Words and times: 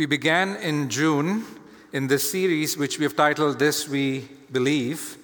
We 0.00 0.06
began 0.06 0.56
in 0.56 0.88
June 0.88 1.44
in 1.92 2.06
this 2.06 2.30
series, 2.30 2.74
which 2.78 2.98
we 2.98 3.02
have 3.04 3.14
titled 3.14 3.58
This 3.58 3.86
We 3.86 4.26
Believe, 4.50 5.18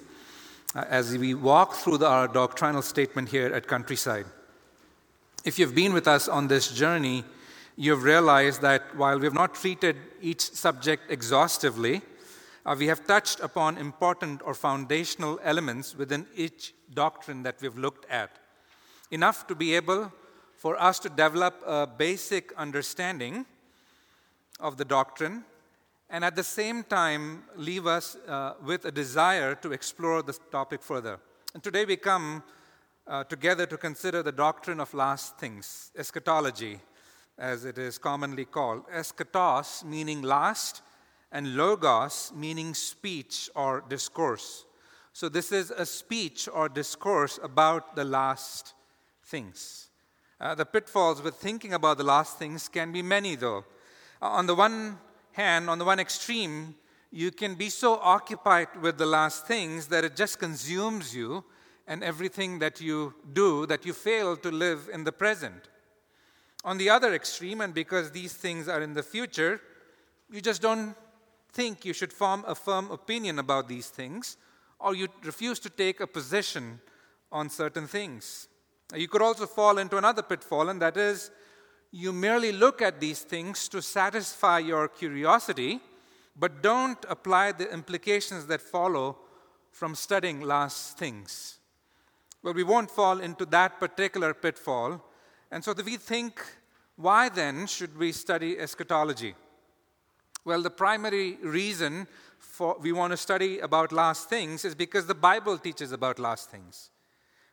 uh, 0.74 0.84
as 0.90 1.16
we 1.16 1.32
walk 1.32 1.72
through 1.72 1.96
the, 1.96 2.06
our 2.06 2.28
doctrinal 2.28 2.82
statement 2.82 3.30
here 3.30 3.46
at 3.54 3.68
Countryside. 3.68 4.26
If 5.46 5.58
you've 5.58 5.74
been 5.74 5.94
with 5.94 6.06
us 6.06 6.28
on 6.28 6.48
this 6.48 6.70
journey, 6.74 7.24
you've 7.76 8.02
realized 8.02 8.60
that 8.60 8.94
while 8.94 9.18
we 9.18 9.24
have 9.24 9.32
not 9.32 9.54
treated 9.54 9.96
each 10.20 10.42
subject 10.42 11.04
exhaustively, 11.10 12.02
uh, 12.66 12.76
we 12.78 12.88
have 12.88 13.06
touched 13.06 13.40
upon 13.40 13.78
important 13.78 14.42
or 14.44 14.52
foundational 14.52 15.40
elements 15.42 15.96
within 15.96 16.26
each 16.36 16.74
doctrine 16.92 17.44
that 17.44 17.62
we've 17.62 17.78
looked 17.78 18.04
at, 18.10 18.30
enough 19.10 19.46
to 19.46 19.54
be 19.54 19.74
able 19.74 20.12
for 20.54 20.78
us 20.78 20.98
to 20.98 21.08
develop 21.08 21.62
a 21.64 21.86
basic 21.86 22.52
understanding 22.58 23.46
of 24.60 24.76
the 24.76 24.84
doctrine 24.84 25.44
and 26.08 26.24
at 26.24 26.36
the 26.36 26.42
same 26.42 26.84
time 26.84 27.42
leave 27.56 27.86
us 27.86 28.16
uh, 28.28 28.54
with 28.64 28.84
a 28.84 28.92
desire 28.92 29.54
to 29.56 29.72
explore 29.72 30.22
this 30.22 30.40
topic 30.50 30.82
further. 30.82 31.18
And 31.54 31.62
today 31.62 31.84
we 31.84 31.96
come 31.96 32.42
uh, 33.06 33.24
together 33.24 33.66
to 33.66 33.76
consider 33.76 34.22
the 34.22 34.32
doctrine 34.32 34.80
of 34.80 34.94
last 34.94 35.38
things, 35.38 35.90
eschatology, 35.96 36.80
as 37.38 37.64
it 37.64 37.78
is 37.78 37.98
commonly 37.98 38.44
called. 38.44 38.86
Eschatos 38.88 39.84
meaning 39.84 40.22
last, 40.22 40.82
and 41.32 41.56
logos 41.56 42.32
meaning 42.34 42.72
speech 42.72 43.50
or 43.54 43.84
discourse. 43.88 44.64
So 45.12 45.28
this 45.28 45.50
is 45.50 45.70
a 45.70 45.86
speech 45.86 46.48
or 46.52 46.68
discourse 46.68 47.38
about 47.42 47.96
the 47.96 48.04
last 48.04 48.74
things. 49.24 49.88
Uh, 50.40 50.54
the 50.54 50.66
pitfalls 50.66 51.22
with 51.22 51.34
thinking 51.34 51.72
about 51.72 51.98
the 51.98 52.04
last 52.04 52.38
things 52.38 52.68
can 52.68 52.92
be 52.92 53.02
many, 53.02 53.34
though. 53.34 53.64
Uh, 54.22 54.26
on 54.26 54.46
the 54.46 54.54
one 54.54 54.98
hand, 55.32 55.68
on 55.68 55.78
the 55.78 55.84
one 55.84 56.00
extreme, 56.00 56.74
you 57.10 57.30
can 57.30 57.54
be 57.54 57.70
so 57.70 57.94
occupied 58.02 58.68
with 58.80 58.98
the 58.98 59.06
last 59.06 59.46
things 59.46 59.86
that 59.88 60.04
it 60.04 60.16
just 60.16 60.38
consumes 60.38 61.14
you 61.14 61.44
and 61.86 62.02
everything 62.02 62.58
that 62.58 62.80
you 62.80 63.14
do 63.32 63.66
that 63.66 63.86
you 63.86 63.92
fail 63.92 64.36
to 64.36 64.50
live 64.50 64.88
in 64.92 65.04
the 65.04 65.12
present. 65.12 65.68
On 66.64 66.78
the 66.78 66.90
other 66.90 67.14
extreme, 67.14 67.60
and 67.60 67.72
because 67.72 68.10
these 68.10 68.32
things 68.32 68.68
are 68.68 68.82
in 68.82 68.94
the 68.94 69.02
future, 69.02 69.60
you 70.30 70.40
just 70.40 70.60
don't 70.60 70.96
think 71.52 71.84
you 71.84 71.92
should 71.92 72.12
form 72.12 72.44
a 72.46 72.54
firm 72.54 72.90
opinion 72.90 73.38
about 73.38 73.68
these 73.68 73.88
things, 73.88 74.36
or 74.80 74.94
you 74.94 75.08
refuse 75.22 75.58
to 75.60 75.70
take 75.70 76.00
a 76.00 76.06
position 76.06 76.80
on 77.30 77.48
certain 77.48 77.86
things. 77.86 78.48
You 78.94 79.08
could 79.08 79.22
also 79.22 79.46
fall 79.46 79.78
into 79.78 79.96
another 79.96 80.22
pitfall, 80.22 80.68
and 80.68 80.82
that 80.82 80.96
is 80.96 81.30
you 81.96 82.12
merely 82.12 82.52
look 82.52 82.82
at 82.82 83.00
these 83.00 83.20
things 83.20 83.68
to 83.68 83.80
satisfy 83.80 84.58
your 84.58 84.86
curiosity, 84.86 85.80
but 86.38 86.62
don't 86.62 87.02
apply 87.08 87.52
the 87.52 87.72
implications 87.72 88.46
that 88.48 88.60
follow 88.60 89.16
from 89.70 89.94
studying 89.94 90.42
last 90.42 90.98
things. 90.98 91.58
Well, 92.42 92.52
we 92.52 92.64
won't 92.64 92.90
fall 92.90 93.20
into 93.20 93.46
that 93.46 93.80
particular 93.80 94.34
pitfall. 94.34 95.02
And 95.50 95.64
so 95.64 95.72
we 95.72 95.96
think, 95.96 96.44
why 96.96 97.30
then 97.30 97.66
should 97.66 97.96
we 97.96 98.12
study 98.12 98.58
eschatology? 98.58 99.34
Well, 100.44 100.60
the 100.60 100.70
primary 100.70 101.38
reason 101.42 102.08
for 102.38 102.76
we 102.78 102.92
want 102.92 103.12
to 103.12 103.16
study 103.16 103.60
about 103.60 103.90
last 103.90 104.28
things 104.28 104.66
is 104.66 104.74
because 104.74 105.06
the 105.06 105.14
Bible 105.14 105.56
teaches 105.56 105.92
about 105.92 106.18
last 106.18 106.50
things. 106.50 106.90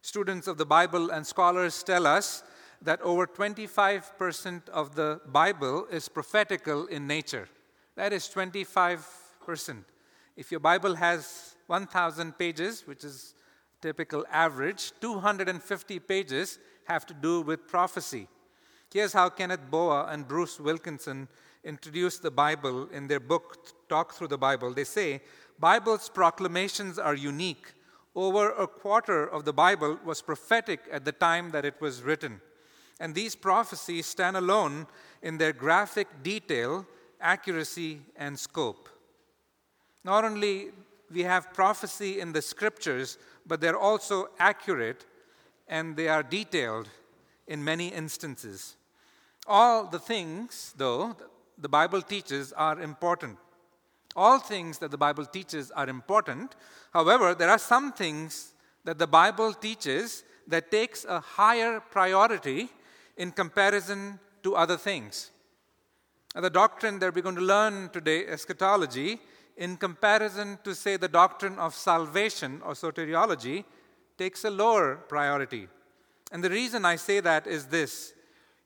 Students 0.01 0.47
of 0.47 0.57
the 0.57 0.65
Bible 0.65 1.11
and 1.11 1.25
scholars 1.25 1.81
tell 1.81 2.05
us 2.05 2.43
that 2.83 3.01
over 3.01 3.25
25% 3.25 4.69
of 4.69 4.95
the 4.95 5.21
Bible 5.27 5.87
is 5.89 6.09
prophetical 6.09 6.85
in 6.87 7.07
nature. 7.07 7.47
That 7.95 8.11
is 8.11 8.27
25%. 8.27 9.83
If 10.35 10.51
your 10.51 10.59
Bible 10.59 10.95
has 10.95 11.55
1,000 11.67 12.37
pages, 12.37 12.85
which 12.85 13.03
is 13.03 13.35
typical 13.81 14.25
average, 14.31 14.91
250 14.99 15.99
pages 15.99 16.59
have 16.85 17.05
to 17.05 17.13
do 17.13 17.41
with 17.41 17.67
prophecy. 17.67 18.27
Here's 18.91 19.13
how 19.13 19.29
Kenneth 19.29 19.71
Boa 19.71 20.07
and 20.09 20.27
Bruce 20.27 20.59
Wilkinson 20.59 21.27
introduced 21.63 22.21
the 22.21 22.31
Bible 22.31 22.89
in 22.89 23.07
their 23.07 23.19
book, 23.19 23.87
Talk 23.87 24.13
Through 24.13 24.27
the 24.27 24.37
Bible. 24.37 24.73
They 24.73 24.83
say, 24.83 25.21
Bible's 25.59 26.09
proclamations 26.09 26.99
are 26.99 27.15
unique. 27.15 27.73
Over 28.15 28.51
a 28.51 28.67
quarter 28.67 29.25
of 29.25 29.45
the 29.45 29.53
Bible 29.53 29.97
was 30.03 30.21
prophetic 30.21 30.81
at 30.91 31.05
the 31.05 31.11
time 31.11 31.51
that 31.51 31.65
it 31.65 31.79
was 31.79 32.03
written. 32.03 32.41
And 33.03 33.13
these 33.13 33.35
prophecies 33.35 34.05
stand 34.05 34.37
alone 34.37 34.87
in 35.21 35.37
their 35.37 35.51
graphic 35.51 36.07
detail, 36.23 36.87
accuracy, 37.19 37.99
and 38.15 38.39
scope. 38.39 38.87
Not 40.05 40.23
only 40.23 40.69
we 41.11 41.23
have 41.23 41.53
prophecy 41.53 42.21
in 42.21 42.31
the 42.31 42.41
scriptures, 42.41 43.17
but 43.45 43.59
they're 43.59 43.77
also 43.77 44.29
accurate 44.39 45.05
and 45.67 45.97
they 45.97 46.07
are 46.07 46.23
detailed 46.23 46.87
in 47.45 47.61
many 47.61 47.89
instances. 47.89 48.77
All 49.47 49.83
the 49.83 49.99
things, 49.99 50.73
though, 50.77 51.17
the 51.57 51.67
Bible 51.67 52.01
teaches 52.01 52.53
are 52.53 52.79
important. 52.79 53.37
All 54.15 54.39
things 54.39 54.77
that 54.77 54.91
the 54.91 54.97
Bible 54.97 55.25
teaches 55.25 55.71
are 55.71 55.89
important. 55.89 56.55
However, 56.93 57.35
there 57.35 57.49
are 57.49 57.59
some 57.59 57.91
things 57.91 58.53
that 58.85 58.97
the 58.97 59.07
Bible 59.07 59.51
teaches 59.53 60.23
that 60.47 60.71
takes 60.71 61.03
a 61.03 61.19
higher 61.19 61.81
priority 61.81 62.69
in 63.17 63.31
comparison 63.31 64.19
to 64.43 64.55
other 64.55 64.77
things. 64.77 65.31
Now, 66.35 66.41
the 66.41 66.49
doctrine 66.49 66.99
that 66.99 67.13
we're 67.13 67.21
going 67.21 67.35
to 67.35 67.41
learn 67.41 67.89
today, 67.89 68.25
eschatology, 68.25 69.19
in 69.55 69.77
comparison 69.77 70.57
to, 70.63 70.73
say, 70.73 70.97
the 70.97 71.07
doctrine 71.07 71.59
of 71.59 71.75
salvation 71.75 72.61
or 72.65 72.73
soteriology, 72.73 73.63
takes 74.17 74.43
a 74.43 74.49
lower 74.49 74.95
priority. 74.95 75.67
And 76.31 76.43
the 76.43 76.49
reason 76.49 76.85
I 76.85 76.95
say 76.95 77.19
that 77.19 77.45
is 77.45 77.67
this 77.67 78.13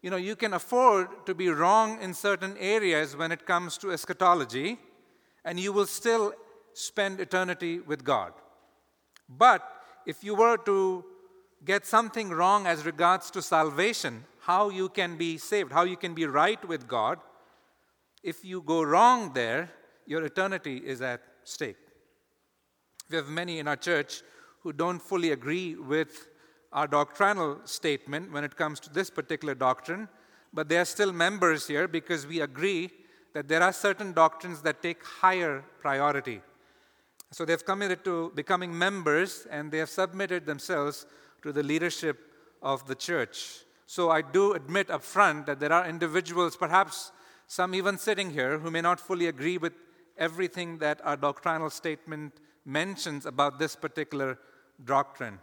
you 0.01 0.11
know, 0.11 0.17
you 0.17 0.35
can 0.35 0.53
afford 0.53 1.25
to 1.25 1.33
be 1.33 1.49
wrong 1.49 1.99
in 2.01 2.13
certain 2.13 2.55
areas 2.59 3.15
when 3.15 3.31
it 3.31 3.45
comes 3.45 3.77
to 3.79 3.91
eschatology, 3.91 4.77
and 5.43 5.59
you 5.59 5.73
will 5.73 5.87
still 5.87 6.33
spend 6.73 7.19
eternity 7.19 7.79
with 7.79 8.03
God. 8.03 8.31
But 9.27 9.63
if 10.05 10.23
you 10.23 10.35
were 10.35 10.57
to 10.57 11.03
get 11.65 11.85
something 11.85 12.29
wrong 12.29 12.67
as 12.67 12.85
regards 12.85 13.31
to 13.31 13.41
salvation, 13.41 14.23
how 14.47 14.69
you 14.69 14.87
can 14.87 15.17
be 15.17 15.37
saved, 15.37 15.73
how 15.73 15.83
you 15.83 15.97
can 15.97 16.13
be 16.13 16.25
right 16.25 16.65
with 16.65 16.87
God, 16.87 17.19
if 18.23 18.45
you 18.45 18.61
go 18.61 18.81
wrong 18.81 19.33
there, 19.33 19.69
your 20.05 20.23
eternity 20.23 20.77
is 20.77 21.01
at 21.01 21.21
stake. 21.43 21.75
We 23.09 23.17
have 23.17 23.27
many 23.27 23.59
in 23.59 23.67
our 23.67 23.75
church 23.75 24.21
who 24.63 24.71
don't 24.71 24.99
fully 24.99 25.31
agree 25.33 25.75
with 25.75 26.29
our 26.71 26.87
doctrinal 26.87 27.59
statement 27.65 28.31
when 28.31 28.45
it 28.45 28.55
comes 28.55 28.79
to 28.81 28.89
this 28.89 29.09
particular 29.09 29.53
doctrine, 29.53 30.07
but 30.53 30.69
they 30.69 30.77
are 30.77 30.85
still 30.85 31.11
members 31.11 31.67
here 31.67 31.85
because 31.85 32.25
we 32.25 32.39
agree 32.39 32.89
that 33.33 33.49
there 33.49 33.61
are 33.61 33.73
certain 33.73 34.13
doctrines 34.13 34.61
that 34.61 34.81
take 34.81 35.03
higher 35.03 35.61
priority. 35.81 36.41
So 37.31 37.43
they've 37.43 37.65
committed 37.65 38.05
to 38.05 38.31
becoming 38.33 38.77
members 38.77 39.45
and 39.51 39.73
they 39.73 39.79
have 39.79 39.89
submitted 39.89 40.45
themselves 40.45 41.05
to 41.43 41.51
the 41.51 41.63
leadership 41.63 42.17
of 42.61 42.87
the 42.87 42.95
church. 42.95 43.66
So 43.87 44.11
I 44.11 44.21
do 44.21 44.53
admit 44.53 44.89
up 44.89 45.01
front 45.01 45.45
that 45.45 45.61
there 45.61 45.71
are 45.71 45.87
individuals, 45.87 46.57
perhaps 46.57 47.13
some 47.47 47.73
even 47.73 47.97
sitting 47.97 48.29
here, 48.29 48.59
who 48.59 48.69
may 48.69 48.81
not 48.81 48.99
fully 48.99 49.27
agree 49.27 49.57
with 49.57 49.71
everything 50.17 50.77
that 50.79 50.99
our 51.05 51.15
doctrinal 51.15 51.69
statement 51.69 52.33
mentions 52.65 53.25
about 53.25 53.59
this 53.59 53.77
particular 53.77 54.37
doctrine. 54.83 55.39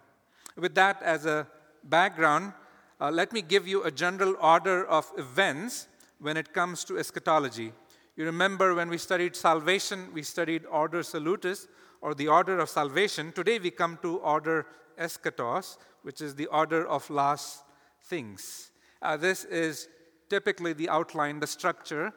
With 0.57 0.75
that 0.75 1.03
as 1.03 1.25
a 1.25 1.47
background, 1.85 2.53
uh, 3.01 3.11
let 3.11 3.33
me 3.33 3.41
give 3.41 3.67
you 3.67 3.83
a 3.85 3.91
general 3.91 4.37
order 4.39 4.85
of 4.87 5.11
events 5.17 5.89
when 6.21 6.37
it 6.37 6.53
comes 6.53 6.85
to 6.85 6.99
eschatology. 6.99 7.73
You 8.15 8.27
remember 8.27 8.75
when 8.75 8.91
we 8.91 8.99
studied 8.99 9.35
salvation, 9.35 10.11
we 10.13 10.23
studied 10.23 10.67
ordo 10.67 11.01
salutis, 11.01 11.67
or 12.03 12.15
the 12.15 12.29
order 12.29 12.59
of 12.59 12.69
salvation. 12.69 13.33
Today 13.33 13.59
we 13.59 13.71
come 13.71 13.99
to 14.03 14.19
order 14.19 14.67
eschatos, 14.99 15.79
which 16.03 16.21
is 16.21 16.35
the 16.35 16.47
order 16.47 16.87
of 16.87 17.09
last 17.09 17.64
things. 18.05 18.71
Uh, 19.03 19.17
this 19.17 19.45
is 19.45 19.89
typically 20.29 20.73
the 20.73 20.89
outline, 20.89 21.41
the 21.41 21.47
structure, 21.47 22.13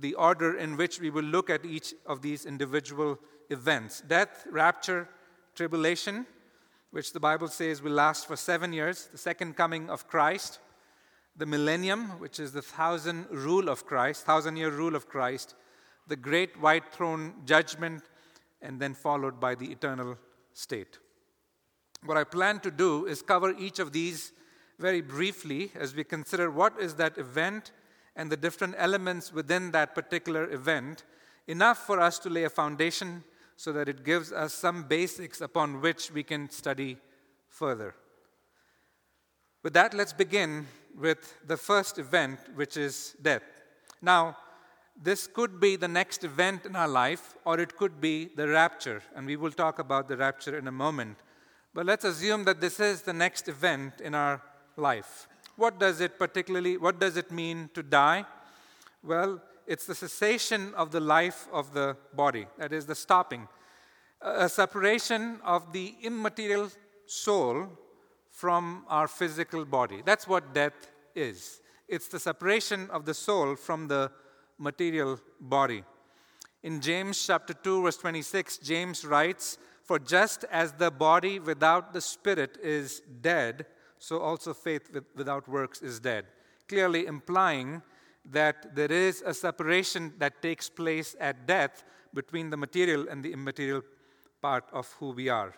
the 0.00 0.14
order 0.14 0.56
in 0.56 0.76
which 0.76 1.00
we 1.00 1.10
will 1.10 1.24
look 1.24 1.50
at 1.50 1.64
each 1.64 1.94
of 2.06 2.22
these 2.22 2.46
individual 2.46 3.18
events 3.50 4.02
death, 4.08 4.46
rapture, 4.50 5.08
tribulation, 5.54 6.26
which 6.90 7.12
the 7.12 7.20
Bible 7.20 7.48
says 7.48 7.82
will 7.82 7.92
last 7.92 8.26
for 8.26 8.36
seven 8.36 8.72
years, 8.72 9.08
the 9.12 9.18
second 9.18 9.56
coming 9.56 9.90
of 9.90 10.08
Christ, 10.08 10.58
the 11.36 11.46
millennium, 11.46 12.20
which 12.20 12.38
is 12.38 12.52
the 12.52 12.62
thousand 12.62 13.26
rule 13.30 13.68
of 13.68 13.86
Christ, 13.86 14.24
thousand 14.24 14.56
year 14.56 14.70
rule 14.70 14.94
of 14.94 15.08
Christ, 15.08 15.54
the 16.06 16.16
great 16.16 16.60
white 16.60 16.92
throne 16.92 17.34
judgment, 17.44 18.02
and 18.62 18.80
then 18.80 18.94
followed 18.94 19.40
by 19.40 19.54
the 19.54 19.70
eternal 19.70 20.16
state. 20.52 20.98
What 22.04 22.16
I 22.16 22.24
plan 22.24 22.60
to 22.60 22.70
do 22.70 23.06
is 23.06 23.22
cover 23.22 23.54
each 23.58 23.78
of 23.78 23.92
these 23.92 24.32
very 24.78 25.00
briefly 25.00 25.70
as 25.74 25.94
we 25.94 26.04
consider 26.04 26.50
what 26.50 26.78
is 26.80 26.94
that 26.94 27.18
event 27.18 27.72
and 28.16 28.30
the 28.30 28.36
different 28.36 28.74
elements 28.78 29.32
within 29.32 29.70
that 29.72 29.94
particular 29.94 30.50
event, 30.50 31.04
enough 31.46 31.78
for 31.86 32.00
us 32.00 32.18
to 32.20 32.30
lay 32.30 32.44
a 32.44 32.50
foundation 32.50 33.24
so 33.56 33.72
that 33.72 33.88
it 33.88 34.04
gives 34.04 34.32
us 34.32 34.52
some 34.52 34.84
basics 34.84 35.40
upon 35.40 35.80
which 35.80 36.10
we 36.10 36.22
can 36.22 36.50
study 36.50 36.96
further. 37.48 37.94
With 39.62 39.72
that, 39.74 39.94
let's 39.94 40.12
begin 40.12 40.66
with 40.98 41.38
the 41.46 41.56
first 41.56 41.98
event, 41.98 42.38
which 42.54 42.76
is 42.76 43.16
death. 43.22 43.42
Now, 44.02 44.36
this 45.00 45.26
could 45.26 45.58
be 45.58 45.76
the 45.76 45.88
next 45.88 46.22
event 46.22 46.66
in 46.66 46.76
our 46.76 46.88
life, 46.88 47.34
or 47.44 47.58
it 47.58 47.76
could 47.76 48.00
be 48.00 48.26
the 48.36 48.48
rapture, 48.48 49.02
and 49.16 49.26
we 49.26 49.36
will 49.36 49.50
talk 49.50 49.78
about 49.78 50.08
the 50.08 50.16
rapture 50.16 50.56
in 50.56 50.68
a 50.68 50.72
moment. 50.72 51.18
But 51.72 51.86
let's 51.86 52.04
assume 52.04 52.44
that 52.44 52.60
this 52.60 52.78
is 52.78 53.02
the 53.02 53.12
next 53.12 53.48
event 53.48 54.00
in 54.00 54.14
our 54.14 54.40
life. 54.76 55.28
What 55.56 55.78
does 55.78 56.00
it 56.00 56.18
particularly, 56.18 56.76
what 56.76 56.98
does 56.98 57.16
it 57.16 57.30
mean 57.30 57.70
to 57.74 57.82
die? 57.82 58.24
Well, 59.02 59.40
it's 59.66 59.86
the 59.86 59.94
cessation 59.94 60.74
of 60.74 60.90
the 60.90 61.00
life 61.00 61.48
of 61.52 61.72
the 61.72 61.96
body, 62.12 62.46
that 62.58 62.72
is, 62.72 62.86
the 62.86 62.94
stopping, 62.94 63.48
a 64.20 64.48
separation 64.48 65.40
of 65.44 65.72
the 65.72 65.94
immaterial 66.02 66.70
soul 67.06 67.68
from 68.30 68.84
our 68.88 69.06
physical 69.06 69.64
body. 69.64 70.02
That's 70.04 70.26
what 70.26 70.52
death 70.52 70.90
is. 71.14 71.60
It's 71.88 72.08
the 72.08 72.18
separation 72.18 72.90
of 72.90 73.04
the 73.04 73.14
soul 73.14 73.56
from 73.56 73.88
the 73.88 74.10
material 74.58 75.20
body. 75.40 75.84
In 76.62 76.80
James 76.80 77.24
chapter 77.26 77.52
2 77.54 77.82
verse 77.82 77.96
26, 77.98 78.58
James 78.58 79.04
writes, 79.04 79.58
"For 79.82 79.98
just 79.98 80.44
as 80.44 80.72
the 80.72 80.90
body 80.90 81.38
without 81.38 81.92
the 81.92 82.00
spirit 82.00 82.56
is 82.62 83.00
dead, 83.00 83.66
so 84.06 84.20
also 84.20 84.54
faith 84.54 84.84
without 85.14 85.48
works 85.48 85.82
is 85.82 86.00
dead." 86.00 86.24
Clearly 86.68 87.06
implying 87.06 87.82
that 88.24 88.74
there 88.74 88.92
is 88.92 89.22
a 89.26 89.34
separation 89.34 90.12
that 90.18 90.40
takes 90.40 90.70
place 90.70 91.14
at 91.20 91.46
death 91.46 91.84
between 92.14 92.50
the 92.50 92.56
material 92.56 93.08
and 93.10 93.22
the 93.22 93.32
immaterial 93.32 93.82
part 94.40 94.64
of 94.72 94.90
who 94.98 95.10
we 95.10 95.28
are. 95.28 95.54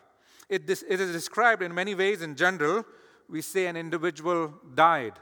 It, 0.48 0.69
it 0.70 1.00
is 1.00 1.12
described 1.12 1.62
in 1.62 1.75
many 1.75 1.94
ways 1.94 2.22
in 2.22 2.34
general. 2.34 2.84
We 3.28 3.43
say 3.43 3.66
an 3.66 3.76
individual 3.76 4.54
died 4.75 5.14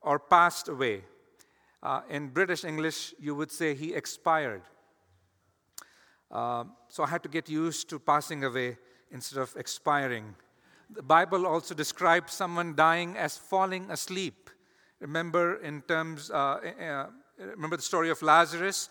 or 0.00 0.18
passed 0.18 0.68
away. 0.68 1.04
Uh, 1.82 2.00
in 2.10 2.28
British 2.28 2.64
English, 2.64 3.14
you 3.20 3.34
would 3.34 3.52
say 3.52 3.74
he 3.74 3.94
expired. 3.94 4.62
Uh, 6.30 6.64
so 6.88 7.04
I 7.04 7.08
had 7.08 7.22
to 7.22 7.28
get 7.28 7.48
used 7.48 7.88
to 7.90 7.98
passing 7.98 8.44
away 8.44 8.78
instead 9.10 9.40
of 9.40 9.54
expiring. 9.56 10.34
The 10.90 11.02
Bible 11.02 11.46
also 11.46 11.74
describes 11.74 12.32
someone 12.32 12.74
dying 12.74 13.16
as 13.16 13.36
falling 13.36 13.90
asleep. 13.90 14.50
Remember, 15.00 15.56
in 15.56 15.82
terms, 15.82 16.30
uh, 16.30 16.60
uh 16.80 17.06
remember 17.38 17.76
the 17.76 17.82
story 17.82 18.10
of 18.10 18.22
Lazarus? 18.22 18.88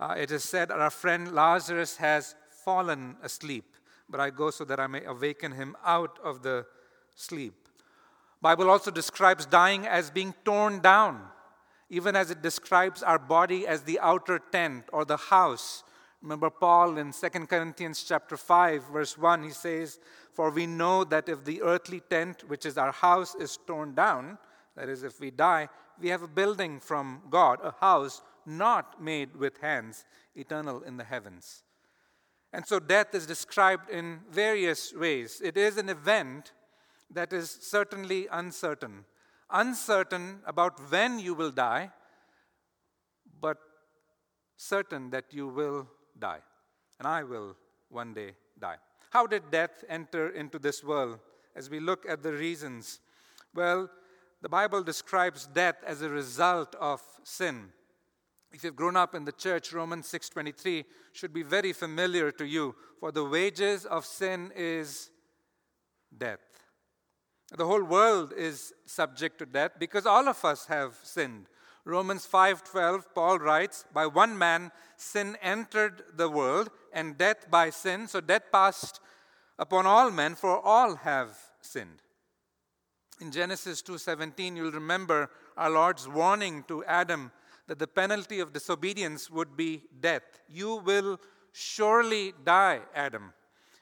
Uh, 0.00 0.14
it 0.18 0.30
is 0.30 0.42
said, 0.42 0.70
Our 0.70 0.90
friend 0.90 1.34
Lazarus 1.34 1.96
has 1.96 2.34
fallen 2.64 3.16
asleep, 3.22 3.76
but 4.08 4.20
I 4.20 4.30
go 4.30 4.50
so 4.50 4.64
that 4.64 4.80
I 4.80 4.86
may 4.86 5.04
awaken 5.04 5.52
him 5.52 5.76
out 5.84 6.18
of 6.24 6.42
the 6.42 6.66
sleep. 7.14 7.68
Bible 8.40 8.70
also 8.70 8.90
describes 8.90 9.46
dying 9.46 9.86
as 9.86 10.10
being 10.10 10.34
torn 10.44 10.80
down 10.80 11.28
even 11.94 12.16
as 12.16 12.30
it 12.30 12.42
describes 12.42 13.02
our 13.02 13.18
body 13.18 13.66
as 13.66 13.82
the 13.82 14.00
outer 14.00 14.40
tent 14.50 14.84
or 14.92 15.04
the 15.04 15.16
house. 15.16 15.84
Remember 16.24 16.48
Paul 16.48 16.96
in 16.96 17.12
2 17.12 17.28
Corinthians 17.46 18.02
chapter 18.02 18.38
5 18.38 18.84
verse 18.84 19.18
1 19.18 19.42
he 19.42 19.50
says 19.50 19.98
for 20.32 20.50
we 20.50 20.66
know 20.66 21.04
that 21.04 21.28
if 21.28 21.44
the 21.44 21.60
earthly 21.60 22.00
tent 22.00 22.48
which 22.48 22.64
is 22.64 22.78
our 22.78 22.92
house 22.92 23.34
is 23.34 23.58
torn 23.66 23.94
down 23.94 24.38
that 24.74 24.88
is 24.88 25.02
if 25.02 25.20
we 25.20 25.30
die 25.30 25.68
we 26.00 26.08
have 26.08 26.22
a 26.22 26.26
building 26.26 26.80
from 26.80 27.20
God 27.28 27.58
a 27.62 27.74
house 27.78 28.22
not 28.46 29.02
made 29.02 29.36
with 29.36 29.58
hands 29.58 30.06
eternal 30.34 30.80
in 30.80 30.96
the 30.96 31.04
heavens. 31.04 31.62
And 32.54 32.66
so 32.66 32.80
death 32.80 33.14
is 33.14 33.26
described 33.26 33.90
in 33.90 34.20
various 34.30 34.94
ways. 34.94 35.42
It 35.44 35.58
is 35.58 35.76
an 35.76 35.90
event 35.90 36.52
that 37.10 37.34
is 37.34 37.50
certainly 37.50 38.28
uncertain 38.32 39.04
uncertain 39.50 40.40
about 40.46 40.80
when 40.90 41.18
you 41.18 41.34
will 41.34 41.50
die, 41.50 41.90
but 43.42 43.58
certain 44.56 45.10
that 45.10 45.26
you 45.30 45.46
will 45.46 45.86
die. 46.18 46.40
And 46.98 47.08
I 47.08 47.22
will 47.22 47.56
one 47.88 48.14
day 48.14 48.32
die. 48.58 48.76
How 49.10 49.26
did 49.26 49.50
death 49.50 49.84
enter 49.88 50.30
into 50.30 50.58
this 50.58 50.82
world? 50.82 51.18
As 51.54 51.70
we 51.70 51.80
look 51.80 52.04
at 52.08 52.22
the 52.22 52.32
reasons, 52.32 53.00
well, 53.54 53.88
the 54.42 54.48
Bible 54.48 54.82
describes 54.82 55.46
death 55.46 55.76
as 55.86 56.02
a 56.02 56.08
result 56.08 56.74
of 56.74 57.00
sin. 57.22 57.72
If 58.52 58.62
you've 58.62 58.76
grown 58.76 58.96
up 58.96 59.14
in 59.14 59.24
the 59.24 59.32
church, 59.32 59.72
Romans 59.72 60.06
6:23 60.08 60.84
should 61.12 61.32
be 61.32 61.42
very 61.42 61.72
familiar 61.72 62.30
to 62.32 62.44
you, 62.44 62.74
for 63.00 63.10
the 63.10 63.24
wages 63.24 63.86
of 63.86 64.04
sin 64.04 64.52
is 64.54 65.10
death. 66.16 66.40
The 67.50 67.66
whole 67.66 67.84
world 67.84 68.32
is 68.32 68.72
subject 68.86 69.38
to 69.38 69.46
death 69.46 69.72
because 69.78 70.06
all 70.06 70.28
of 70.28 70.44
us 70.44 70.66
have 70.66 70.98
sinned. 71.02 71.48
Romans 71.84 72.26
5:12 72.26 73.14
Paul 73.14 73.38
writes, 73.38 73.84
"By 73.92 74.06
one 74.06 74.38
man 74.38 74.72
sin 74.96 75.36
entered 75.36 76.04
the 76.16 76.30
world 76.30 76.70
and 76.92 77.18
death 77.18 77.50
by 77.50 77.70
sin, 77.70 78.08
so 78.08 78.20
death 78.20 78.50
passed 78.50 79.00
upon 79.58 79.86
all 79.86 80.10
men 80.10 80.34
for 80.34 80.58
all 80.60 80.96
have 80.96 81.38
sinned." 81.60 82.02
In 83.20 83.30
Genesis 83.30 83.82
2:17 83.82 84.56
you'll 84.56 84.72
remember 84.72 85.30
our 85.56 85.70
Lord's 85.70 86.08
warning 86.08 86.64
to 86.64 86.84
Adam 86.84 87.32
that 87.66 87.78
the 87.78 87.86
penalty 87.86 88.40
of 88.40 88.52
disobedience 88.52 89.30
would 89.30 89.56
be 89.56 89.86
death. 90.00 90.40
You 90.48 90.76
will 90.76 91.20
surely 91.52 92.32
die, 92.32 92.82
Adam. 92.94 93.32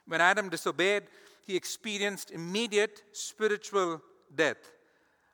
When 0.05 0.21
Adam 0.21 0.49
disobeyed, 0.49 1.07
he 1.45 1.55
experienced 1.55 2.31
immediate 2.31 3.03
spiritual 3.13 4.01
death, 4.33 4.72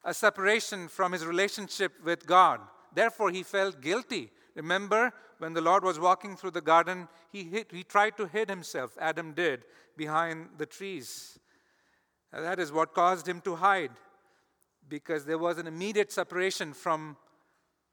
a 0.04 0.14
separation 0.14 0.88
from 0.88 1.12
his 1.12 1.26
relationship 1.26 1.94
with 2.04 2.26
God. 2.26 2.62
Therefore, 2.94 3.32
he 3.32 3.44
felt 3.44 3.82
guilty. 3.82 4.32
Remember, 4.56 5.12
when 5.38 5.54
the 5.54 5.62
Lord 5.62 5.84
was 5.84 6.00
walking 6.00 6.36
through 6.36 6.52
the 6.52 6.62
garden, 6.62 7.08
he, 7.32 7.44
hid, 7.44 7.68
he 7.72 7.84
tried 7.84 8.18
to 8.18 8.28
hide 8.28 8.50
himself, 8.50 8.98
Adam 9.00 9.34
did, 9.34 9.64
behind 9.96 10.50
the 10.58 10.66
trees. 10.66 11.40
And 12.32 12.46
that 12.46 12.60
is 12.60 12.72
what 12.72 12.94
caused 12.94 13.28
him 13.28 13.42
to 13.42 13.56
hide, 13.56 13.92
because 14.88 15.26
there 15.26 15.38
was 15.38 15.58
an 15.58 15.68
immediate 15.68 16.12
separation 16.12 16.74
from 16.74 17.18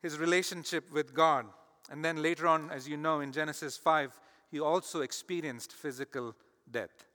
his 0.02 0.18
relationship 0.18 0.92
with 0.92 1.14
God. 1.14 1.46
And 1.90 2.04
then 2.04 2.22
later 2.22 2.46
on, 2.46 2.70
as 2.70 2.88
you 2.88 2.96
know, 2.96 3.20
in 3.20 3.32
Genesis 3.32 3.76
5, 3.76 4.18
he 4.50 4.60
also 4.60 5.00
experienced 5.00 5.72
physical 5.72 6.34
death. 6.70 7.06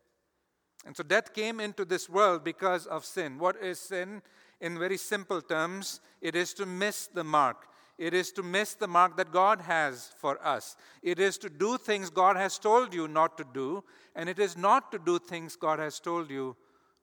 And 0.86 0.96
so 0.96 1.04
death 1.04 1.34
came 1.34 1.60
into 1.60 1.86
this 1.86 2.10
world 2.10 2.44
because 2.44 2.88
of 2.88 3.06
sin. 3.06 3.38
What 3.38 3.62
is 3.62 3.80
sin? 3.80 4.22
In 4.62 4.78
very 4.78 4.98
simple 4.98 5.42
terms, 5.42 6.00
it 6.22 6.36
is 6.36 6.54
to 6.54 6.66
miss 6.66 7.08
the 7.08 7.24
mark. 7.24 7.68
It 7.98 8.14
is 8.14 8.32
to 8.34 8.44
miss 8.44 8.76
the 8.76 8.88
mark 8.88 9.18
that 9.18 9.32
God 9.32 9.62
has 9.62 10.12
for 10.18 10.44
us. 10.46 10.76
It 11.04 11.20
is 11.20 11.38
to 11.40 11.50
do 11.50 11.78
things 11.78 12.10
God 12.10 12.36
has 12.36 12.58
told 12.58 12.94
you 12.94 13.08
not 13.08 13.38
to 13.38 13.46
do, 13.54 13.84
and 14.16 14.30
it 14.30 14.40
is 14.40 14.56
not 14.56 14.92
to 14.92 15.00
do 15.00 15.20
things 15.20 15.56
God 15.56 15.80
has 15.80 16.00
told 16.00 16.30
you 16.30 16.56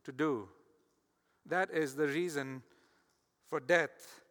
to 0.05 0.13
do. 0.13 0.49
That 1.47 1.71
is 1.71 1.95
the 1.95 2.07
reason 2.07 2.63
for 3.49 3.61
death. 3.61 4.23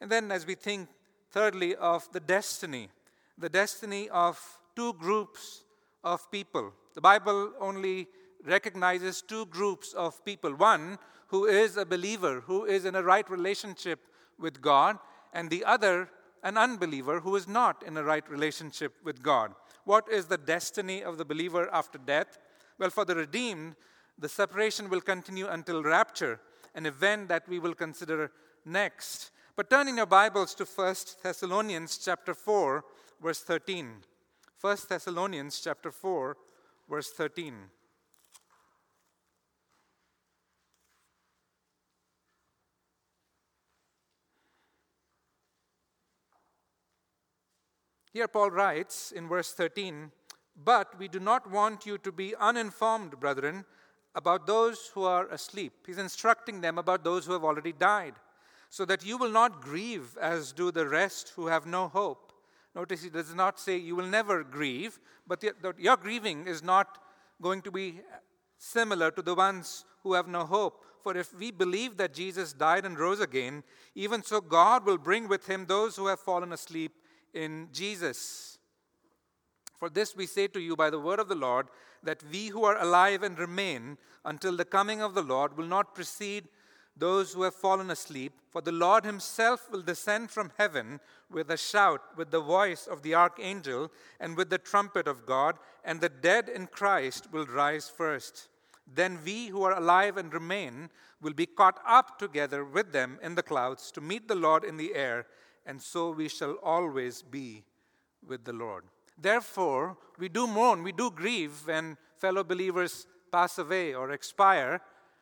And 0.00 0.10
then, 0.10 0.30
as 0.30 0.46
we 0.46 0.54
think, 0.54 0.88
thirdly, 1.30 1.76
of 1.76 2.08
the 2.12 2.20
destiny, 2.20 2.88
the 3.38 3.48
destiny 3.48 4.08
of 4.08 4.40
two 4.74 4.92
groups 4.94 5.64
of 6.02 6.30
people. 6.30 6.72
The 6.94 7.00
Bible 7.00 7.52
only 7.60 8.08
recognizes 8.44 9.22
two 9.22 9.46
groups 9.46 9.92
of 9.92 10.24
people 10.24 10.54
one 10.54 10.98
who 11.32 11.46
is 11.46 11.78
a 11.78 11.86
believer, 11.86 12.40
who 12.40 12.66
is 12.66 12.84
in 12.84 12.94
a 12.94 13.02
right 13.02 13.28
relationship 13.30 14.00
with 14.38 14.60
God, 14.60 14.98
and 15.32 15.48
the 15.48 15.64
other, 15.64 16.10
an 16.42 16.58
unbeliever 16.58 17.20
who 17.20 17.34
is 17.36 17.48
not 17.48 17.82
in 17.82 17.96
a 17.96 18.04
right 18.04 18.28
relationship 18.30 18.92
with 19.02 19.22
God. 19.22 19.54
What 19.84 20.06
is 20.12 20.26
the 20.26 20.36
destiny 20.36 21.02
of 21.02 21.16
the 21.16 21.24
believer 21.24 21.70
after 21.72 21.96
death? 21.96 22.38
Well, 22.78 22.90
for 22.90 23.06
the 23.06 23.14
redeemed, 23.14 23.76
the 24.18 24.28
separation 24.28 24.90
will 24.90 25.00
continue 25.00 25.48
until 25.48 25.82
rapture, 25.82 26.38
an 26.74 26.84
event 26.84 27.28
that 27.28 27.48
we 27.48 27.58
will 27.58 27.74
consider 27.74 28.30
next. 28.66 29.30
But 29.56 29.70
turn 29.70 29.88
in 29.88 29.96
your 29.96 30.06
Bibles 30.06 30.54
to 30.56 30.66
1 30.66 30.94
Thessalonians 31.22 31.96
chapter 31.96 32.34
4, 32.34 32.84
verse 33.22 33.40
13. 33.40 33.90
1 34.60 34.76
Thessalonians 34.86 35.62
chapter 35.64 35.90
4, 35.90 36.36
verse 36.90 37.10
13. 37.10 37.54
Here, 48.12 48.28
Paul 48.28 48.50
writes 48.50 49.10
in 49.12 49.26
verse 49.26 49.52
13, 49.52 50.12
But 50.62 50.98
we 50.98 51.08
do 51.08 51.18
not 51.18 51.50
want 51.50 51.86
you 51.86 51.96
to 51.98 52.12
be 52.12 52.34
uninformed, 52.36 53.18
brethren, 53.18 53.64
about 54.14 54.46
those 54.46 54.90
who 54.92 55.04
are 55.04 55.26
asleep. 55.28 55.72
He's 55.86 55.96
instructing 55.96 56.60
them 56.60 56.76
about 56.76 57.04
those 57.04 57.24
who 57.24 57.32
have 57.32 57.44
already 57.44 57.72
died, 57.72 58.12
so 58.68 58.84
that 58.84 59.04
you 59.04 59.16
will 59.16 59.30
not 59.30 59.62
grieve 59.62 60.18
as 60.20 60.52
do 60.52 60.70
the 60.70 60.86
rest 60.86 61.32
who 61.36 61.46
have 61.46 61.64
no 61.64 61.88
hope. 61.88 62.34
Notice 62.74 63.02
he 63.02 63.08
does 63.08 63.34
not 63.34 63.58
say 63.58 63.78
you 63.78 63.96
will 63.96 64.06
never 64.06 64.44
grieve, 64.44 65.00
but 65.26 65.42
your 65.78 65.96
grieving 65.96 66.46
is 66.46 66.62
not 66.62 66.98
going 67.40 67.62
to 67.62 67.70
be 67.70 68.00
similar 68.58 69.10
to 69.10 69.22
the 69.22 69.34
ones 69.34 69.86
who 70.02 70.12
have 70.12 70.28
no 70.28 70.44
hope. 70.44 70.84
For 71.02 71.16
if 71.16 71.34
we 71.34 71.50
believe 71.50 71.96
that 71.96 72.12
Jesus 72.12 72.52
died 72.52 72.84
and 72.84 72.98
rose 72.98 73.20
again, 73.20 73.62
even 73.94 74.22
so 74.22 74.42
God 74.42 74.84
will 74.84 74.98
bring 74.98 75.28
with 75.28 75.46
him 75.46 75.64
those 75.64 75.96
who 75.96 76.08
have 76.08 76.20
fallen 76.20 76.52
asleep 76.52 76.92
in 77.34 77.68
Jesus. 77.72 78.58
For 79.78 79.88
this 79.88 80.14
we 80.16 80.26
say 80.26 80.46
to 80.48 80.60
you 80.60 80.76
by 80.76 80.90
the 80.90 81.00
word 81.00 81.18
of 81.18 81.28
the 81.28 81.34
Lord, 81.34 81.68
that 82.02 82.22
we 82.30 82.48
who 82.48 82.64
are 82.64 82.80
alive 82.80 83.22
and 83.22 83.38
remain 83.38 83.98
until 84.24 84.56
the 84.56 84.64
coming 84.64 85.02
of 85.02 85.14
the 85.14 85.22
Lord 85.22 85.56
will 85.56 85.66
not 85.66 85.94
precede 85.94 86.48
those 86.96 87.32
who 87.32 87.42
have 87.42 87.54
fallen 87.54 87.90
asleep. 87.90 88.32
For 88.50 88.60
the 88.60 88.72
Lord 88.72 89.04
himself 89.04 89.70
will 89.70 89.82
descend 89.82 90.30
from 90.30 90.52
heaven 90.58 91.00
with 91.30 91.50
a 91.50 91.56
shout, 91.56 92.02
with 92.16 92.30
the 92.30 92.40
voice 92.40 92.86
of 92.86 93.02
the 93.02 93.14
archangel, 93.14 93.90
and 94.20 94.36
with 94.36 94.50
the 94.50 94.58
trumpet 94.58 95.08
of 95.08 95.26
God, 95.26 95.56
and 95.84 96.00
the 96.00 96.08
dead 96.08 96.48
in 96.48 96.66
Christ 96.66 97.32
will 97.32 97.46
rise 97.46 97.88
first. 97.88 98.48
Then 98.86 99.20
we 99.24 99.46
who 99.46 99.62
are 99.62 99.78
alive 99.78 100.16
and 100.16 100.32
remain 100.34 100.90
will 101.20 101.32
be 101.32 101.46
caught 101.46 101.80
up 101.86 102.18
together 102.18 102.64
with 102.64 102.92
them 102.92 103.18
in 103.22 103.36
the 103.36 103.42
clouds 103.42 103.90
to 103.92 104.00
meet 104.00 104.28
the 104.28 104.34
Lord 104.34 104.64
in 104.64 104.76
the 104.76 104.94
air, 104.94 105.26
and 105.66 105.80
so 105.80 106.10
we 106.10 106.28
shall 106.28 106.54
always 106.62 107.22
be 107.22 107.64
with 108.26 108.44
the 108.44 108.52
Lord. 108.52 108.84
Therefore, 109.18 109.96
we 110.18 110.28
do 110.28 110.46
mourn, 110.46 110.82
we 110.82 110.92
do 110.92 111.10
grieve 111.10 111.66
when 111.66 111.96
fellow 112.16 112.44
believers 112.44 113.06
pass 113.30 113.58
away 113.58 113.94
or 113.94 114.10
expire, 114.12 114.80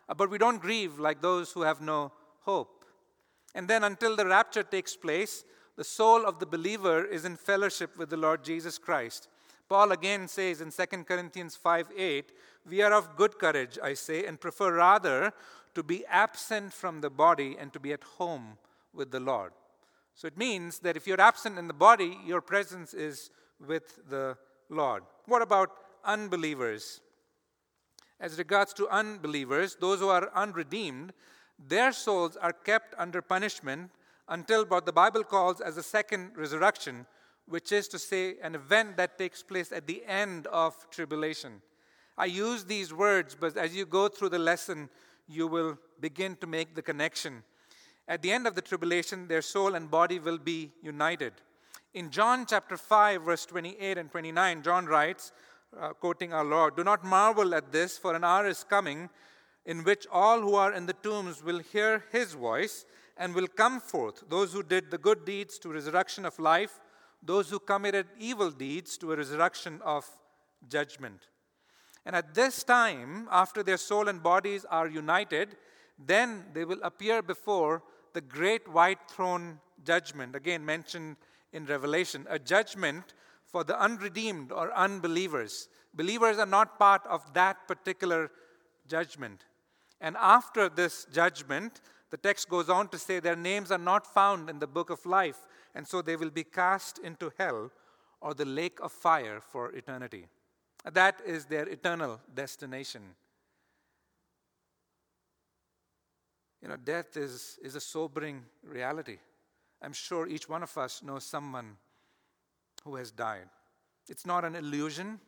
uh, 0.09 0.15
but 0.15 0.31
we 0.31 0.39
don't 0.39 0.61
grieve 0.61 0.99
like 0.99 1.21
those 1.23 1.53
who 1.53 1.63
have 1.63 1.81
no 1.81 2.13
hope. 2.41 2.85
And 3.55 3.69
then, 3.69 3.85
until 3.85 4.17
the 4.17 4.27
rapture 4.27 4.63
takes 4.63 4.97
place, 4.97 5.45
the 5.77 5.85
soul 5.85 6.25
of 6.25 6.39
the 6.39 6.47
believer 6.47 7.05
is 7.05 7.25
in 7.25 7.37
fellowship 7.37 7.97
with 7.97 8.11
the 8.11 8.17
Lord 8.17 8.45
Jesus 8.45 8.79
Christ. 8.79 9.29
Paul 9.69 9.93
again 9.93 10.29
says 10.29 10.61
in 10.61 10.73
2 10.73 11.05
Corinthians 11.05 11.57
5 11.57 11.93
8, 11.97 12.33
We 12.69 12.83
are 12.83 12.93
of 12.93 13.17
good 13.17 13.39
courage, 13.39 13.79
I 13.83 13.95
say, 13.95 14.27
and 14.27 14.41
prefer 14.41 14.75
rather 14.75 15.33
to 15.75 15.83
be 15.83 16.05
absent 16.07 16.73
from 16.73 17.01
the 17.01 17.11
body 17.11 17.57
and 17.59 17.73
to 17.73 17.81
be 17.81 17.93
at 17.93 18.03
home 18.03 18.59
with 18.93 19.11
the 19.11 19.21
Lord. 19.21 19.53
So 20.21 20.29
it 20.29 20.37
means 20.37 20.81
that 20.81 20.99
if 20.99 21.07
you're 21.07 21.19
absent 21.19 21.59
in 21.59 21.67
the 21.67 21.73
body, 21.73 22.19
your 22.27 22.43
presence 22.43 22.93
is 22.93 23.31
with 23.67 24.07
the 24.11 24.37
Lord. 24.69 25.03
What 25.25 25.41
about 25.41 25.71
unbelievers? 26.05 27.01
As 28.21 28.37
regards 28.37 28.75
to 28.75 28.89
unbelievers, 28.91 29.79
those 29.81 30.01
who 30.01 30.11
are 30.11 30.31
unredeemed, 30.35 31.15
their 31.59 31.91
souls 31.91 32.37
are 32.37 32.53
kept 32.53 32.95
under 32.99 33.23
punishment 33.23 33.93
until 34.29 34.67
what 34.67 34.85
the 34.85 34.93
Bible 34.93 35.25
calls 35.25 35.63
as 35.63 35.79
a 35.79 35.83
second 35.83 36.33
resurrection, 36.37 37.07
which 37.47 37.73
is 37.73 37.89
to 37.89 37.99
say, 37.99 38.35
an 38.43 38.55
event 38.55 38.99
that 38.99 39.17
takes 39.17 39.43
place 39.43 39.73
at 39.73 39.87
the 39.87 40.05
end 40.07 40.47
of 40.49 40.75
tribulation. 40.91 41.63
I 42.19 42.27
use 42.27 42.65
these 42.65 42.93
words, 42.93 43.35
but 43.35 43.57
as 43.57 43.75
you 43.75 43.87
go 43.87 44.09
through 44.09 44.29
the 44.29 44.39
lesson, 44.39 44.91
you 45.27 45.47
will 45.47 45.79
begin 45.99 46.37
to 46.43 46.47
make 46.47 46.75
the 46.75 46.83
connection. 46.83 47.43
At 48.11 48.23
the 48.23 48.33
end 48.33 48.49
of 48.49 48.57
the 48.57 48.61
tribulation, 48.61 49.29
their 49.29 49.41
soul 49.41 49.77
and 49.77 49.89
body 49.89 50.19
will 50.19 50.37
be 50.37 50.73
united. 50.83 51.33
In 51.95 52.11
John 52.11 52.45
chapter 52.45 52.77
5, 52.77 53.23
verse 53.23 53.47
28 53.47 53.99
and 53.99 54.11
29, 54.11 54.63
John 54.65 54.87
writes, 54.87 55.31
uh, 55.81 55.91
quoting 55.91 56.33
our 56.33 56.45
Lord, 56.45 56.75
Do 56.75 56.83
not 56.83 57.05
marvel 57.05 57.55
at 57.55 57.71
this, 57.71 57.99
for 57.99 58.17
an 58.17 58.25
hour 58.25 58.49
is 58.49 58.65
coming 58.65 59.11
in 59.65 59.85
which 59.85 60.09
all 60.11 60.41
who 60.41 60.57
are 60.57 60.73
in 60.73 60.87
the 60.87 60.93
tombs 60.93 61.45
will 61.45 61.61
hear 61.61 62.05
his 62.11 62.33
voice 62.33 62.85
and 63.17 63.33
will 63.33 63.47
come 63.47 63.81
forth, 63.81 64.25
those 64.29 64.53
who 64.53 64.65
did 64.65 64.91
the 64.91 64.99
good 64.99 65.25
deeds 65.25 65.57
to 65.61 65.69
resurrection 65.69 66.27
of 66.27 66.37
life, 66.41 66.81
those 67.23 67.49
who 67.49 67.61
committed 67.61 68.09
evil 68.19 68.51
deeds 68.51 68.99
to 68.99 69.13
a 69.13 69.17
resurrection 69.17 69.81
of 69.85 70.05
judgment. 70.69 71.29
And 72.05 72.17
at 72.17 72.35
this 72.35 72.65
time, 72.65 73.29
after 73.31 73.63
their 73.63 73.77
soul 73.77 74.09
and 74.09 74.21
bodies 74.21 74.65
are 74.69 74.89
united, 74.89 75.57
then 75.97 76.47
they 76.55 76.65
will 76.65 76.83
appear 76.83 77.23
before 77.23 77.85
the 78.15 78.21
great 78.21 78.69
white 78.69 78.99
throne 79.09 79.61
judgment, 79.85 80.35
again 80.35 80.65
mentioned 80.65 81.17
in 81.53 81.67
Revelation, 81.67 82.27
a 82.29 82.39
judgment 82.39 83.15
for 83.45 83.65
the 83.65 83.81
unredeemed 83.81 84.53
or 84.53 84.73
unbelievers. 84.73 85.69
Believers 85.95 86.39
are 86.39 86.47
not 86.47 86.79
part 86.79 87.05
of 87.07 87.33
that 87.35 87.67
particular 87.67 88.31
judgment. 88.87 89.45
And 90.01 90.17
after 90.19 90.69
this 90.69 91.07
judgment, 91.13 91.81
the 92.11 92.17
text 92.17 92.49
goes 92.49 92.69
on 92.69 92.89
to 92.89 92.99
say 92.99 93.21
their 93.21 93.37
names 93.37 93.71
are 93.71 93.79
not 93.79 94.07
found 94.07 94.49
in 94.49 94.59
the 94.59 94.67
book 94.67 94.91
of 94.91 95.05
life, 95.07 95.47
and 95.75 95.87
so 95.87 96.03
they 96.03 96.17
will 96.17 96.31
be 96.31 96.45
cast 96.45 96.99
into 96.99 97.33
hell 97.39 97.71
or 98.21 98.35
the 98.35 98.45
lake 98.45 98.79
of 98.81 98.93
fire 98.93 99.41
for 99.41 99.73
eternity. 99.73 100.27
That 100.91 101.21
is 101.27 101.45
their 101.47 101.69
eternal 101.69 102.21
destination. 102.35 103.03
You 106.63 106.69
know, 106.69 106.77
death 106.77 107.17
is, 107.17 107.59
is 107.63 107.75
a 107.75 107.81
sobering 107.81 108.43
reality. 108.63 109.19
I'm 109.83 109.93
sure 109.93 110.27
each 110.27 110.49
one 110.49 110.63
of 110.63 110.77
us 110.77 111.03
knows 111.03 111.25
someone 111.25 111.77
who 112.85 112.97
has 112.97 113.11
died. 113.11 113.49
It's 114.09 114.27
not 114.27 114.45
an 114.45 114.55
illusion. 114.55 115.21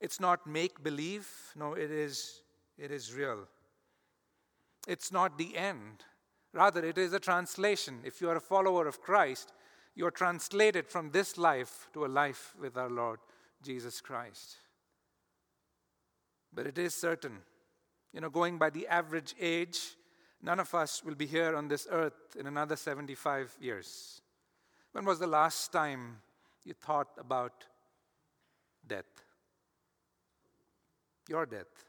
It's 0.00 0.18
not 0.18 0.46
make 0.46 0.82
believe. 0.82 1.28
No, 1.54 1.74
it 1.74 1.90
is, 1.90 2.42
it 2.76 2.90
is 2.90 3.14
real. 3.14 3.46
It's 4.88 5.12
not 5.12 5.38
the 5.38 5.56
end. 5.56 6.04
Rather, 6.52 6.84
it 6.84 6.98
is 6.98 7.12
a 7.12 7.20
translation. 7.20 8.00
If 8.04 8.20
you 8.20 8.28
are 8.28 8.36
a 8.36 8.40
follower 8.40 8.86
of 8.86 9.00
Christ, 9.00 9.52
you 9.94 10.06
are 10.06 10.10
translated 10.10 10.88
from 10.88 11.10
this 11.10 11.38
life 11.38 11.88
to 11.92 12.04
a 12.04 12.08
life 12.08 12.54
with 12.60 12.76
our 12.76 12.90
Lord 12.90 13.20
Jesus 13.62 14.00
Christ. 14.00 14.56
But 16.52 16.66
it 16.66 16.78
is 16.78 16.94
certain, 16.94 17.38
you 18.12 18.20
know, 18.20 18.28
going 18.28 18.58
by 18.58 18.70
the 18.70 18.88
average 18.88 19.34
age, 19.40 19.96
none 20.42 20.60
of 20.60 20.74
us 20.74 21.02
will 21.04 21.14
be 21.14 21.26
here 21.26 21.56
on 21.56 21.68
this 21.68 21.86
earth 21.90 22.36
in 22.38 22.46
another 22.46 22.76
75 22.76 23.56
years. 23.60 24.20
When 24.92 25.04
was 25.04 25.18
the 25.18 25.26
last 25.26 25.72
time 25.72 26.18
you 26.64 26.74
thought 26.74 27.08
about 27.18 27.64
death. 28.86 29.22
Your 31.28 31.46
death. 31.46 31.84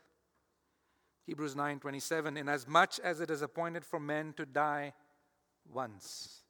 Hebrews 1.26 1.56
9:27 1.56 2.38
inasmuch 2.38 3.00
as 3.00 3.22
it 3.22 3.30
is 3.30 3.42
appointed 3.42 3.86
for 3.86 4.00
men 4.00 4.34
to 4.34 4.46
die 4.46 4.94
once 5.72 6.44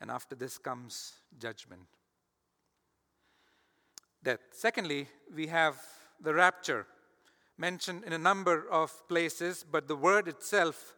and 0.00 0.10
after 0.10 0.34
this 0.34 0.58
comes 0.58 1.14
judgment. 1.38 1.86
Death. 4.22 4.40
Secondly, 4.52 5.08
we 5.34 5.46
have 5.46 5.80
the 6.20 6.34
rapture 6.34 6.86
mentioned 7.56 8.04
in 8.04 8.12
a 8.12 8.18
number 8.18 8.68
of 8.70 9.06
places, 9.08 9.64
but 9.64 9.88
the 9.88 9.96
word 9.96 10.28
itself 10.28 10.94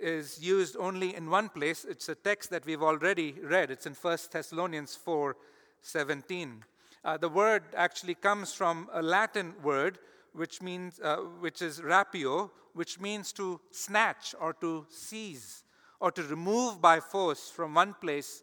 is 0.00 0.42
used 0.42 0.76
only 0.76 1.14
in 1.14 1.30
one 1.30 1.48
place. 1.48 1.84
It's 1.84 2.08
a 2.08 2.14
text 2.14 2.50
that 2.50 2.66
we've 2.66 2.82
already 2.82 3.34
read. 3.42 3.70
It's 3.70 3.86
in 3.86 3.94
1 3.94 4.18
Thessalonians 4.32 4.96
4 4.96 5.36
17. 5.82 6.64
Uh, 7.02 7.16
the 7.16 7.28
word 7.28 7.62
actually 7.74 8.14
comes 8.14 8.52
from 8.52 8.88
a 8.92 9.02
Latin 9.02 9.54
word 9.62 9.98
which 10.32 10.62
means, 10.62 11.00
uh, 11.00 11.16
which 11.16 11.62
is 11.62 11.80
rapio, 11.80 12.50
which 12.74 13.00
means 13.00 13.32
to 13.32 13.60
snatch 13.70 14.34
or 14.40 14.52
to 14.54 14.86
seize 14.88 15.64
or 16.00 16.10
to 16.12 16.22
remove 16.22 16.80
by 16.80 17.00
force 17.00 17.50
from 17.50 17.74
one 17.74 17.94
place 18.00 18.42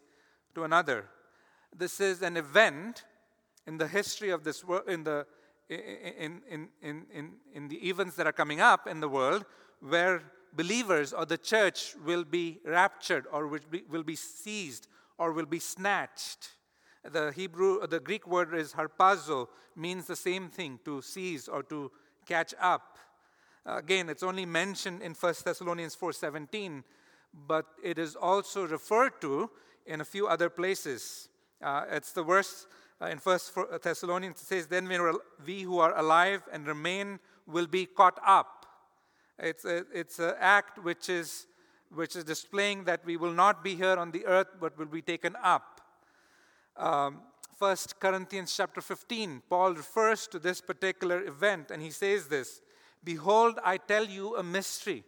to 0.54 0.64
another. 0.64 1.06
This 1.74 2.00
is 2.00 2.22
an 2.22 2.36
event 2.36 3.04
in 3.66 3.78
the 3.78 3.88
history 3.88 4.30
of 4.30 4.44
this 4.44 4.64
world, 4.64 4.88
in 4.88 5.04
the 5.04 5.26
in, 5.68 6.40
in, 6.48 6.68
in, 6.80 7.06
in, 7.12 7.32
in 7.52 7.68
the 7.68 7.88
events 7.88 8.16
that 8.16 8.26
are 8.26 8.32
coming 8.32 8.60
up 8.60 8.86
in 8.86 9.00
the 9.00 9.08
world 9.08 9.44
where 9.80 10.22
believers 10.54 11.12
or 11.12 11.24
the 11.26 11.38
church 11.38 11.94
will 12.04 12.24
be 12.24 12.60
raptured 12.64 13.26
or 13.32 13.46
will 13.46 13.60
be, 13.70 13.82
will 13.90 14.02
be 14.02 14.16
seized 14.16 14.88
or 15.18 15.32
will 15.32 15.46
be 15.46 15.58
snatched. 15.58 16.50
The 17.04 17.32
Hebrew, 17.32 17.86
the 17.86 18.00
Greek 18.00 18.26
word 18.26 18.54
is 18.54 18.72
harpazo, 18.72 19.48
means 19.76 20.06
the 20.06 20.16
same 20.16 20.48
thing, 20.48 20.80
to 20.84 21.00
seize 21.00 21.48
or 21.48 21.62
to 21.64 21.90
catch 22.26 22.54
up. 22.60 22.98
Again, 23.64 24.08
it's 24.08 24.22
only 24.22 24.46
mentioned 24.46 25.02
in 25.02 25.14
1 25.14 25.34
Thessalonians 25.44 25.94
4:17, 25.94 26.82
but 27.46 27.66
it 27.82 27.98
is 27.98 28.16
also 28.16 28.66
referred 28.66 29.20
to 29.20 29.50
in 29.86 30.00
a 30.00 30.04
few 30.04 30.26
other 30.26 30.48
places. 30.48 31.28
Uh, 31.62 31.84
it's 31.90 32.12
the 32.12 32.22
verse 32.22 32.66
uh, 33.00 33.06
in 33.06 33.18
1 33.18 33.38
Thessalonians 33.82 34.40
it 34.40 34.46
says, 34.46 34.66
"Then 34.66 34.88
we, 34.88 34.98
we 35.44 35.62
who 35.62 35.78
are 35.78 35.96
alive 35.96 36.42
and 36.52 36.66
remain 36.66 37.20
will 37.46 37.66
be 37.66 37.86
caught 37.86 38.18
up." 38.24 38.57
It's 39.38 39.64
a, 39.64 39.84
it's 39.92 40.18
an 40.18 40.34
act 40.38 40.82
which 40.82 41.08
is 41.08 41.46
which 41.94 42.16
is 42.16 42.24
displaying 42.24 42.84
that 42.84 43.02
we 43.06 43.16
will 43.16 43.32
not 43.32 43.64
be 43.64 43.74
here 43.74 43.96
on 43.96 44.10
the 44.10 44.26
earth, 44.26 44.48
but 44.60 44.76
will 44.76 44.86
be 44.86 45.00
taken 45.00 45.34
up 45.42 45.78
um, 46.78 47.20
1 47.58 47.76
Corinthians 47.98 48.54
chapter 48.56 48.80
15, 48.80 49.42
Paul 49.50 49.74
refers 49.74 50.28
to 50.28 50.38
this 50.38 50.60
particular 50.60 51.24
event 51.24 51.72
and 51.72 51.82
he 51.82 51.90
says 51.90 52.28
this 52.28 52.60
Behold, 53.02 53.58
I 53.64 53.78
tell 53.78 54.04
you 54.04 54.36
a 54.36 54.42
mystery. 54.42 55.04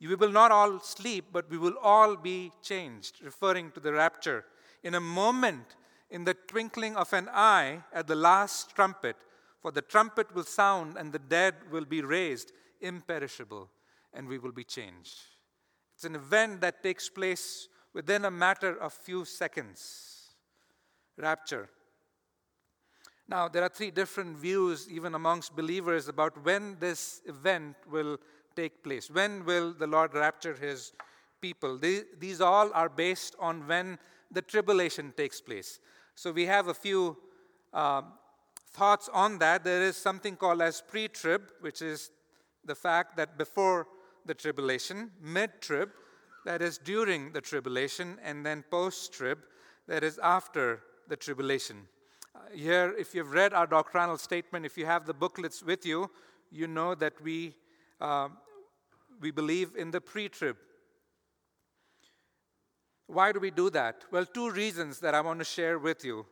We 0.00 0.14
will 0.16 0.32
not 0.32 0.50
all 0.50 0.80
sleep, 0.80 1.26
but 1.32 1.48
we 1.50 1.58
will 1.58 1.76
all 1.80 2.16
be 2.16 2.50
changed, 2.62 3.22
referring 3.22 3.70
to 3.72 3.80
the 3.80 3.92
rapture. 3.92 4.44
In 4.82 4.94
a 4.96 5.00
moment, 5.00 5.76
in 6.10 6.24
the 6.24 6.34
twinkling 6.34 6.96
of 6.96 7.12
an 7.12 7.28
eye, 7.32 7.84
at 7.92 8.08
the 8.08 8.16
last 8.16 8.74
trumpet, 8.74 9.16
for 9.60 9.70
the 9.70 9.82
trumpet 9.82 10.34
will 10.34 10.44
sound, 10.44 10.96
and 10.96 11.12
the 11.12 11.20
dead 11.20 11.54
will 11.70 11.84
be 11.84 12.02
raised 12.02 12.52
imperishable, 12.82 13.70
and 14.12 14.28
we 14.28 14.38
will 14.38 14.52
be 14.52 14.64
changed. 14.64 15.18
It's 15.94 16.04
an 16.04 16.14
event 16.14 16.60
that 16.60 16.82
takes 16.82 17.08
place 17.08 17.68
within 17.94 18.24
a 18.24 18.30
matter 18.30 18.76
of 18.76 18.92
few 18.92 19.24
seconds. 19.24 20.34
Rapture. 21.16 21.68
Now, 23.28 23.48
there 23.48 23.62
are 23.62 23.68
three 23.68 23.90
different 23.90 24.36
views, 24.36 24.88
even 24.90 25.14
amongst 25.14 25.54
believers, 25.54 26.08
about 26.08 26.44
when 26.44 26.76
this 26.80 27.22
event 27.26 27.76
will 27.90 28.18
take 28.56 28.82
place. 28.82 29.10
When 29.10 29.44
will 29.44 29.72
the 29.72 29.86
Lord 29.86 30.14
rapture 30.14 30.54
his 30.54 30.92
people? 31.40 31.78
These 31.78 32.40
all 32.40 32.70
are 32.74 32.88
based 32.88 33.36
on 33.38 33.66
when 33.66 33.98
the 34.30 34.42
tribulation 34.42 35.12
takes 35.16 35.40
place. 35.40 35.78
So 36.14 36.32
we 36.32 36.46
have 36.46 36.68
a 36.68 36.74
few 36.74 37.16
uh, 37.72 38.02
thoughts 38.72 39.08
on 39.12 39.38
that. 39.38 39.64
There 39.64 39.82
is 39.82 39.96
something 39.96 40.36
called 40.36 40.60
as 40.60 40.82
pre 40.86 41.08
trib, 41.08 41.42
which 41.60 41.80
is 41.80 42.10
the 42.64 42.74
fact 42.74 43.16
that 43.16 43.38
before 43.38 43.86
the 44.26 44.34
tribulation, 44.34 45.10
mid 45.20 45.50
trib, 45.60 45.90
that 46.44 46.62
is 46.62 46.78
during 46.78 47.32
the 47.32 47.40
tribulation, 47.40 48.18
and 48.22 48.44
then 48.44 48.64
post 48.70 49.12
trib, 49.12 49.38
that 49.88 50.02
is 50.02 50.18
after 50.22 50.80
the 51.08 51.16
tribulation. 51.16 51.88
Uh, 52.34 52.38
here, 52.54 52.94
if 52.98 53.14
you've 53.14 53.32
read 53.32 53.52
our 53.52 53.66
doctrinal 53.66 54.16
statement, 54.16 54.64
if 54.64 54.78
you 54.78 54.86
have 54.86 55.06
the 55.06 55.14
booklets 55.14 55.62
with 55.62 55.84
you, 55.84 56.10
you 56.50 56.66
know 56.66 56.94
that 56.94 57.20
we 57.22 57.54
uh, 58.00 58.28
we 59.20 59.30
believe 59.30 59.76
in 59.76 59.90
the 59.90 60.00
pre 60.00 60.28
trib. 60.28 60.56
Why 63.06 63.30
do 63.32 63.40
we 63.40 63.50
do 63.50 63.70
that? 63.70 64.04
Well, 64.10 64.26
two 64.26 64.50
reasons 64.50 64.98
that 65.00 65.14
I 65.14 65.20
want 65.20 65.38
to 65.38 65.44
share 65.44 65.78
with 65.78 66.04
you. 66.04 66.26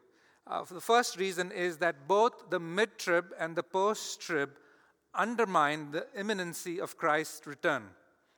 Uh, 0.47 0.65
the 0.65 0.81
first 0.81 1.19
reason 1.19 1.53
is 1.53 1.77
that 1.79 2.09
both 2.09 2.51
the 2.51 2.59
mid 2.59 2.99
trib 2.99 3.27
and 3.39 3.55
the 3.55 3.63
post 3.63 4.21
trib 4.21 4.51
undermine 5.15 5.91
the 5.91 6.07
imminency 6.17 6.81
of 6.81 6.97
Christ's 6.97 7.47
return. 7.47 7.85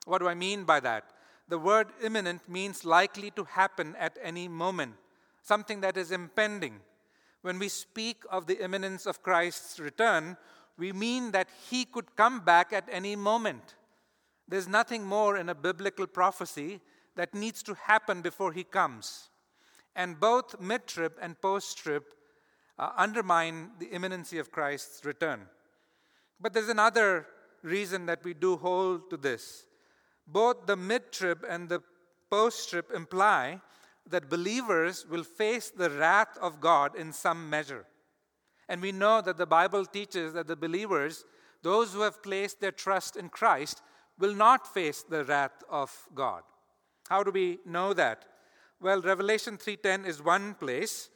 What 0.05 0.19
do 0.19 0.29
I 0.29 0.35
mean 0.35 0.65
by 0.65 0.81
that? 0.81 1.05
The 1.49 1.59
word 1.59 1.89
imminent 2.03 2.49
means 2.49 2.85
likely 2.85 3.31
to 3.33 3.45
happen 3.45 3.95
at 3.99 4.19
any 4.23 4.49
moment, 4.49 4.95
something 5.43 5.81
that 5.83 5.97
is 5.97 6.11
impending. 6.11 6.81
When 7.43 7.59
we 7.59 7.69
speak 7.69 8.23
of 8.31 8.47
the 8.47 8.63
imminence 8.63 9.07
of 9.07 9.23
Christ's 9.23 9.79
return, 9.81 10.37
we 10.79 10.93
mean 10.93 11.33
that 11.33 11.49
he 11.71 11.85
could 11.85 12.17
come 12.17 12.41
back 12.41 12.73
at 12.73 12.89
any 12.91 13.17
moment. 13.17 13.75
There's 14.49 14.69
nothing 14.69 15.05
more 15.05 15.37
in 15.37 15.49
a 15.49 15.55
biblical 15.55 16.07
prophecy 16.07 16.81
that 17.17 17.35
needs 17.35 17.63
to 17.65 17.75
happen 17.75 18.23
before 18.23 18.53
he 18.53 18.65
comes. 18.65 19.29
And 19.95 20.19
both 20.19 20.61
mid 20.61 20.87
trib 20.87 21.13
and 21.21 21.41
post 21.41 21.79
trib 21.79 22.05
uh, 22.79 22.91
undermine 22.97 23.73
the 23.79 23.87
imminency 23.87 24.39
of 24.39 24.51
Christ's 24.51 25.05
return. 25.05 25.49
But 26.43 26.53
there's 26.53 26.69
another 26.69 27.27
reason 27.63 28.07
that 28.07 28.25
we 28.25 28.35
do 28.35 28.57
hold 28.57 29.09
to 29.11 29.17
this. 29.17 29.65
Both 30.27 30.67
the 30.67 30.77
mid 30.77 31.13
trib 31.13 31.45
and 31.49 31.69
the 31.69 31.83
post 32.31 32.69
trib 32.69 32.87
imply 32.93 33.61
that 34.09 34.29
believers 34.29 35.07
will 35.09 35.23
face 35.23 35.71
the 35.71 35.89
wrath 35.89 36.37
of 36.41 36.61
God 36.61 36.97
in 36.97 37.13
some 37.13 37.49
measure. 37.49 37.87
And 38.69 38.83
we 38.83 38.91
know 38.91 39.21
that 39.21 39.39
the 39.39 39.47
Bible 39.47 39.87
teaches 39.87 40.33
that 40.33 40.49
the 40.49 40.57
believers, 40.57 41.25
those 41.63 41.93
who 41.93 42.01
have 42.01 42.23
placed 42.23 42.61
their 42.61 42.73
trust 42.73 43.17
in 43.17 43.29
Christ, 43.29 43.81
will 44.19 44.35
not 44.35 44.67
face 44.67 45.05
the 45.05 45.25
wrath 45.25 45.63
of 45.71 45.97
God. 46.15 46.43
How 47.09 47.23
do 47.23 47.31
we 47.31 47.59
know 47.65 47.93
that? 47.95 48.25
Well, 48.81 49.01
Revelation 49.01 49.59
3:10 49.59 50.05
is 50.05 50.21
one 50.21 50.55
place. 50.55 51.09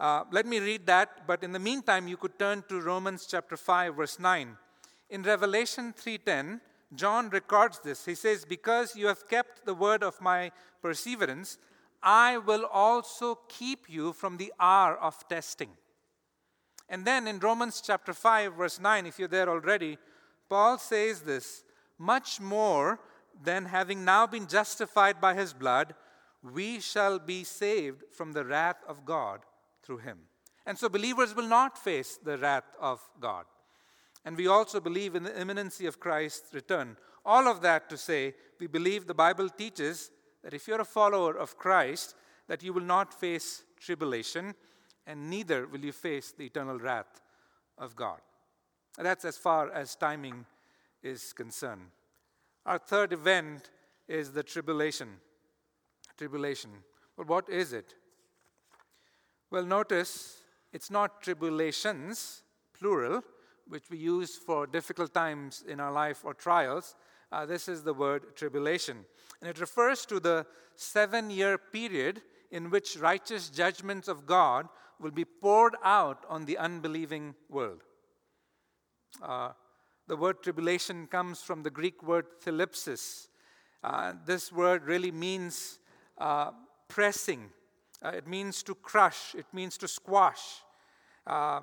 Uh, 0.00 0.24
let 0.32 0.46
me 0.46 0.58
read 0.58 0.86
that, 0.86 1.26
but 1.26 1.44
in 1.44 1.52
the 1.52 1.58
meantime, 1.60 2.08
you 2.08 2.16
could 2.16 2.36
turn 2.38 2.64
to 2.68 2.80
Romans 2.80 3.26
chapter 3.26 3.56
5, 3.56 3.94
verse 3.94 4.18
9. 4.18 4.56
In 5.14 5.22
Revelation 5.22 5.92
3:10, 5.92 6.60
John 6.92 7.28
records 7.30 7.78
this. 7.78 8.04
He 8.04 8.16
says, 8.16 8.44
Because 8.44 8.96
you 8.96 9.06
have 9.06 9.28
kept 9.28 9.64
the 9.64 9.72
word 9.72 10.02
of 10.02 10.20
my 10.20 10.50
perseverance, 10.82 11.56
I 12.02 12.38
will 12.38 12.64
also 12.66 13.36
keep 13.48 13.88
you 13.88 14.12
from 14.12 14.38
the 14.38 14.52
hour 14.58 14.96
of 14.96 15.28
testing. 15.28 15.70
And 16.88 17.04
then 17.04 17.28
in 17.28 17.38
Romans 17.38 17.80
chapter 17.80 18.12
5, 18.12 18.54
verse 18.54 18.80
9, 18.80 19.06
if 19.06 19.20
you're 19.20 19.28
there 19.28 19.48
already, 19.48 19.98
Paul 20.48 20.78
says 20.78 21.20
this 21.20 21.62
much 21.96 22.40
more 22.40 22.98
than 23.40 23.66
having 23.66 24.04
now 24.04 24.26
been 24.26 24.48
justified 24.48 25.20
by 25.20 25.34
his 25.34 25.52
blood, 25.52 25.94
we 26.42 26.80
shall 26.80 27.20
be 27.20 27.44
saved 27.44 28.02
from 28.10 28.32
the 28.32 28.44
wrath 28.44 28.82
of 28.88 29.04
God 29.04 29.46
through 29.84 29.98
him. 29.98 30.18
And 30.66 30.76
so 30.76 30.88
believers 30.88 31.36
will 31.36 31.46
not 31.46 31.78
face 31.78 32.16
the 32.16 32.36
wrath 32.36 32.74
of 32.80 33.00
God. 33.20 33.44
And 34.24 34.36
we 34.36 34.46
also 34.46 34.80
believe 34.80 35.14
in 35.14 35.24
the 35.24 35.40
imminency 35.40 35.86
of 35.86 36.00
Christ's 36.00 36.54
return. 36.54 36.96
All 37.24 37.46
of 37.48 37.60
that 37.62 37.88
to 37.90 37.96
say, 37.96 38.34
we 38.58 38.66
believe 38.66 39.06
the 39.06 39.14
Bible 39.14 39.48
teaches 39.48 40.10
that 40.42 40.54
if 40.54 40.66
you're 40.66 40.80
a 40.80 40.84
follower 40.84 41.36
of 41.36 41.58
Christ, 41.58 42.14
that 42.48 42.62
you 42.62 42.72
will 42.72 42.82
not 42.82 43.12
face 43.12 43.64
tribulation, 43.78 44.54
and 45.06 45.30
neither 45.30 45.66
will 45.66 45.84
you 45.84 45.92
face 45.92 46.32
the 46.32 46.46
eternal 46.46 46.78
wrath 46.78 47.20
of 47.78 47.96
God. 47.96 48.20
And 48.96 49.06
that's 49.06 49.24
as 49.24 49.36
far 49.36 49.70
as 49.72 49.96
timing 49.96 50.46
is 51.02 51.32
concerned. 51.32 51.88
Our 52.64 52.78
third 52.78 53.12
event 53.12 53.70
is 54.08 54.32
the 54.32 54.42
tribulation. 54.42 55.08
Tribulation. 56.16 56.70
Well, 57.16 57.26
what 57.26 57.48
is 57.48 57.72
it? 57.72 57.94
Well, 59.50 59.64
notice 59.64 60.38
it's 60.72 60.90
not 60.90 61.22
tribulations, 61.22 62.42
plural, 62.78 63.22
which 63.68 63.90
we 63.90 63.98
use 63.98 64.36
for 64.36 64.66
difficult 64.66 65.14
times 65.14 65.64
in 65.66 65.80
our 65.80 65.92
life 65.92 66.24
or 66.24 66.34
trials. 66.34 66.96
Uh, 67.32 67.46
this 67.46 67.68
is 67.68 67.82
the 67.82 67.94
word 67.94 68.36
tribulation. 68.36 69.04
And 69.40 69.50
it 69.50 69.60
refers 69.60 70.06
to 70.06 70.20
the 70.20 70.46
seven 70.76 71.30
year 71.30 71.58
period 71.58 72.22
in 72.50 72.70
which 72.70 72.96
righteous 72.96 73.50
judgments 73.50 74.08
of 74.08 74.26
God 74.26 74.68
will 75.00 75.10
be 75.10 75.24
poured 75.24 75.74
out 75.82 76.24
on 76.28 76.44
the 76.44 76.58
unbelieving 76.58 77.34
world. 77.48 77.82
Uh, 79.22 79.50
the 80.06 80.16
word 80.16 80.42
tribulation 80.42 81.06
comes 81.06 81.42
from 81.42 81.62
the 81.62 81.70
Greek 81.70 82.02
word 82.02 82.26
thlipsis. 82.44 83.28
Uh, 83.82 84.12
this 84.24 84.52
word 84.52 84.84
really 84.84 85.10
means 85.10 85.78
uh, 86.18 86.50
pressing, 86.88 87.50
uh, 88.04 88.10
it 88.10 88.26
means 88.26 88.62
to 88.62 88.74
crush, 88.74 89.34
it 89.34 89.46
means 89.52 89.76
to 89.78 89.88
squash, 89.88 90.62
uh, 91.26 91.60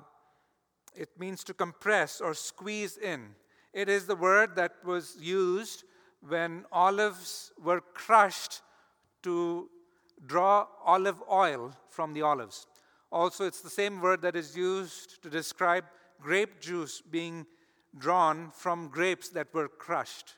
it 0.94 1.08
means 1.18 1.44
to 1.44 1.54
compress 1.54 2.20
or 2.20 2.34
squeeze 2.34 2.96
in. 2.96 3.34
It 3.72 3.88
is 3.88 4.06
the 4.06 4.16
word 4.16 4.56
that 4.56 4.72
was 4.84 5.16
used 5.20 5.84
when 6.26 6.64
olives 6.70 7.52
were 7.62 7.80
crushed 7.80 8.60
to 9.22 9.68
draw 10.26 10.66
olive 10.84 11.22
oil 11.30 11.72
from 11.88 12.12
the 12.12 12.22
olives. 12.22 12.66
Also, 13.10 13.44
it's 13.44 13.60
the 13.60 13.70
same 13.70 14.00
word 14.00 14.22
that 14.22 14.36
is 14.36 14.56
used 14.56 15.22
to 15.22 15.30
describe 15.30 15.84
grape 16.20 16.60
juice 16.60 17.00
being 17.00 17.46
drawn 17.98 18.50
from 18.50 18.88
grapes 18.88 19.28
that 19.30 19.52
were 19.52 19.68
crushed. 19.68 20.34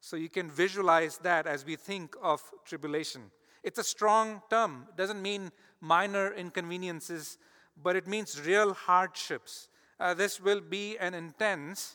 So 0.00 0.16
you 0.16 0.28
can 0.28 0.50
visualize 0.50 1.18
that 1.18 1.46
as 1.46 1.64
we 1.64 1.76
think 1.76 2.14
of 2.22 2.42
tribulation. 2.64 3.30
It's 3.62 3.78
a 3.78 3.84
strong 3.84 4.42
term. 4.50 4.86
It 4.90 4.96
doesn't 4.96 5.22
mean 5.22 5.50
minor 5.80 6.32
inconveniences, 6.34 7.38
but 7.80 7.96
it 7.96 8.06
means 8.06 8.40
real 8.40 8.74
hardships. 8.74 9.68
Uh, 10.02 10.12
this 10.14 10.40
will 10.40 10.60
be 10.60 10.98
an 10.98 11.14
intense 11.14 11.94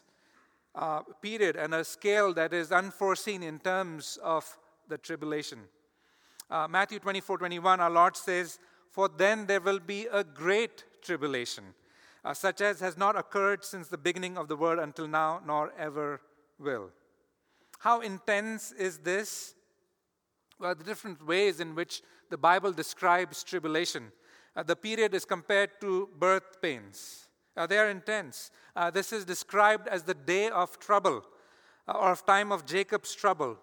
uh, 0.76 1.02
period 1.22 1.58
and 1.58 1.74
a 1.74 1.84
scale 1.84 2.34
that 2.34 2.54
is 2.54 2.72
unforeseen 2.72 3.44
in 3.44 3.60
terms 3.60 4.18
of 4.24 4.58
the 4.88 4.98
tribulation. 4.98 5.60
Uh, 6.50 6.70
Matthew 6.70 7.00
24 7.00 7.40
21, 7.40 7.82
our 7.82 7.90
Lord 7.90 8.16
says, 8.16 8.60
For 8.92 9.10
then 9.10 9.46
there 9.46 9.60
will 9.60 9.80
be 9.80 10.08
a 10.10 10.24
great 10.24 10.86
tribulation 11.02 11.66
uh, 12.24 12.34
such 12.34 12.62
as 12.62 12.80
has 12.80 12.98
not 12.98 13.18
occurred 13.18 13.66
since 13.66 13.90
the 13.90 13.98
beginning 13.98 14.38
of 14.38 14.48
the 14.48 14.56
world 14.56 14.80
until 14.80 15.10
now, 15.10 15.42
nor 15.46 15.74
ever 15.78 16.22
will. 16.58 16.92
How 17.80 18.00
intense 18.00 18.72
is 18.72 19.00
this? 19.00 19.54
Well, 20.62 20.76
the 20.76 20.86
different 20.86 21.28
ways 21.28 21.60
in 21.60 21.76
which 21.76 22.02
the 22.30 22.38
Bible 22.38 22.72
describes 22.72 23.44
tribulation. 23.44 24.14
Uh, 24.56 24.64
the 24.64 24.78
period 24.78 25.14
is 25.14 25.26
compared 25.26 25.72
to 25.82 26.08
birth 26.18 26.62
pains. 26.62 27.27
Uh, 27.58 27.66
they 27.66 27.78
are 27.78 27.90
intense. 27.90 28.52
Uh, 28.76 28.92
this 28.92 29.12
is 29.12 29.26
described 29.26 29.88
as 29.88 30.04
the 30.04 30.14
day 30.14 30.50
of 30.50 30.80
trouble 30.80 31.26
uh, 31.88 31.94
or 31.94 32.12
of 32.12 32.26
time 32.26 32.52
of 32.52 32.66
Jacob's 32.66 33.16
trouble. 33.16 33.58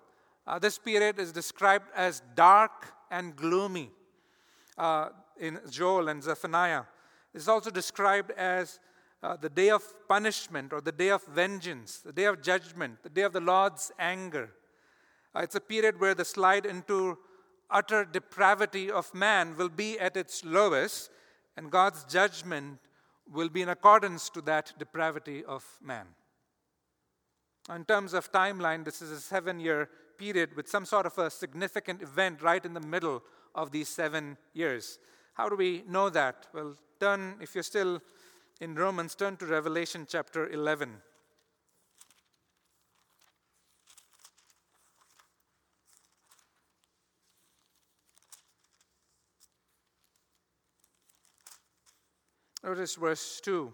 Uh, 0.47 0.59
this 0.59 0.79
period 0.79 1.19
is 1.19 1.33
described 1.33 1.87
as 1.95 2.21
dark 2.35 2.93
and 3.11 3.37
gloomy 3.37 3.91
uh, 4.77 5.11
in 5.39 5.61
Joel 5.71 6.09
and 6.09 6.23
Zephaniah. 6.23 6.83
It's 7.33 7.49
also 7.49 7.71
described 7.71 8.33
as 8.33 8.81
uh, 9.23 9.37
the 9.37 9.49
day 9.49 9.71
of 9.71 9.83
punishment 10.09 10.73
or 10.73 10.81
the 10.81 10.93
day 10.93 11.11
of 11.11 11.25
vengeance, 11.27 11.99
the 11.99 12.13
day 12.13 12.25
of 12.25 12.43
judgment, 12.43 13.03
the 13.03 13.09
day 13.09 13.23
of 13.23 13.33
the 13.33 13.41
Lord's 13.41 13.93
anger. 13.99 14.51
It's 15.37 15.55
a 15.55 15.61
period 15.61 16.01
where 16.01 16.15
the 16.15 16.25
slide 16.25 16.67
into 16.67 17.19
utter 17.71 18.05
depravity 18.05 18.91
of 18.91 19.13
man 19.15 19.57
will 19.57 19.69
be 19.69 19.99
at 19.99 20.17
its 20.17 20.45
lowest, 20.45 21.11
and 21.57 21.71
God's 21.71 22.05
judgment 22.05 22.79
will 23.33 23.49
be 23.49 23.63
in 23.63 23.69
accordance 23.69 24.29
to 24.31 24.41
that 24.43 24.73
depravity 24.79 25.45
of 25.45 25.65
man. 25.83 26.07
In 27.75 27.85
terms 27.85 28.13
of 28.13 28.31
timeline, 28.31 28.85
this 28.85 29.01
is 29.01 29.11
a 29.11 29.21
seven 29.21 29.59
year 29.59 29.89
period 30.19 30.55
with 30.55 30.69
some 30.69 30.85
sort 30.85 31.07
of 31.07 31.17
a 31.19 31.31
significant 31.31 32.03
event 32.03 32.43
right 32.43 32.65
in 32.65 32.75
the 32.75 32.81
middle 32.81 33.23
of 33.55 33.71
these 33.71 33.89
seven 33.89 34.37
years. 34.53 34.99
How 35.35 35.49
do 35.49 35.57
we 35.57 35.83
know 35.89 36.11
that? 36.11 36.47
Well, 36.53 36.77
turn, 37.01 37.37
if 37.41 37.55
you're 37.55 37.65
still 37.65 38.01
in 38.61 38.75
Romans, 38.75 39.15
turn 39.15 39.37
to 39.39 39.47
Revelation 39.47 40.07
chapter 40.09 40.49
11. 40.51 41.01
Notice 52.65 52.95
verse 52.95 53.41
2. 53.43 53.71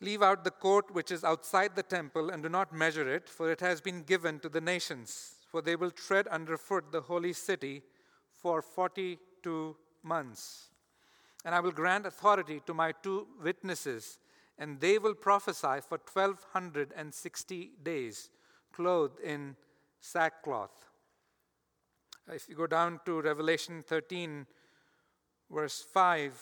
Leave 0.00 0.20
out 0.20 0.42
the 0.42 0.50
court 0.50 0.92
which 0.92 1.12
is 1.12 1.22
outside 1.22 1.76
the 1.76 1.82
temple 1.82 2.30
and 2.30 2.42
do 2.42 2.48
not 2.48 2.72
measure 2.72 3.08
it, 3.08 3.28
for 3.28 3.52
it 3.52 3.60
has 3.60 3.80
been 3.80 4.02
given 4.02 4.40
to 4.40 4.48
the 4.48 4.60
nations, 4.60 5.36
for 5.46 5.62
they 5.62 5.76
will 5.76 5.92
tread 5.92 6.26
underfoot 6.26 6.90
the 6.90 7.02
holy 7.02 7.32
city 7.32 7.82
for 8.34 8.62
42 8.62 9.76
months. 10.02 10.70
And 11.44 11.54
I 11.54 11.60
will 11.60 11.70
grant 11.70 12.04
authority 12.04 12.60
to 12.66 12.74
my 12.74 12.92
two 13.00 13.28
witnesses, 13.40 14.18
and 14.58 14.80
they 14.80 14.98
will 14.98 15.14
prophesy 15.14 15.80
for 15.88 16.00
1260 16.12 17.70
days, 17.82 18.30
clothed 18.72 19.20
in 19.20 19.54
sackcloth. 20.00 20.90
If 22.28 22.48
you 22.48 22.56
go 22.56 22.66
down 22.66 23.00
to 23.06 23.20
Revelation 23.20 23.84
13, 23.86 24.46
verse 25.50 25.84
5, 25.92 26.40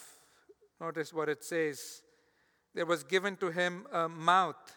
notice 0.81 1.13
what 1.13 1.29
it 1.29 1.43
says. 1.43 2.03
There 2.75 2.87
was 2.87 3.03
given 3.03 3.37
to 3.37 3.51
him 3.51 3.87
a 3.93 4.09
mouth 4.09 4.77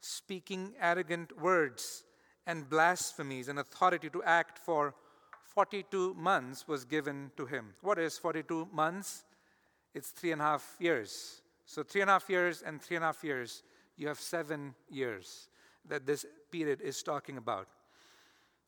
speaking 0.00 0.74
arrogant 0.80 1.40
words 1.40 2.04
and 2.46 2.68
blasphemies, 2.68 3.48
and 3.48 3.58
authority 3.58 4.08
to 4.10 4.22
act 4.22 4.58
for 4.58 4.94
42 5.54 6.14
months 6.14 6.66
was 6.66 6.84
given 6.84 7.30
to 7.36 7.44
him. 7.44 7.74
What 7.82 7.98
is 7.98 8.16
42 8.16 8.68
months? 8.72 9.24
It's 9.94 10.10
three 10.10 10.32
and 10.32 10.40
a 10.40 10.44
half 10.44 10.76
years. 10.78 11.42
So, 11.66 11.82
three 11.82 12.00
and 12.00 12.08
a 12.08 12.14
half 12.14 12.30
years 12.30 12.62
and 12.62 12.80
three 12.80 12.96
and 12.96 13.04
a 13.04 13.08
half 13.08 13.22
years, 13.22 13.62
you 13.96 14.08
have 14.08 14.18
seven 14.18 14.74
years 14.88 15.48
that 15.86 16.06
this 16.06 16.24
period 16.50 16.80
is 16.80 17.02
talking 17.02 17.36
about. 17.36 17.68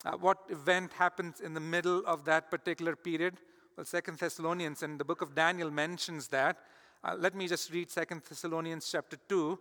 Uh, 0.05 0.13
what 0.13 0.39
event 0.49 0.93
happens 0.95 1.41
in 1.41 1.55
the 1.55 1.61
middle 1.61 2.03
of 2.07 2.25
that 2.25 2.51
particular 2.51 2.97
period? 2.97 3.35
Well, 3.77 3.87
Second 3.87 4.19
Thessalonians 4.19 4.83
and 4.83 4.99
the 4.99 5.05
book 5.05 5.23
of 5.23 5.35
Daniel 5.35 5.71
mentions 5.71 6.29
that. 6.29 6.59
Uh, 7.03 7.17
let 7.19 7.35
me 7.35 7.49
just 7.49 7.73
read 7.73 7.91
Second 7.91 8.23
Thessalonians 8.29 8.91
chapter 8.91 9.17
2. 9.29 9.59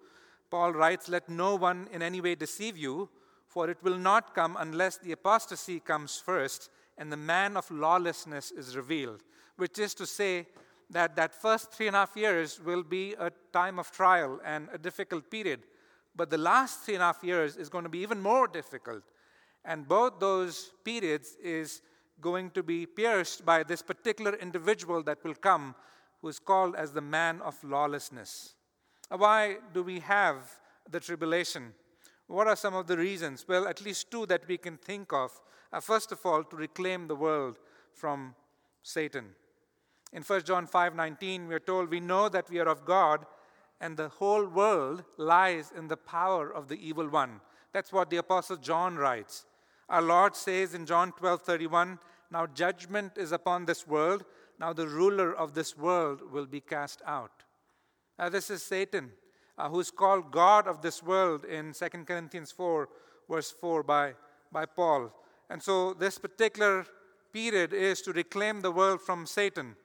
Paul 0.50 0.74
writes, 0.74 1.08
Let 1.08 1.30
no 1.30 1.56
one 1.56 1.88
in 1.92 2.02
any 2.02 2.20
way 2.20 2.36
deceive 2.36 2.78
you, 2.78 3.10
for 3.48 3.70
it 3.70 3.78
will 3.82 3.98
not 3.98 4.36
come 4.36 4.58
unless 4.60 4.98
the 4.98 5.12
apostasy 5.12 5.80
comes 5.80 6.18
first 6.18 6.70
and 6.98 7.12
the 7.12 7.18
man 7.18 7.56
of 7.56 7.70
lawlessness 7.72 8.52
is 8.52 8.76
revealed. 8.76 9.24
Which 9.56 9.80
is 9.80 9.94
to 9.96 10.06
say, 10.06 10.48
that 10.90 11.16
that 11.16 11.34
first 11.34 11.72
three 11.72 11.88
and 11.88 11.96
a 11.96 12.00
half 12.00 12.16
years 12.16 12.60
will 12.60 12.84
be 12.84 13.14
a 13.20 13.32
time 13.54 13.80
of 13.80 13.92
trial 13.92 14.40
and 14.44 14.68
a 14.74 14.78
difficult 14.78 15.30
period. 15.30 15.62
But 16.16 16.30
the 16.30 16.38
last 16.38 16.82
three 16.82 16.96
and 16.96 17.04
a 17.04 17.08
half 17.08 17.24
years 17.24 17.56
is 17.58 17.70
going 17.70 17.84
to 17.84 17.90
be 17.90 18.00
even 18.00 18.22
more 18.22 18.48
difficult. 18.48 19.04
And 19.64 19.88
both 19.88 20.20
those 20.20 20.72
periods 20.84 21.36
is 21.42 21.82
going 22.22 22.52
to 22.52 22.64
be 22.64 22.86
pierced 22.86 23.46
by 23.46 23.64
this 23.64 23.82
particular 23.82 24.36
individual 24.36 25.04
that 25.04 25.24
will 25.24 25.36
come, 25.36 25.76
who 26.22 26.28
is 26.28 26.40
called 26.40 26.76
as 26.76 26.92
the 26.92 27.02
man 27.02 27.42
of 27.42 27.62
lawlessness. 27.64 28.56
Why 29.10 29.58
do 29.74 29.84
we 29.84 30.00
have 30.02 30.38
the 30.90 31.00
tribulation? 31.00 31.74
What 32.28 32.48
are 32.48 32.56
some 32.56 32.76
of 32.76 32.88
the 32.88 32.98
reasons? 32.98 33.46
Well, 33.48 33.68
at 33.68 33.82
least 33.82 34.12
two 34.12 34.26
that 34.28 34.48
we 34.48 34.58
can 34.58 34.78
think 34.78 35.12
of. 35.12 35.32
Uh, 35.72 35.80
first 35.80 36.12
of 36.12 36.24
all, 36.26 36.44
to 36.44 36.56
reclaim 36.56 37.08
the 37.08 37.16
world 37.16 37.58
from 37.94 38.36
Satan. 38.84 39.36
In 40.14 40.24
1 40.24 40.46
John 40.46 40.68
5:19, 40.68 41.48
we 41.48 41.56
are 41.56 41.60
told 41.60 41.90
we 41.90 42.00
know 42.00 42.30
that 42.30 42.50
we 42.50 42.60
are 42.60 42.68
of 42.68 42.86
God 42.86 43.26
and 43.80 43.96
the 43.96 44.10
whole 44.10 44.46
world 44.46 45.04
lies 45.18 45.72
in 45.76 45.88
the 45.88 45.98
power 45.98 46.52
of 46.52 46.68
the 46.68 46.88
evil 46.88 47.08
one. 47.08 47.42
That's 47.72 47.94
what 47.94 48.10
the 48.10 48.18
apostle 48.18 48.58
John 48.58 48.96
writes. 48.96 49.46
Our 49.90 50.02
Lord 50.02 50.36
says 50.36 50.74
in 50.74 50.86
John 50.86 51.12
12:31, 51.14 52.00
"Now 52.30 52.46
judgment 52.46 53.18
is 53.18 53.32
upon 53.32 53.66
this 53.66 53.88
world; 53.88 54.24
now 54.60 54.74
the 54.74 54.88
ruler 54.88 55.34
of 55.34 55.54
this 55.54 55.76
world 55.76 56.32
will 56.32 56.46
be 56.46 56.62
cast 56.62 57.02
out." 57.06 57.44
Now 58.18 58.30
this 58.30 58.50
is 58.50 58.62
Satan, 58.62 59.14
uh, 59.58 59.70
who's 59.70 59.92
called 59.92 60.32
God 60.32 60.68
of 60.68 60.82
this 60.82 61.02
world 61.02 61.44
in 61.46 61.74
2 61.74 62.06
Corinthians 62.06 62.52
4 62.52 62.90
verse 63.30 63.52
4 63.52 63.84
by, 63.84 64.16
by 64.52 64.66
Paul. 64.66 65.12
And 65.50 65.62
so 65.62 65.94
this 65.94 66.18
particular 66.18 66.86
period 67.32 67.74
is 67.74 68.02
to 68.02 68.12
reclaim 68.12 68.62
the 68.62 68.72
world 68.72 69.02
from 69.02 69.26
Satan. 69.26 69.76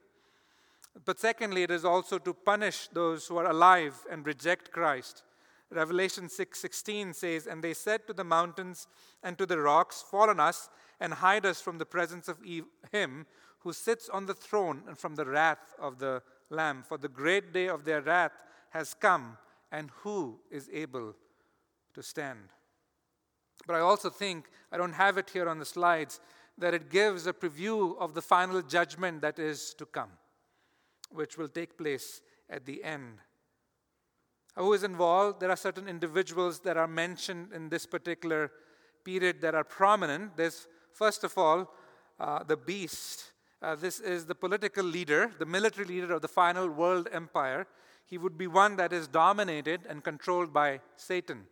But 1.04 1.20
secondly, 1.20 1.62
it 1.62 1.70
is 1.70 1.84
also 1.84 2.18
to 2.18 2.32
punish 2.32 2.88
those 2.88 3.26
who 3.26 3.36
are 3.36 3.50
alive 3.50 4.06
and 4.10 4.26
reject 4.26 4.70
Christ. 4.70 5.24
Revelation 5.74 6.28
6:16 6.28 7.14
says, 7.14 7.46
"And 7.46 7.62
they 7.62 7.74
said 7.74 8.06
to 8.06 8.12
the 8.12 8.24
mountains 8.24 8.86
and 9.22 9.36
to 9.38 9.46
the 9.46 9.58
rocks, 9.58 10.02
Fall 10.02 10.30
on 10.30 10.40
us 10.40 10.68
and 11.00 11.14
hide 11.14 11.44
us 11.44 11.60
from 11.60 11.78
the 11.78 11.86
presence 11.86 12.28
of 12.28 12.40
him 12.92 13.26
who 13.58 13.72
sits 13.72 14.08
on 14.08 14.26
the 14.26 14.34
throne 14.34 14.84
and 14.86 14.98
from 14.98 15.16
the 15.16 15.24
wrath 15.24 15.74
of 15.78 15.98
the 15.98 16.22
Lamb, 16.50 16.82
for 16.82 16.98
the 16.98 17.08
great 17.08 17.52
day 17.52 17.68
of 17.68 17.84
their 17.84 18.02
wrath 18.02 18.32
has 18.70 18.94
come, 18.94 19.38
and 19.72 19.90
who 20.02 20.40
is 20.50 20.68
able 20.70 21.16
to 21.94 22.02
stand?" 22.02 22.52
But 23.66 23.76
I 23.76 23.80
also 23.80 24.10
think, 24.10 24.50
I 24.70 24.76
don't 24.76 24.92
have 24.92 25.18
it 25.18 25.30
here 25.30 25.48
on 25.48 25.58
the 25.58 25.64
slides, 25.64 26.20
that 26.58 26.74
it 26.74 26.90
gives 26.90 27.26
a 27.26 27.32
preview 27.32 27.96
of 27.98 28.14
the 28.14 28.22
final 28.22 28.62
judgment 28.62 29.22
that 29.22 29.38
is 29.38 29.74
to 29.74 29.86
come, 29.86 30.18
which 31.10 31.36
will 31.36 31.48
take 31.48 31.76
place 31.76 32.20
at 32.48 32.64
the 32.64 32.84
end 32.84 33.20
who 34.56 34.72
is 34.72 34.84
involved. 34.84 35.40
There 35.40 35.50
are 35.50 35.56
certain 35.56 35.88
individuals 35.88 36.60
that 36.60 36.76
are 36.76 36.86
mentioned 36.86 37.52
in 37.52 37.68
this 37.68 37.86
particular 37.86 38.52
period 39.04 39.40
that 39.40 39.54
are 39.54 39.64
prominent. 39.64 40.36
There's, 40.36 40.66
first 40.92 41.24
of 41.24 41.36
all, 41.36 41.72
uh, 42.20 42.42
the 42.44 42.56
beast. 42.56 43.32
Uh, 43.60 43.74
this 43.74 44.00
is 44.00 44.26
the 44.26 44.34
political 44.34 44.84
leader, 44.84 45.30
the 45.38 45.46
military 45.46 45.86
leader 45.86 46.12
of 46.12 46.22
the 46.22 46.28
final 46.28 46.68
world 46.68 47.08
empire. 47.12 47.66
He 48.06 48.18
would 48.18 48.36
be 48.36 48.46
one 48.46 48.76
that 48.76 48.92
is 48.92 49.08
dominated 49.08 49.80
and 49.88 50.04
controlled 50.04 50.52
by 50.52 50.80
Satan. 50.96 51.44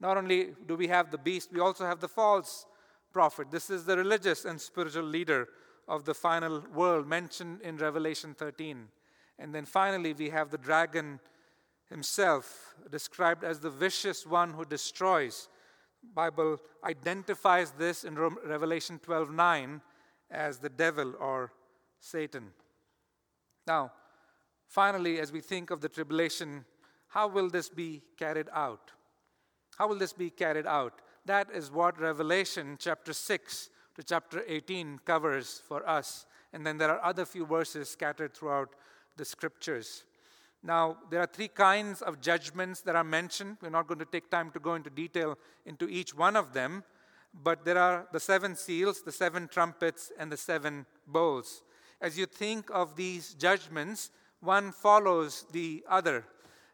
Not 0.00 0.16
only 0.16 0.54
do 0.66 0.76
we 0.76 0.88
have 0.88 1.10
the 1.10 1.18
beast, 1.18 1.52
we 1.52 1.60
also 1.60 1.84
have 1.84 2.00
the 2.00 2.08
false 2.08 2.66
prophet. 3.12 3.50
This 3.50 3.70
is 3.70 3.84
the 3.84 3.96
religious 3.96 4.44
and 4.44 4.60
spiritual 4.60 5.04
leader 5.04 5.48
of 5.88 6.04
the 6.04 6.14
final 6.14 6.62
world 6.74 7.06
mentioned 7.06 7.60
in 7.62 7.76
Revelation 7.76 8.34
13. 8.34 8.88
And 9.38 9.54
then 9.54 9.64
finally, 9.64 10.12
we 10.12 10.30
have 10.30 10.50
the 10.50 10.58
dragon 10.58 11.20
himself 11.92 12.74
described 12.90 13.44
as 13.44 13.60
the 13.60 13.70
vicious 13.70 14.26
one 14.26 14.54
who 14.54 14.64
destroys. 14.64 15.48
Bible 16.14 16.58
identifies 16.82 17.70
this 17.72 18.02
in 18.02 18.18
Revelation 18.18 18.98
12:9 18.98 19.80
as 20.30 20.58
the 20.58 20.70
devil 20.70 21.14
or 21.20 21.52
Satan. 22.00 22.52
Now, 23.66 23.92
finally 24.66 25.20
as 25.20 25.30
we 25.30 25.40
think 25.40 25.70
of 25.70 25.80
the 25.80 25.88
tribulation, 25.88 26.64
how 27.08 27.28
will 27.28 27.50
this 27.50 27.68
be 27.68 28.02
carried 28.16 28.48
out? 28.52 28.90
How 29.76 29.86
will 29.86 29.98
this 29.98 30.14
be 30.14 30.30
carried 30.30 30.66
out? 30.66 31.02
That 31.26 31.50
is 31.50 31.70
what 31.70 32.00
Revelation 32.00 32.76
chapter 32.80 33.12
6 33.12 33.70
to 33.96 34.02
chapter 34.02 34.42
18 34.46 34.98
covers 35.04 35.62
for 35.68 35.86
us. 35.88 36.26
And 36.52 36.66
then 36.66 36.78
there 36.78 36.90
are 36.90 37.04
other 37.04 37.26
few 37.26 37.46
verses 37.46 37.90
scattered 37.90 38.34
throughout 38.34 38.74
the 39.16 39.24
scriptures. 39.24 40.04
Now, 40.62 40.98
there 41.10 41.20
are 41.20 41.26
three 41.26 41.48
kinds 41.48 42.02
of 42.02 42.20
judgments 42.20 42.82
that 42.82 42.94
are 42.94 43.04
mentioned. 43.04 43.56
We're 43.60 43.70
not 43.70 43.88
going 43.88 43.98
to 43.98 44.04
take 44.04 44.30
time 44.30 44.50
to 44.52 44.60
go 44.60 44.74
into 44.74 44.90
detail 44.90 45.36
into 45.66 45.88
each 45.88 46.14
one 46.14 46.36
of 46.36 46.52
them, 46.52 46.84
but 47.42 47.64
there 47.64 47.78
are 47.78 48.06
the 48.12 48.20
seven 48.20 48.54
seals, 48.54 49.02
the 49.02 49.10
seven 49.10 49.48
trumpets, 49.48 50.12
and 50.18 50.30
the 50.30 50.36
seven 50.36 50.86
bowls. 51.06 51.64
As 52.00 52.16
you 52.16 52.26
think 52.26 52.70
of 52.70 52.94
these 52.94 53.34
judgments, 53.34 54.10
one 54.40 54.70
follows 54.70 55.46
the 55.50 55.84
other. 55.88 56.24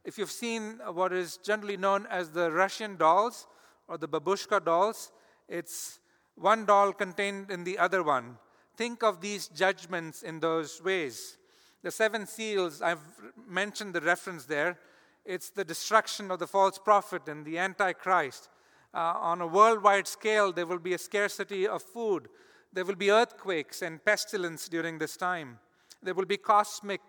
If 0.05 0.19
you've 0.19 0.31
seen 0.31 0.81
what 0.93 1.13
is 1.13 1.39
generally 1.39 1.77
known 1.79 2.07
as 2.11 2.31
the 2.31 2.51
Russian 2.51 2.97
dolls 2.97 3.47
or 3.89 3.97
the 3.97 4.09
babushka 4.09 4.63
dolls, 4.65 5.13
it's 5.49 6.01
one 6.35 6.67
doll 6.67 6.93
contained 6.93 7.51
in 7.51 7.65
the 7.65 7.79
other 7.79 8.03
one. 8.03 8.37
Think 8.77 9.03
of 9.03 9.23
these 9.23 9.49
judgments 9.49 10.23
in 10.23 10.41
those 10.41 10.83
ways. 10.83 11.38
The 11.83 11.91
seven 11.91 12.27
seals, 12.27 12.83
I've 12.83 12.99
mentioned 13.47 13.95
the 13.95 14.01
reference 14.01 14.45
there. 14.47 14.79
It's 15.25 15.51
the 15.51 15.65
destruction 15.65 16.31
of 16.31 16.41
the 16.41 16.47
false 16.47 16.79
prophet 16.79 17.29
and 17.29 17.45
the 17.45 17.59
Antichrist. 17.59 18.49
Uh, 18.93 19.15
on 19.17 19.41
a 19.41 19.47
worldwide 19.47 20.09
scale, 20.09 20.53
there 20.53 20.67
will 20.67 20.79
be 20.79 20.95
a 20.95 20.99
scarcity 20.99 21.69
of 21.69 21.83
food. 21.83 22.29
There 22.73 22.85
will 22.85 22.97
be 22.97 23.11
earthquakes 23.11 23.83
and 23.83 24.05
pestilence 24.05 24.69
during 24.69 24.99
this 24.99 25.17
time. 25.17 25.59
There 26.03 26.15
will 26.15 26.25
be 26.25 26.37
cosmic 26.37 27.01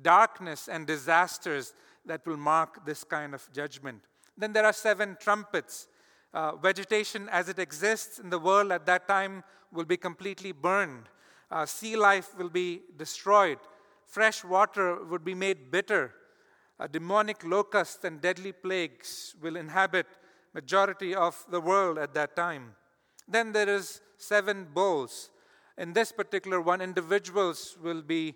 darkness 0.00 0.68
and 0.68 0.86
disasters 0.86 1.74
that 2.06 2.24
will 2.26 2.36
mark 2.36 2.84
this 2.86 3.02
kind 3.02 3.34
of 3.34 3.48
judgment. 3.52 4.02
Then 4.36 4.52
there 4.52 4.64
are 4.64 4.72
seven 4.72 5.16
trumpets. 5.20 5.88
Uh, 6.32 6.54
vegetation 6.56 7.28
as 7.30 7.48
it 7.48 7.58
exists 7.58 8.18
in 8.18 8.30
the 8.30 8.38
world 8.38 8.70
at 8.70 8.86
that 8.86 9.08
time 9.08 9.42
will 9.72 9.84
be 9.84 9.96
completely 9.96 10.52
burned. 10.52 11.08
Uh, 11.50 11.66
sea 11.66 11.96
life 11.96 12.36
will 12.38 12.50
be 12.50 12.82
destroyed. 12.96 13.58
Fresh 14.08 14.42
water 14.42 15.04
would 15.04 15.22
be 15.22 15.34
made 15.34 15.70
bitter. 15.70 16.14
A 16.80 16.88
demonic 16.88 17.44
locusts 17.44 18.04
and 18.04 18.22
deadly 18.22 18.52
plagues 18.52 19.34
will 19.42 19.56
inhabit 19.56 20.06
majority 20.54 21.14
of 21.14 21.44
the 21.50 21.60
world 21.60 21.98
at 21.98 22.14
that 22.14 22.34
time. 22.34 22.74
Then 23.28 23.52
there 23.52 23.68
is 23.68 24.00
seven 24.16 24.66
bowls. 24.72 25.28
In 25.76 25.92
this 25.92 26.10
particular 26.10 26.60
one, 26.60 26.80
individuals 26.80 27.76
will 27.82 28.00
be 28.00 28.34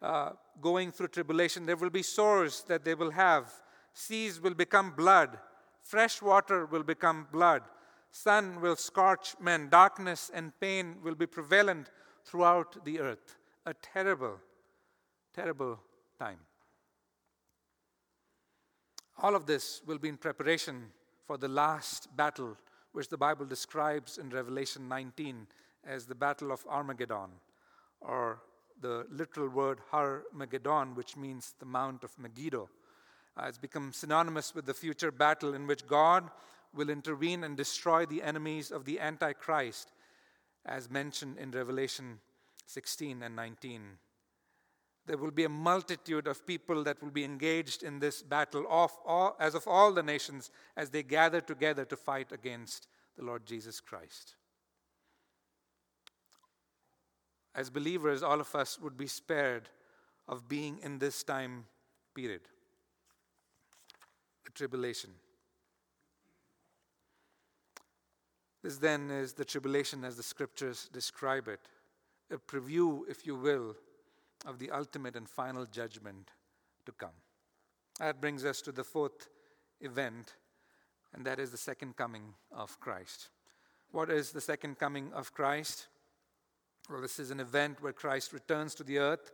uh, 0.00 0.30
going 0.62 0.90
through 0.90 1.08
tribulation. 1.08 1.66
There 1.66 1.76
will 1.76 1.90
be 1.90 2.02
sores 2.02 2.64
that 2.68 2.84
they 2.86 2.94
will 2.94 3.10
have. 3.10 3.52
Seas 3.92 4.40
will 4.40 4.54
become 4.54 4.94
blood. 4.96 5.38
Fresh 5.82 6.22
water 6.22 6.64
will 6.64 6.82
become 6.82 7.26
blood. 7.30 7.62
Sun 8.10 8.62
will 8.62 8.76
scorch 8.76 9.34
men. 9.38 9.68
Darkness 9.68 10.30
and 10.32 10.58
pain 10.60 10.96
will 11.04 11.14
be 11.14 11.26
prevalent 11.26 11.90
throughout 12.24 12.82
the 12.86 13.00
earth. 13.00 13.36
A 13.66 13.74
terrible, 13.74 14.38
terrible 15.40 15.78
time. 16.18 16.38
All 19.22 19.34
of 19.34 19.46
this 19.46 19.80
will 19.86 19.98
be 19.98 20.10
in 20.10 20.18
preparation 20.18 20.92
for 21.26 21.38
the 21.38 21.48
last 21.48 22.14
battle, 22.14 22.58
which 22.92 23.08
the 23.08 23.16
Bible 23.16 23.46
describes 23.46 24.18
in 24.18 24.28
Revelation 24.28 24.86
19 24.86 25.46
as 25.86 26.04
the 26.04 26.14
Battle 26.14 26.52
of 26.52 26.66
Armageddon, 26.68 27.30
or 28.02 28.42
the 28.82 29.06
literal 29.10 29.48
word 29.48 29.78
Har 29.90 30.24
Megiddon, 30.36 30.94
which 30.94 31.16
means 31.16 31.54
the 31.58 31.66
Mount 31.66 32.04
of 32.04 32.18
Megiddo. 32.18 32.68
Uh, 33.34 33.46
it's 33.48 33.56
become 33.56 33.92
synonymous 33.94 34.54
with 34.54 34.66
the 34.66 34.74
future 34.74 35.10
battle 35.10 35.54
in 35.54 35.66
which 35.66 35.86
God 35.86 36.28
will 36.74 36.90
intervene 36.90 37.44
and 37.44 37.56
destroy 37.56 38.04
the 38.04 38.22
enemies 38.22 38.70
of 38.70 38.84
the 38.84 39.00
Antichrist, 39.00 39.90
as 40.66 40.90
mentioned 40.90 41.38
in 41.38 41.50
Revelation 41.50 42.20
16 42.66 43.22
and 43.22 43.34
19. 43.34 43.98
There 45.06 45.16
will 45.16 45.30
be 45.30 45.44
a 45.44 45.48
multitude 45.48 46.26
of 46.26 46.46
people 46.46 46.84
that 46.84 47.02
will 47.02 47.10
be 47.10 47.24
engaged 47.24 47.82
in 47.82 47.98
this 47.98 48.22
battle, 48.22 48.66
of 48.68 48.92
all, 49.04 49.36
as 49.40 49.54
of 49.54 49.66
all 49.66 49.92
the 49.92 50.02
nations, 50.02 50.50
as 50.76 50.90
they 50.90 51.02
gather 51.02 51.40
together 51.40 51.84
to 51.86 51.96
fight 51.96 52.32
against 52.32 52.86
the 53.16 53.24
Lord 53.24 53.46
Jesus 53.46 53.80
Christ. 53.80 54.36
As 57.54 57.70
believers, 57.70 58.22
all 58.22 58.40
of 58.40 58.54
us 58.54 58.78
would 58.78 58.96
be 58.96 59.08
spared 59.08 59.68
of 60.28 60.48
being 60.48 60.78
in 60.82 60.98
this 60.98 61.24
time 61.24 61.64
period 62.14 62.42
the 64.44 64.50
tribulation. 64.52 65.10
This 68.62 68.76
then 68.76 69.10
is 69.10 69.32
the 69.32 69.44
tribulation 69.44 70.04
as 70.04 70.16
the 70.16 70.22
scriptures 70.22 70.88
describe 70.92 71.48
it, 71.48 71.60
a 72.30 72.36
preview, 72.36 73.02
if 73.08 73.26
you 73.26 73.34
will, 73.34 73.74
of 74.46 74.58
the 74.58 74.70
ultimate 74.70 75.16
and 75.16 75.28
final 75.28 75.66
judgment 75.66 76.30
to 76.86 76.92
come. 76.92 77.10
That 77.98 78.20
brings 78.20 78.44
us 78.44 78.62
to 78.62 78.72
the 78.72 78.84
fourth 78.84 79.28
event, 79.80 80.34
and 81.14 81.24
that 81.26 81.38
is 81.38 81.50
the 81.50 81.58
second 81.58 81.96
coming 81.96 82.34
of 82.50 82.78
Christ. 82.80 83.28
What 83.92 84.10
is 84.10 84.30
the 84.30 84.40
second 84.40 84.78
coming 84.78 85.12
of 85.12 85.34
Christ? 85.34 85.88
Well, 86.88 87.00
this 87.00 87.18
is 87.18 87.30
an 87.30 87.40
event 87.40 87.82
where 87.82 87.92
Christ 87.92 88.32
returns 88.32 88.74
to 88.76 88.84
the 88.84 88.98
earth 88.98 89.32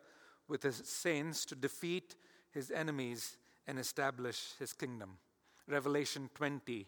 with 0.48 0.62
his 0.62 0.76
saints 0.76 1.44
to 1.46 1.54
defeat 1.54 2.16
his 2.52 2.70
enemies 2.70 3.36
and 3.66 3.78
establish 3.78 4.52
his 4.58 4.72
kingdom. 4.72 5.18
Revelation 5.68 6.30
20 6.34 6.86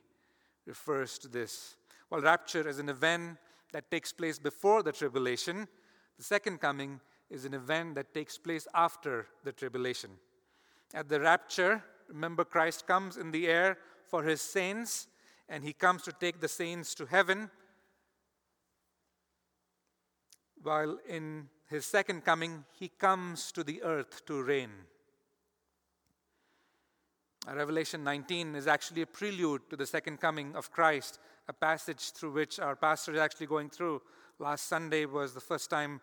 refers 0.67 1.19
to 1.19 1.29
this. 1.29 1.77
While 2.09 2.23
rapture 2.23 2.69
is 2.69 2.79
an 2.79 2.89
event 2.89 3.39
that 3.73 3.91
takes 3.91 4.13
place 4.13 4.39
before 4.39 4.83
the 4.83 4.93
tribulation, 4.93 5.69
the 6.17 6.25
second 6.25 6.61
coming 6.61 7.01
is 7.31 7.45
an 7.45 7.55
event 7.55 7.95
that 7.95 8.15
takes 8.15 8.39
place 8.39 8.67
after 8.75 9.27
the 9.45 9.53
tribulation. 9.53 10.11
At 10.95 11.09
the 11.09 11.21
rapture, 11.21 11.83
remember, 12.09 12.45
Christ 12.45 12.87
comes 12.87 13.17
in 13.17 13.31
the 13.31 13.47
air 13.49 13.79
for 14.07 14.23
his 14.23 14.41
saints, 14.41 15.07
and 15.49 15.63
he 15.63 15.73
comes 15.73 16.03
to 16.03 16.13
take 16.13 16.41
the 16.41 16.49
saints 16.49 16.95
to 16.95 17.07
heaven. 17.07 17.51
While 20.63 20.99
in 21.09 21.49
his 21.69 21.85
second 21.85 22.25
coming, 22.25 22.65
he 22.73 22.89
comes 22.89 23.53
to 23.53 23.63
the 23.63 23.83
earth 23.83 24.25
to 24.27 24.43
reign. 24.43 24.71
Revelation 27.47 28.05
19 28.05 28.57
is 28.57 28.67
actually 28.67 29.03
a 29.03 29.07
prelude 29.07 29.63
to 29.71 29.77
the 29.77 29.87
second 29.87 30.21
coming 30.21 30.55
of 30.55 30.71
Christ, 30.71 31.19
a 31.49 31.53
passage 31.53 32.13
through 32.13 32.33
which 32.33 32.61
our 32.61 32.77
pastor 32.77 33.13
is 33.13 33.19
actually 33.19 33.47
going 33.47 33.71
through. 33.71 34.03
Last 34.39 34.69
Sunday 34.69 35.07
was 35.07 35.33
the 35.33 35.41
first 35.41 35.71
time 35.71 36.01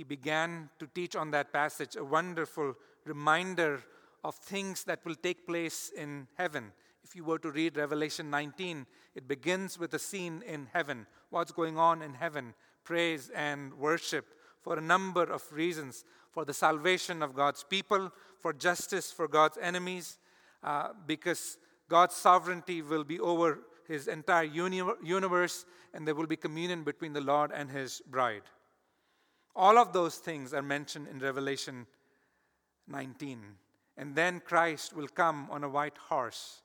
he 0.00 0.04
began 0.04 0.70
to 0.78 0.86
teach 0.86 1.14
on 1.14 1.30
that 1.30 1.52
passage, 1.52 1.94
a 1.94 2.02
wonderful 2.02 2.74
reminder 3.04 3.82
of 4.24 4.34
things 4.34 4.82
that 4.84 5.04
will 5.04 5.14
take 5.14 5.46
place 5.46 5.92
in 5.94 6.26
heaven. 6.38 6.72
If 7.04 7.14
you 7.14 7.22
were 7.22 7.38
to 7.40 7.50
read 7.50 7.76
Revelation 7.76 8.30
19, 8.30 8.86
it 9.14 9.28
begins 9.28 9.78
with 9.78 9.92
a 9.92 9.98
scene 9.98 10.42
in 10.46 10.68
heaven. 10.72 11.06
What's 11.28 11.52
going 11.52 11.76
on 11.76 12.00
in 12.00 12.14
heaven? 12.14 12.54
Praise 12.82 13.30
and 13.34 13.74
worship 13.74 14.24
for 14.62 14.78
a 14.78 14.80
number 14.80 15.24
of 15.24 15.42
reasons 15.52 16.06
for 16.30 16.46
the 16.46 16.54
salvation 16.54 17.22
of 17.22 17.34
God's 17.34 17.62
people, 17.62 18.10
for 18.40 18.54
justice 18.54 19.12
for 19.12 19.28
God's 19.28 19.58
enemies, 19.60 20.16
uh, 20.62 20.94
because 21.06 21.58
God's 21.90 22.14
sovereignty 22.14 22.80
will 22.80 23.04
be 23.04 23.20
over 23.20 23.58
his 23.86 24.08
entire 24.08 24.44
uni- 24.44 24.94
universe, 25.04 25.66
and 25.92 26.08
there 26.08 26.14
will 26.14 26.26
be 26.26 26.36
communion 26.36 26.84
between 26.84 27.12
the 27.12 27.20
Lord 27.20 27.52
and 27.52 27.70
his 27.70 28.00
bride. 28.10 28.44
All 29.54 29.78
of 29.78 29.92
those 29.92 30.16
things 30.16 30.54
are 30.54 30.62
mentioned 30.62 31.08
in 31.08 31.18
Revelation 31.18 31.86
19. 32.88 33.40
And 33.96 34.14
then 34.14 34.40
Christ 34.40 34.94
will 34.94 35.08
come 35.08 35.48
on 35.50 35.64
a 35.64 35.68
white 35.68 35.98
horse 35.98 36.62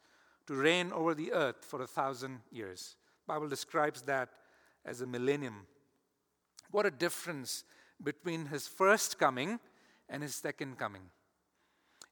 to 0.47 0.55
reign 0.55 0.91
over 0.93 1.13
the 1.13 1.33
earth 1.33 1.65
for 1.65 1.81
a 1.81 1.87
thousand 1.87 2.39
years. 2.51 2.95
Bible 3.27 3.49
describes 3.49 4.03
that 4.03 4.29
as 4.85 5.01
a 5.01 5.07
millennium. 5.07 5.65
What 6.71 6.85
a 6.85 6.91
difference 6.91 7.63
between 8.03 8.45
his 8.47 8.67
first 8.67 9.17
coming 9.17 9.59
and 10.09 10.21
his 10.21 10.35
second 10.35 10.77
coming. 10.77 11.01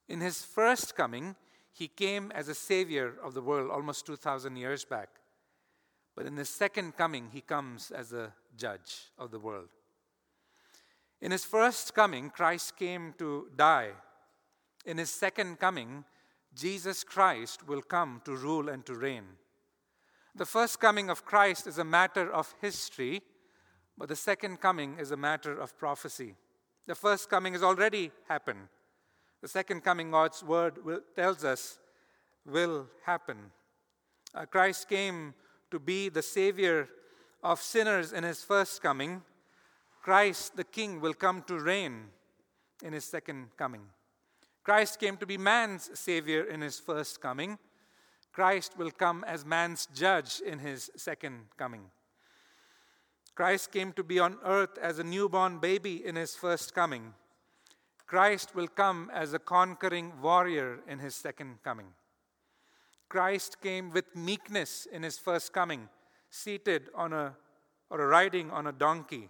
In 0.08 0.20
his 0.20 0.44
first 0.44 0.96
coming, 0.96 1.36
he 1.72 1.88
came 1.88 2.32
as 2.34 2.48
a 2.48 2.56
savior 2.56 3.14
of 3.24 3.34
the 3.34 3.42
world 3.42 3.70
almost 3.72 4.06
2,000 4.06 4.56
years 4.56 4.86
back. 4.86 5.10
But 6.16 6.26
in 6.26 6.38
his 6.38 6.50
second 6.50 6.98
coming, 6.98 7.30
he 7.32 7.42
comes 7.42 7.92
as 7.92 8.14
a 8.14 8.34
judge 8.56 9.12
of 9.18 9.32
the 9.32 9.40
world. 9.40 9.70
In 11.24 11.32
his 11.32 11.46
first 11.46 11.94
coming, 11.94 12.30
Christ 12.30 12.76
came 12.76 13.14
to 13.18 13.48
die. 13.56 13.92
In 14.86 14.98
his 14.98 15.10
second 15.10 15.58
coming, 15.58 16.04
Jesus 16.54 17.06
Christ 17.06 17.66
will 17.66 17.82
come 17.82 18.22
to 18.26 18.36
rule 18.36 18.68
and 18.68 18.86
to 18.86 18.94
reign. 18.94 19.24
The 20.36 20.46
first 20.46 20.82
coming 20.82 21.10
of 21.10 21.24
Christ 21.24 21.66
is 21.66 21.78
a 21.78 21.86
matter 21.86 22.30
of 22.30 22.54
history, 22.60 23.22
but 23.98 24.10
the 24.10 24.18
second 24.18 24.60
coming 24.60 24.98
is 25.00 25.12
a 25.12 25.16
matter 25.16 25.58
of 25.58 25.78
prophecy. 25.78 26.36
The 26.88 26.96
first 26.96 27.30
coming 27.30 27.54
has 27.54 27.64
already 27.64 28.12
happened. 28.28 28.68
The 29.42 29.48
second 29.48 29.82
coming, 29.82 30.12
God's 30.12 30.44
word 30.44 30.84
will, 30.84 31.00
tells 31.16 31.46
us, 31.46 31.80
will 32.46 32.90
happen. 33.06 33.38
Uh, 34.36 34.46
Christ 34.46 34.90
came 34.90 35.36
to 35.72 35.80
be 35.80 36.10
the 36.10 36.22
Savior 36.22 36.90
of 37.42 37.62
sinners 37.62 38.12
in 38.12 38.26
his 38.26 38.44
first 38.44 38.84
coming, 38.84 39.22
Christ 40.04 40.58
the 40.58 40.66
King 40.66 41.00
will 41.00 41.14
come 41.14 41.44
to 41.44 41.58
reign 41.58 42.10
in 42.84 42.92
his 42.92 43.06
second 43.06 43.48
coming. 43.58 43.84
Christ 44.62 45.00
came 45.00 45.16
to 45.16 45.26
be 45.26 45.38
man's 45.38 45.90
Savior 45.98 46.44
in 46.44 46.60
his 46.60 46.78
first 46.78 47.22
coming. 47.22 47.58
Christ 48.34 48.78
will 48.78 48.92
come 48.92 49.24
as 49.26 49.46
man's 49.46 49.88
judge 49.96 50.42
in 50.46 50.60
his 50.60 50.92
second 50.98 51.46
coming. 51.58 51.86
Christ 53.34 53.72
came 53.72 53.94
to 53.94 54.04
be 54.04 54.20
on 54.20 54.38
earth 54.44 54.78
as 54.78 55.00
a 55.00 55.06
newborn 55.06 55.60
baby 55.60 56.06
in 56.06 56.18
his 56.18 56.36
first 56.36 56.76
coming. 56.76 57.14
Christ 58.06 58.54
will 58.54 58.68
come 58.68 59.10
as 59.14 59.34
a 59.34 59.40
conquering 59.40 60.12
warrior 60.22 60.80
in 60.86 61.00
his 61.00 61.16
second 61.16 61.64
coming. 61.64 61.88
Christ 63.08 63.62
came 63.62 63.92
with 63.92 64.16
meekness 64.16 64.86
in 64.92 65.04
his 65.04 65.18
first 65.18 65.54
coming, 65.54 65.88
seated 66.30 66.90
on 66.94 67.14
a 67.14 67.36
or 67.90 68.08
riding 68.08 68.52
on 68.52 68.68
a 68.68 68.72
donkey. 68.74 69.30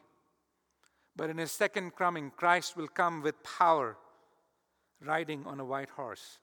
But 1.15 1.29
in 1.29 1.37
his 1.37 1.51
second 1.51 1.95
coming, 1.95 2.31
Christ 2.35 2.75
will 2.75 2.87
come 2.87 3.21
with 3.21 3.43
power, 3.43 3.97
riding 5.01 5.45
on 5.45 5.59
a 5.59 5.65
white 5.65 5.89
horse. 5.89 6.39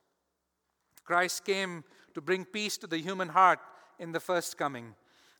Christ 1.04 1.44
came 1.44 1.84
to 2.14 2.20
bring 2.20 2.44
peace 2.44 2.76
to 2.78 2.86
the 2.86 2.98
human 2.98 3.28
heart 3.28 3.58
in 3.98 4.12
the 4.12 4.20
first 4.20 4.56
coming. 4.56 4.94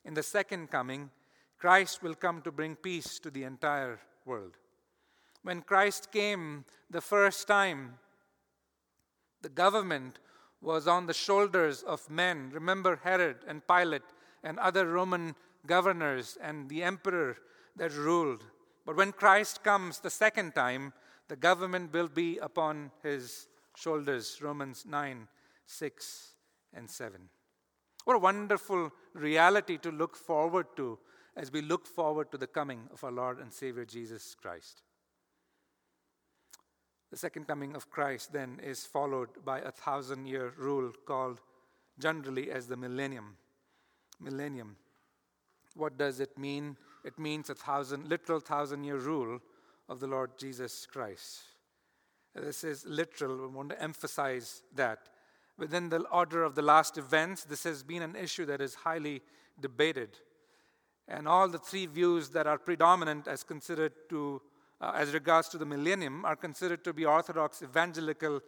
In 0.05 0.15
the 0.15 0.23
second 0.23 0.71
coming, 0.71 1.11
Christ 1.59 2.03
will 2.03 2.15
come 2.15 2.43
to 2.43 2.51
bring 2.51 2.75
peace 2.75 3.19
to 3.21 3.31
the 3.31 3.45
entire 3.45 4.01
world. 4.25 4.57
When 5.43 5.63
Christ 5.63 6.11
came 6.11 6.65
the 6.91 7.01
first 7.01 7.47
time, 7.47 7.99
the 9.43 9.49
government 9.49 10.19
was 10.61 10.87
on 10.87 11.07
the 11.07 11.15
shoulders 11.15 11.83
of 11.83 12.11
men. 12.11 12.51
Remember 12.53 13.01
Herod 13.03 13.39
and 13.47 13.67
Pilate 13.67 14.03
and 14.43 14.59
other 14.59 14.87
Roman 14.87 15.35
governors 15.67 16.37
and 16.43 16.69
the 16.69 16.83
emperor 16.83 17.37
that 17.77 17.93
ruled. 17.93 18.45
But 18.91 18.97
when 18.97 19.13
Christ 19.13 19.63
comes 19.63 20.01
the 20.01 20.11
second 20.11 20.57
time, 20.57 20.93
the 21.29 21.37
government 21.37 21.93
will 21.93 22.09
be 22.09 22.39
upon 22.39 22.91
his 23.05 23.47
shoulders. 23.77 24.41
Romans 24.43 24.85
9, 24.85 25.29
6, 25.65 26.33
and 26.75 26.91
7. 26.91 27.21
What 28.05 28.17
a 28.17 28.19
wonderful 28.19 28.91
reality 29.15 29.79
to 29.79 29.93
look 29.93 30.17
forward 30.17 30.67
to 30.75 30.99
as 31.37 31.53
we 31.53 31.63
look 31.63 31.87
forward 31.87 32.33
to 32.33 32.37
the 32.37 32.49
coming 32.49 32.89
of 32.93 33.05
our 33.05 33.13
Lord 33.13 33.39
and 33.39 33.53
Savior 33.53 33.85
Jesus 33.85 34.35
Christ. 34.35 34.83
The 37.13 37.17
second 37.17 37.47
coming 37.47 37.77
of 37.77 37.91
Christ 37.91 38.33
then 38.33 38.59
is 38.61 38.87
followed 38.87 39.45
by 39.45 39.61
a 39.61 39.71
thousand 39.71 40.27
year 40.27 40.53
rule 40.57 40.91
called 41.07 41.41
generally 42.01 42.51
as 42.51 42.67
the 42.67 42.77
millennium. 42.77 43.37
Millennium. 44.19 44.75
What 45.77 45.97
does 45.97 46.19
it 46.19 46.37
mean? 46.37 46.77
It 47.05 47.19
means 47.19 47.51
a 47.51 47.55
thousand, 47.55 48.09
literal 48.09 48.41
thousand 48.41 48.85
year 48.85 48.99
rule 48.99 49.41
of 49.89 50.01
the 50.01 50.07
Lord 50.07 50.39
Jesus 50.39 50.87
Christ. 50.87 51.41
This 52.35 52.63
is 52.63 52.87
literal. 52.87 53.37
We 53.37 53.47
want 53.49 53.71
to 53.71 53.83
emphasize 53.83 54.63
that. 54.75 55.09
Within 55.59 55.89
the 55.89 56.01
order 56.05 56.43
of 56.43 56.55
the 56.55 56.63
last 56.63 56.97
events, 56.97 57.45
this 57.45 57.65
has 57.65 57.83
been 57.83 58.03
an 58.03 58.17
issue 58.17 58.47
that 58.47 58.61
is 58.61 58.75
highly 58.75 59.21
debated. 59.61 60.17
And 61.09 61.29
all 61.29 61.49
the 61.49 61.59
three 61.59 61.87
views 61.87 62.31
that 62.31 62.47
are 62.47 62.59
predominant 62.59 63.29
as 63.29 63.43
considered 63.43 63.93
to 64.09 64.41
uh, 64.81 64.93
as 64.95 65.13
regards 65.13 65.49
to 65.51 65.59
the 65.59 65.67
millennium 65.67 66.25
are 66.25 66.37
considered 66.37 66.83
to 66.85 66.93
be 66.93 67.05
orthodox 67.05 67.63
evangelical 67.63 68.41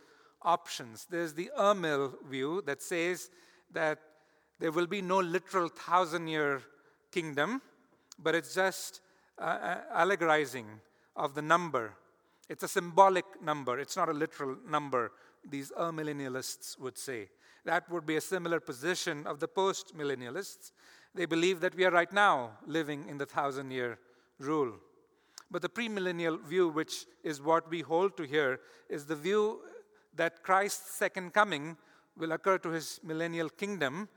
options. 0.43 1.07
There's 1.11 1.35
the 1.35 1.51
Amil 1.59 2.15
view 2.29 2.63
that 2.67 2.83
says 2.83 3.31
that 3.73 3.99
there 4.59 4.73
will 4.73 4.87
be 4.87 5.03
no 5.03 5.19
literal 5.19 5.69
thousand 5.69 6.29
year 6.29 6.63
kingdom, 7.11 7.61
but 8.23 8.35
it's 8.35 8.55
just 8.55 9.01
uh, 9.39 9.43
uh, 9.43 9.81
allegorizing 9.95 10.67
of 11.17 11.35
the 11.35 11.43
number. 11.43 11.95
It's 12.49 12.63
a 12.63 12.69
symbolic 12.69 13.25
number, 13.43 13.79
it's 13.79 13.97
not 13.97 14.09
a 14.09 14.13
literal 14.13 14.57
number, 14.69 15.13
these 15.49 15.73
amillennialists 15.79 16.79
would 16.79 16.99
say. 16.99 17.29
That 17.65 17.89
would 17.91 18.07
be 18.07 18.17
a 18.17 18.21
similar 18.21 18.61
position 18.61 19.27
of 19.27 19.41
the 19.41 19.49
post 19.49 19.97
millennialists. 19.97 20.73
They 21.15 21.27
believe 21.27 21.61
that 21.61 21.75
we 21.75 21.85
are 21.85 21.91
right 21.91 22.13
now 22.13 22.53
living 22.67 23.09
in 23.09 23.19
the 23.19 23.27
thousand 23.27 23.71
year 23.71 23.99
rule. 24.39 24.75
But 25.51 25.63
the 25.63 25.69
premillennial 25.69 26.43
view, 26.43 26.69
which 26.69 27.07
is 27.23 27.41
what 27.41 27.71
we 27.71 27.83
hold 27.83 28.17
to 28.17 28.25
here, 28.25 28.61
is 28.89 29.05
the 29.05 29.17
view 29.17 29.61
that 30.17 30.43
Christ's 30.43 30.95
second 30.95 31.33
coming 31.35 31.77
will 32.17 32.33
occur 32.33 32.59
to 32.59 32.71
his 32.71 33.01
millennial 33.03 33.49
kingdom, 33.49 34.09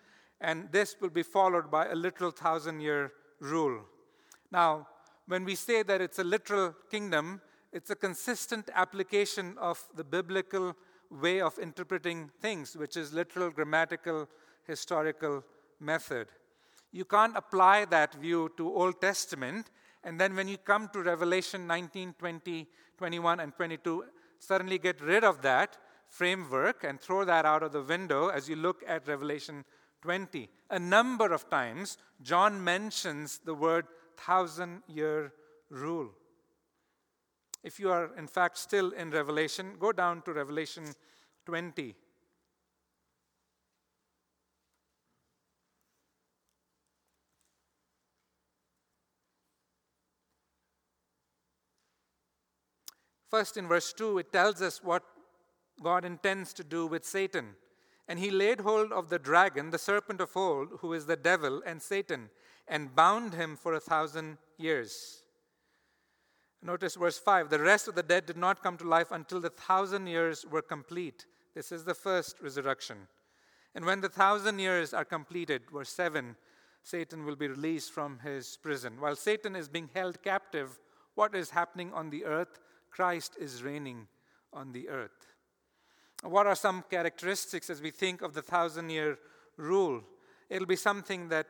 and 0.41 0.71
this 0.71 0.95
will 0.99 1.09
be 1.09 1.23
followed 1.23 1.69
by 1.69 1.87
a 1.87 1.95
literal 1.95 2.31
thousand 2.31 2.79
year 2.79 3.11
rule. 3.39 3.81
Now, 4.51 4.87
when 5.27 5.43
we 5.43 5.55
say 5.55 5.83
that 5.83 6.01
it's 6.01 6.19
a 6.19 6.23
literal 6.23 6.75
kingdom, 6.89 7.41
it's 7.71 7.89
a 7.89 7.95
consistent 7.95 8.69
application 8.73 9.57
of 9.59 9.83
the 9.95 10.03
biblical 10.03 10.75
way 11.09 11.41
of 11.41 11.57
interpreting 11.59 12.31
things, 12.41 12.75
which 12.75 12.97
is 12.97 13.13
literal, 13.13 13.49
grammatical, 13.49 14.29
historical 14.65 15.43
method. 15.79 16.27
You 16.91 17.05
can't 17.05 17.35
apply 17.35 17.85
that 17.85 18.13
view 18.13 18.51
to 18.57 18.73
Old 18.73 19.01
Testament, 19.01 19.71
and 20.03 20.19
then 20.19 20.35
when 20.35 20.47
you 20.47 20.57
come 20.57 20.89
to 20.93 21.01
Revelation 21.01 21.67
19, 21.67 22.15
20, 22.17 22.67
21, 22.97 23.39
and 23.39 23.55
22, 23.55 24.05
suddenly 24.39 24.77
get 24.77 25.01
rid 25.01 25.23
of 25.23 25.41
that 25.41 25.77
framework 26.07 26.83
and 26.83 27.01
throw 27.01 27.25
that 27.25 27.45
out 27.45 27.63
of 27.63 27.71
the 27.71 27.81
window 27.81 28.29
as 28.29 28.47
you 28.47 28.55
look 28.55 28.83
at 28.87 29.07
Revelation 29.07 29.65
20. 30.01 30.47
A 30.69 30.79
number 30.79 31.33
of 31.33 31.49
times, 31.49 31.97
John 32.21 32.63
mentions 32.63 33.39
the 33.39 33.55
word 33.55 33.85
thousand 34.17 34.83
year 34.87 35.33
rule. 35.69 36.09
If 37.63 37.79
you 37.79 37.89
are, 37.89 38.15
in 38.15 38.27
fact, 38.27 38.57
still 38.57 38.91
in 38.91 39.09
Revelation, 39.09 39.73
go 39.79 39.91
down 39.91 40.21
to 40.23 40.33
Revelation 40.33 40.85
20. 41.45 41.95
First, 53.29 53.57
in 53.57 53.67
verse 53.67 53.91
2, 53.93 54.19
it 54.19 54.31
tells 54.31 54.61
us 54.61 54.83
what 54.83 55.03
God 55.81 56.05
intends 56.05 56.53
to 56.53 56.63
do 56.63 56.87
with 56.87 57.03
Satan. 57.03 57.55
And 58.07 58.19
he 58.19 58.29
laid 58.29 58.61
hold 58.61 58.91
of 58.91 59.09
the 59.09 59.19
dragon, 59.19 59.71
the 59.71 59.79
serpent 59.79 60.21
of 60.21 60.37
old, 60.37 60.69
who 60.79 60.93
is 60.93 61.05
the 61.05 61.15
devil 61.15 61.61
and 61.65 61.81
Satan, 61.81 62.29
and 62.67 62.95
bound 62.95 63.33
him 63.33 63.55
for 63.55 63.73
a 63.73 63.79
thousand 63.79 64.37
years. 64.57 65.21
Notice 66.61 66.95
verse 66.95 67.19
5 67.19 67.49
the 67.49 67.59
rest 67.59 67.87
of 67.87 67.95
the 67.95 68.03
dead 68.03 68.25
did 68.25 68.37
not 68.37 68.63
come 68.63 68.77
to 68.77 68.87
life 68.87 69.11
until 69.11 69.39
the 69.39 69.49
thousand 69.49 70.07
years 70.07 70.45
were 70.49 70.61
complete. 70.61 71.25
This 71.53 71.71
is 71.71 71.85
the 71.85 71.93
first 71.93 72.37
resurrection. 72.41 72.97
And 73.75 73.85
when 73.85 74.01
the 74.01 74.09
thousand 74.09 74.59
years 74.59 74.93
are 74.93 75.05
completed, 75.05 75.63
verse 75.71 75.89
7, 75.89 76.35
Satan 76.83 77.25
will 77.25 77.35
be 77.35 77.47
released 77.47 77.91
from 77.91 78.19
his 78.19 78.57
prison. 78.61 78.99
While 78.99 79.15
Satan 79.15 79.55
is 79.55 79.67
being 79.67 79.89
held 79.93 80.21
captive, 80.21 80.79
what 81.15 81.35
is 81.35 81.49
happening 81.49 81.91
on 81.93 82.09
the 82.09 82.25
earth? 82.25 82.59
Christ 82.91 83.35
is 83.39 83.63
reigning 83.63 84.07
on 84.53 84.71
the 84.71 84.89
earth. 84.89 85.33
What 86.23 86.47
are 86.47 86.55
some 86.55 86.83
characteristics 86.89 87.69
as 87.69 87.81
we 87.81 87.91
think 87.91 88.21
of 88.21 88.33
the 88.33 88.41
thousand 88.41 88.89
year 88.89 89.17
rule? 89.57 90.01
It'll 90.49 90.67
be 90.67 90.75
something 90.75 91.29
that 91.29 91.47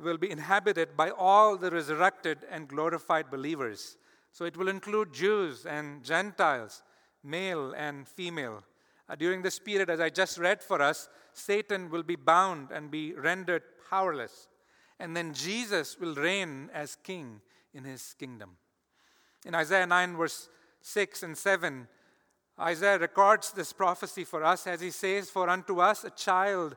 will 0.00 0.18
be 0.18 0.30
inhabited 0.30 0.96
by 0.96 1.10
all 1.10 1.56
the 1.56 1.70
resurrected 1.70 2.38
and 2.50 2.68
glorified 2.68 3.30
believers. 3.30 3.96
So 4.32 4.44
it 4.44 4.56
will 4.56 4.68
include 4.68 5.12
Jews 5.12 5.64
and 5.64 6.04
Gentiles, 6.04 6.82
male 7.24 7.72
and 7.76 8.06
female. 8.06 8.62
Uh, 9.08 9.14
during 9.14 9.42
this 9.42 9.58
period, 9.58 9.88
as 9.88 10.00
I 10.00 10.10
just 10.10 10.38
read 10.38 10.62
for 10.62 10.82
us, 10.82 11.08
Satan 11.32 11.90
will 11.90 12.02
be 12.02 12.16
bound 12.16 12.70
and 12.70 12.90
be 12.90 13.12
rendered 13.14 13.62
powerless. 13.88 14.48
And 14.98 15.16
then 15.16 15.32
Jesus 15.32 15.98
will 15.98 16.14
reign 16.14 16.70
as 16.74 16.96
king 16.96 17.40
in 17.72 17.84
his 17.84 18.14
kingdom. 18.18 18.56
In 19.44 19.54
Isaiah 19.54 19.86
9, 19.86 20.16
verse 20.16 20.48
6 20.82 21.22
and 21.22 21.38
7, 21.38 21.86
Isaiah 22.58 22.98
records 22.98 23.52
this 23.52 23.72
prophecy 23.72 24.24
for 24.24 24.42
us 24.42 24.66
as 24.66 24.80
he 24.80 24.90
says, 24.90 25.30
For 25.30 25.48
unto 25.48 25.80
us 25.80 26.04
a 26.04 26.10
child, 26.10 26.76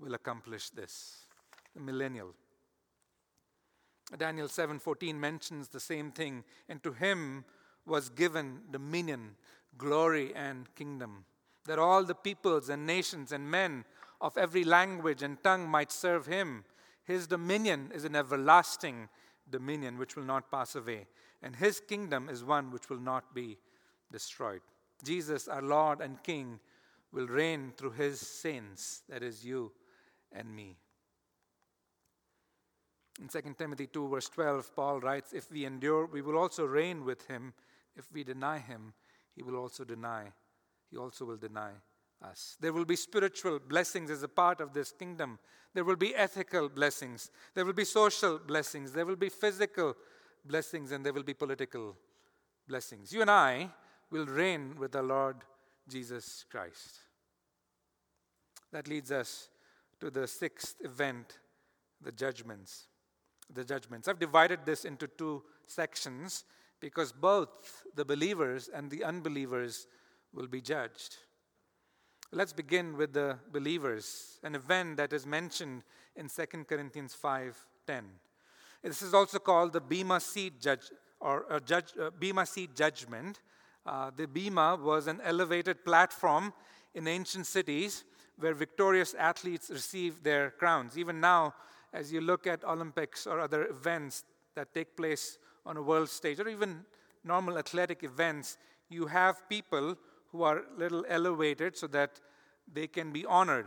will 0.00 0.14
accomplish 0.14 0.70
this. 0.70 1.26
The 1.74 1.80
millennial. 1.80 2.34
Daniel 4.16 4.48
7:14 4.48 5.20
mentions 5.20 5.68
the 5.68 5.78
same 5.78 6.10
thing, 6.10 6.44
and 6.68 6.82
to 6.82 6.92
him 6.92 7.44
was 7.86 8.08
given 8.08 8.62
dominion, 8.70 9.36
glory 9.78 10.34
and 10.34 10.74
kingdom, 10.74 11.24
that 11.66 11.78
all 11.78 12.04
the 12.04 12.14
peoples 12.14 12.68
and 12.68 12.86
nations 12.86 13.30
and 13.30 13.50
men 13.50 13.84
of 14.20 14.36
every 14.36 14.64
language 14.64 15.22
and 15.22 15.42
tongue 15.42 15.68
might 15.68 15.92
serve 15.92 16.26
him. 16.26 16.64
His 17.04 17.26
dominion 17.26 17.92
is 17.94 18.04
an 18.04 18.16
everlasting 18.16 19.08
dominion 19.48 19.96
which 19.98 20.16
will 20.16 20.24
not 20.24 20.50
pass 20.50 20.74
away, 20.74 21.06
and 21.42 21.56
his 21.56 21.80
kingdom 21.80 22.28
is 22.28 22.44
one 22.44 22.70
which 22.70 22.90
will 22.90 23.00
not 23.00 23.34
be 23.34 23.58
destroyed. 24.10 24.62
Jesus, 25.04 25.48
our 25.48 25.62
Lord 25.62 26.00
and 26.00 26.22
King, 26.22 26.60
will 27.12 27.26
reign 27.26 27.72
through 27.76 27.92
his 27.92 28.20
saints, 28.20 29.02
that 29.08 29.22
is, 29.22 29.44
you 29.44 29.72
and 30.32 30.54
me. 30.54 30.76
In 33.20 33.28
2 33.28 33.54
Timothy 33.58 33.86
2, 33.86 34.08
verse 34.08 34.28
12, 34.28 34.74
Paul 34.74 35.00
writes, 35.00 35.32
If 35.32 35.50
we 35.50 35.64
endure, 35.64 36.06
we 36.06 36.22
will 36.22 36.38
also 36.38 36.64
reign 36.64 37.04
with 37.04 37.26
him. 37.26 37.52
If 37.96 38.10
we 38.12 38.24
deny 38.24 38.58
him, 38.58 38.94
he 39.34 39.42
will 39.42 39.56
also 39.56 39.84
deny. 39.84 40.32
He 40.90 40.96
also 40.96 41.24
will 41.26 41.36
deny 41.36 41.72
us. 42.22 42.56
There 42.60 42.72
will 42.72 42.84
be 42.84 42.96
spiritual 42.96 43.58
blessings 43.58 44.10
as 44.10 44.22
a 44.22 44.28
part 44.28 44.60
of 44.60 44.72
this 44.72 44.92
kingdom. 44.92 45.38
There 45.74 45.84
will 45.84 45.96
be 45.96 46.14
ethical 46.14 46.68
blessings. 46.68 47.30
There 47.54 47.64
will 47.64 47.74
be 47.74 47.84
social 47.84 48.38
blessings. 48.38 48.92
There 48.92 49.06
will 49.06 49.16
be 49.16 49.28
physical 49.28 49.94
blessings. 50.44 50.92
And 50.92 51.04
there 51.04 51.12
will 51.12 51.22
be 51.22 51.34
political 51.34 51.96
blessings. 52.66 53.12
You 53.12 53.20
and 53.22 53.30
I 53.30 53.70
will 54.10 54.26
reign 54.26 54.76
with 54.78 54.92
the 54.92 55.02
Lord 55.02 55.36
Jesus 55.88 56.44
Christ. 56.50 57.00
That 58.72 58.88
leads 58.88 59.12
us 59.12 59.48
to 60.00 60.10
the 60.10 60.26
sixth 60.26 60.76
event, 60.80 61.38
the 62.00 62.12
judgments. 62.12 62.88
The 63.52 63.64
judgments. 63.64 64.08
I've 64.08 64.18
divided 64.18 64.60
this 64.64 64.84
into 64.84 65.06
two 65.06 65.42
sections 65.66 66.44
because 66.80 67.12
both 67.12 67.84
the 67.94 68.04
believers 68.04 68.70
and 68.72 68.90
the 68.90 69.04
unbelievers 69.04 69.86
will 70.32 70.46
be 70.46 70.60
judged. 70.60 71.16
Let's 72.32 72.52
begin 72.52 72.96
with 72.96 73.12
the 73.12 73.38
believers, 73.52 74.38
an 74.44 74.54
event 74.54 74.96
that 74.98 75.12
is 75.12 75.26
mentioned 75.26 75.82
in 76.14 76.28
2 76.28 76.68
Corinthians 76.68 77.14
5:10. 77.14 78.20
This 78.82 79.02
is 79.02 79.12
also 79.12 79.40
called 79.40 79.72
the 79.72 79.80
Bema 79.80 80.20
seat 80.20 80.60
judge 80.60 80.92
or 81.18 81.60
judge, 81.60 81.92
uh, 81.98 82.10
Bema 82.10 82.46
seat 82.46 82.74
judgment. 82.74 83.42
Uh, 83.84 84.10
the 84.16 84.26
Bema 84.26 84.76
was 84.76 85.06
an 85.06 85.20
elevated 85.22 85.84
platform 85.84 86.54
in 86.94 87.08
ancient 87.08 87.46
cities 87.46 88.04
where 88.40 88.54
victorious 88.54 89.14
athletes 89.14 89.70
receive 89.70 90.22
their 90.22 90.50
crowns. 90.50 90.98
Even 90.98 91.20
now, 91.20 91.54
as 91.92 92.12
you 92.12 92.20
look 92.20 92.46
at 92.46 92.64
Olympics 92.64 93.26
or 93.26 93.40
other 93.40 93.66
events 93.66 94.24
that 94.54 94.74
take 94.74 94.96
place 94.96 95.38
on 95.64 95.76
a 95.76 95.82
world 95.82 96.08
stage, 96.08 96.40
or 96.40 96.48
even 96.48 96.84
normal 97.24 97.58
athletic 97.58 98.02
events, 98.02 98.58
you 98.88 99.06
have 99.06 99.48
people 99.48 99.96
who 100.32 100.42
are 100.42 100.58
a 100.58 100.78
little 100.78 101.04
elevated 101.08 101.76
so 101.76 101.86
that 101.86 102.20
they 102.72 102.86
can 102.86 103.12
be 103.12 103.26
honored. 103.26 103.66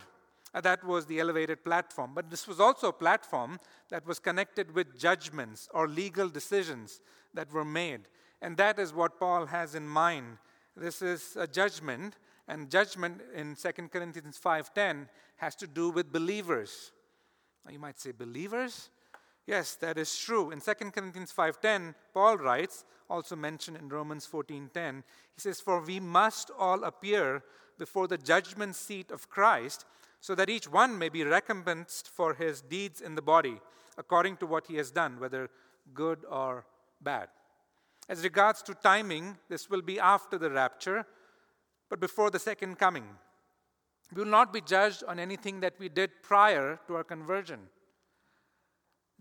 Uh, 0.53 0.61
that 0.61 0.83
was 0.83 1.05
the 1.05 1.19
elevated 1.19 1.63
platform. 1.63 2.11
But 2.13 2.29
this 2.29 2.47
was 2.47 2.59
also 2.59 2.89
a 2.89 2.93
platform 2.93 3.59
that 3.89 4.05
was 4.05 4.19
connected 4.19 4.73
with 4.73 4.97
judgments 4.97 5.67
or 5.73 5.87
legal 5.87 6.29
decisions 6.29 7.01
that 7.33 7.51
were 7.51 7.65
made. 7.65 8.01
And 8.41 8.55
that 8.57 8.77
is 8.77 8.93
what 8.93 9.19
Paul 9.19 9.47
has 9.47 9.73
in 9.73 9.87
mind. 9.87 10.37
This 10.75 11.01
is 11.01 11.35
a 11.39 11.47
judgment, 11.47 12.17
and 12.47 12.69
judgment 12.69 13.21
in 13.33 13.55
2 13.55 13.91
Corinthians 13.91 14.37
5:10 14.37 15.09
has 15.37 15.55
to 15.55 15.67
do 15.67 15.89
with 15.89 16.11
believers. 16.11 16.91
Now 17.65 17.71
you 17.71 17.79
might 17.79 17.99
say 17.99 18.11
believers? 18.11 18.89
Yes, 19.45 19.75
that 19.75 19.97
is 19.97 20.17
true. 20.17 20.51
In 20.51 20.61
2 20.61 20.93
Corinthians 20.93 21.31
5:10, 21.31 21.95
Paul 22.13 22.37
writes, 22.37 22.85
also 23.09 23.35
mentioned 23.35 23.77
in 23.77 23.89
Romans 23.89 24.25
14:10, 24.25 25.03
he 25.33 25.41
says, 25.41 25.59
"For 25.61 25.81
we 25.81 25.99
must 25.99 26.49
all 26.51 26.83
appear 26.83 27.43
before 27.77 28.07
the 28.07 28.17
judgment 28.17 28.75
seat 28.75 29.11
of 29.11 29.29
Christ, 29.29 29.85
so 30.21 30.35
that 30.35 30.49
each 30.49 30.67
one 30.67 30.97
may 30.97 31.09
be 31.09 31.23
recompensed 31.23 32.07
for 32.07 32.33
his 32.33 32.61
deeds 32.61 33.01
in 33.01 33.15
the 33.15 33.21
body, 33.21 33.61
according 33.97 34.37
to 34.37 34.45
what 34.45 34.67
he 34.67 34.77
has 34.77 34.91
done, 34.91 35.19
whether 35.19 35.49
good 35.93 36.23
or 36.25 36.65
bad." 37.01 37.29
As 38.07 38.23
regards 38.23 38.61
to 38.63 38.73
timing, 38.75 39.37
this 39.49 39.69
will 39.69 39.81
be 39.81 39.99
after 39.99 40.37
the 40.37 40.51
rapture, 40.51 41.05
but 41.89 41.99
before 41.99 42.29
the 42.29 42.39
second 42.39 42.77
coming. 42.77 43.05
We 44.13 44.23
will 44.23 44.29
not 44.29 44.53
be 44.53 44.61
judged 44.61 45.03
on 45.07 45.19
anything 45.19 45.59
that 45.61 45.73
we 45.79 45.89
did 45.89 46.11
prior 46.21 46.79
to 46.87 46.95
our 46.95 47.03
conversion. 47.03 47.59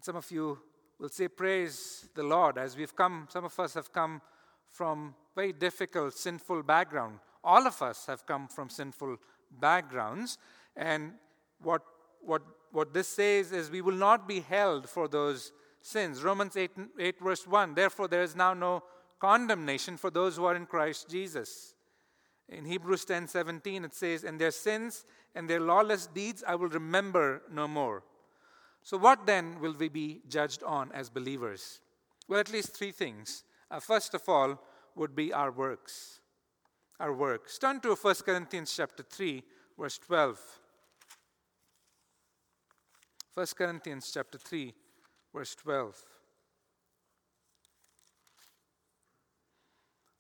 Some 0.03 0.17
of 0.17 0.31
you 0.31 0.59
will 0.99 1.09
say, 1.09 1.29
Praise 1.29 2.09
the 2.15 2.23
Lord, 2.23 2.59
as 2.59 2.77
we've 2.77 2.95
come, 2.95 3.27
some 3.31 3.45
of 3.45 3.59
us 3.59 3.75
have 3.75 3.93
come 3.93 4.21
from 4.71 5.15
very 5.35 5.53
difficult, 5.53 6.15
sinful 6.15 6.63
background. 6.63 7.19
All 7.45 7.67
of 7.67 7.81
us 7.83 8.07
have 8.07 8.27
come 8.27 8.49
from 8.49 8.69
sinful 8.69 9.17
backgrounds. 9.61 10.39
And 10.77 11.13
what, 11.61 11.83
what, 12.21 12.43
what 12.71 12.93
this 12.93 13.09
says 13.09 13.53
is 13.53 13.71
we 13.71 13.81
will 13.81 13.93
not 13.93 14.29
be 14.29 14.41
held 14.41 14.89
for 14.89 15.09
those 15.09 15.53
sins. 15.81 16.23
Romans 16.23 16.57
8, 16.57 16.71
8, 16.99 17.21
verse 17.21 17.47
1 17.47 17.75
Therefore, 17.75 18.09
there 18.09 18.23
is 18.23 18.37
now 18.37 18.55
no 18.55 18.83
condemnation 19.21 19.97
for 19.97 20.11
those 20.11 20.37
who 20.37 20.45
are 20.45 20.57
in 20.57 20.67
Christ 20.67 21.09
Jesus. 21.09 21.75
In 22.49 22.65
Hebrews 22.65 23.05
10 23.05 23.29
17, 23.29 23.85
it 23.85 23.95
says, 23.95 24.25
And 24.25 24.41
their 24.41 24.51
sins 24.51 25.05
and 25.35 25.49
their 25.49 25.61
lawless 25.61 26.07
deeds 26.07 26.45
I 26.47 26.55
will 26.55 26.69
remember 26.69 27.43
no 27.51 27.67
more. 27.67 28.03
So, 28.83 28.99
what 28.99 29.27
then 29.27 29.61
will 29.61 29.75
we 29.75 29.89
be 29.89 30.23
judged 30.29 30.63
on 30.63 30.91
as 30.93 31.09
believers? 31.09 31.81
Well, 32.29 32.41
at 32.41 32.53
least 32.53 32.77
three 32.77 32.91
things. 32.91 33.45
Uh, 33.71 33.81
first 33.81 34.15
of 34.15 34.29
all, 34.29 34.61
would 34.95 35.15
be 35.15 35.33
our 35.33 35.51
works. 35.51 36.21
Our 37.01 37.13
works. 37.13 37.59
Turn 37.59 37.81
to 37.81 37.95
1 37.95 38.15
Corinthians 38.27 38.75
chapter 38.77 39.03
3, 39.03 39.43
verse 39.79 39.99
12. 39.99 40.41
1 43.35 43.47
Corinthians 43.57 44.11
chapter 44.13 44.37
3, 44.37 44.75
verse 45.33 45.55
12. 45.55 45.97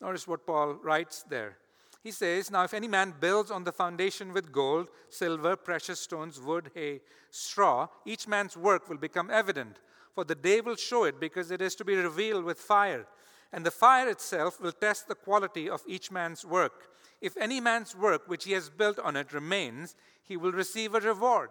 Notice 0.01 0.27
what 0.27 0.47
Paul 0.47 0.75
writes 0.83 1.25
there. 1.29 1.59
He 2.03 2.11
says, 2.11 2.51
Now, 2.51 2.65
if 2.65 2.75
any 2.75 2.89
man 2.89 3.15
builds 3.21 3.51
on 3.51 3.63
the 3.63 3.73
foundation 3.73 4.33
with 4.33 4.51
gold, 4.51 4.89
silver, 5.09 5.55
precious 5.55 6.01
stones, 6.01 6.41
wood, 6.41 6.73
hay, 6.75 7.01
straw, 7.31 7.87
each 8.05 8.27
man's 8.27 8.57
work 8.57 8.89
will 8.89 8.97
become 8.97 9.31
evident. 9.31 9.79
For 10.15 10.25
the 10.25 10.35
day 10.35 10.61
will 10.61 10.77
show 10.77 11.05
it, 11.05 11.21
because 11.21 11.51
it 11.51 11.63
is 11.63 11.75
to 11.77 11.85
be 11.85 11.95
revealed 11.95 12.45
with 12.45 12.59
fire. 12.59 13.07
And 13.53 13.65
the 13.65 13.71
fire 13.71 14.09
itself 14.09 14.61
will 14.61 14.73
test 14.73 15.07
the 15.07 15.15
quality 15.15 15.71
of 15.71 15.83
each 15.87 16.11
man's 16.11 16.45
work. 16.45 16.91
If 17.21 17.37
any 17.37 17.61
man's 17.61 17.95
work 17.95 18.23
which 18.27 18.45
he 18.45 18.53
has 18.53 18.69
built 18.69 18.99
on 18.99 19.15
it 19.15 19.33
remains, 19.33 19.95
he 20.25 20.37
will 20.37 20.53
receive 20.53 20.95
a 20.95 21.01
reward. 21.01 21.51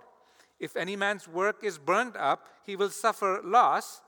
If 0.60 0.76
any 0.76 0.98
man's 0.98 1.28
work 1.28 1.64
is 1.64 1.78
burned 1.78 2.18
up, 2.18 2.48
he 2.66 2.76
will 2.76 2.90
suffer 2.90 3.40
loss. 3.44 4.02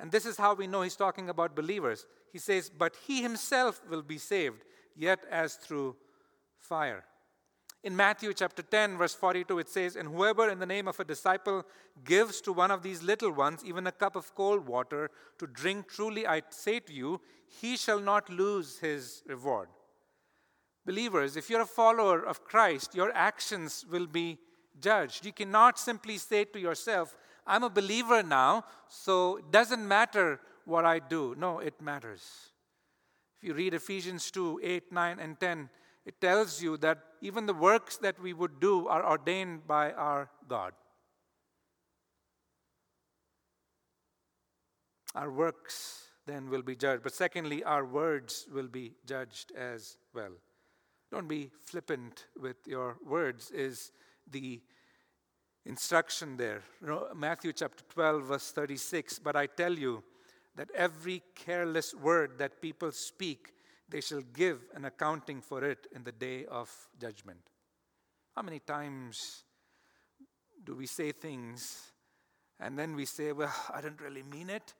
And 0.00 0.10
this 0.10 0.24
is 0.24 0.38
how 0.38 0.54
we 0.54 0.66
know 0.66 0.82
he's 0.82 0.96
talking 0.96 1.28
about 1.28 1.54
believers. 1.54 2.06
He 2.32 2.38
says, 2.38 2.70
But 2.70 2.96
he 3.06 3.22
himself 3.22 3.82
will 3.88 4.02
be 4.02 4.18
saved 4.18 4.64
yet 4.96 5.20
as 5.30 5.54
through 5.54 5.96
fire. 6.58 7.04
In 7.84 7.96
Matthew 7.96 8.32
chapter 8.32 8.62
10, 8.62 8.96
verse 8.96 9.14
42, 9.14 9.58
it 9.58 9.68
says, 9.68 9.96
And 9.96 10.08
whoever 10.08 10.48
in 10.48 10.60
the 10.60 10.66
name 10.66 10.86
of 10.86 11.00
a 11.00 11.04
disciple 11.04 11.64
gives 12.04 12.40
to 12.42 12.52
one 12.52 12.70
of 12.70 12.82
these 12.82 13.02
little 13.02 13.32
ones 13.32 13.64
even 13.64 13.88
a 13.88 13.92
cup 13.92 14.14
of 14.14 14.32
cold 14.36 14.68
water 14.68 15.10
to 15.38 15.48
drink, 15.48 15.88
truly 15.88 16.24
I 16.24 16.42
say 16.50 16.78
to 16.78 16.92
you, 16.92 17.20
he 17.60 17.76
shall 17.76 17.98
not 17.98 18.30
lose 18.30 18.78
his 18.78 19.24
reward. 19.26 19.68
Believers, 20.86 21.36
if 21.36 21.50
you're 21.50 21.62
a 21.62 21.66
follower 21.66 22.24
of 22.24 22.44
Christ, 22.44 22.94
your 22.94 23.10
actions 23.14 23.84
will 23.90 24.06
be 24.06 24.38
judged. 24.80 25.26
You 25.26 25.32
cannot 25.32 25.76
simply 25.78 26.18
say 26.18 26.44
to 26.44 26.60
yourself, 26.60 27.16
I'm 27.46 27.64
a 27.64 27.70
believer 27.70 28.22
now, 28.22 28.64
so 28.88 29.38
it 29.38 29.50
doesn't 29.50 29.86
matter 29.86 30.40
what 30.64 30.84
I 30.84 31.00
do. 31.00 31.34
No, 31.36 31.58
it 31.58 31.80
matters. 31.80 32.51
If 33.42 33.48
you 33.48 33.54
read 33.54 33.74
Ephesians 33.74 34.30
2 34.30 34.60
8, 34.62 34.92
9, 34.92 35.18
and 35.18 35.40
10, 35.40 35.68
it 36.06 36.20
tells 36.20 36.62
you 36.62 36.76
that 36.76 36.98
even 37.20 37.46
the 37.46 37.54
works 37.54 37.96
that 37.96 38.20
we 38.20 38.32
would 38.32 38.60
do 38.60 38.86
are 38.86 39.04
ordained 39.04 39.66
by 39.66 39.90
our 39.92 40.30
God. 40.48 40.74
Our 45.16 45.30
works 45.30 46.06
then 46.24 46.50
will 46.50 46.62
be 46.62 46.76
judged. 46.76 47.02
But 47.02 47.14
secondly, 47.14 47.64
our 47.64 47.84
words 47.84 48.46
will 48.52 48.68
be 48.68 48.92
judged 49.06 49.50
as 49.56 49.96
well. 50.14 50.32
Don't 51.10 51.28
be 51.28 51.50
flippant 51.64 52.26
with 52.40 52.56
your 52.66 52.96
words, 53.04 53.50
is 53.50 53.90
the 54.30 54.60
instruction 55.66 56.36
there. 56.36 56.62
Matthew 57.14 57.52
chapter 57.52 57.82
12, 57.92 58.22
verse 58.22 58.52
36. 58.52 59.18
But 59.18 59.34
I 59.34 59.46
tell 59.46 59.72
you, 59.72 60.04
that 60.56 60.70
every 60.74 61.22
careless 61.34 61.94
word 61.94 62.38
that 62.38 62.60
people 62.60 62.92
speak, 62.92 63.52
they 63.88 64.00
shall 64.00 64.22
give 64.32 64.60
an 64.74 64.84
accounting 64.84 65.40
for 65.40 65.64
it 65.64 65.86
in 65.94 66.04
the 66.04 66.12
day 66.12 66.44
of 66.46 66.70
judgment. 67.00 67.40
How 68.34 68.42
many 68.42 68.58
times 68.58 69.44
do 70.64 70.74
we 70.74 70.86
say 70.86 71.12
things 71.12 71.92
and 72.60 72.78
then 72.78 72.94
we 72.94 73.04
say, 73.04 73.32
Well, 73.32 73.52
I 73.72 73.80
didn't 73.80 74.00
really 74.00 74.22
mean 74.22 74.50
it? 74.50 74.74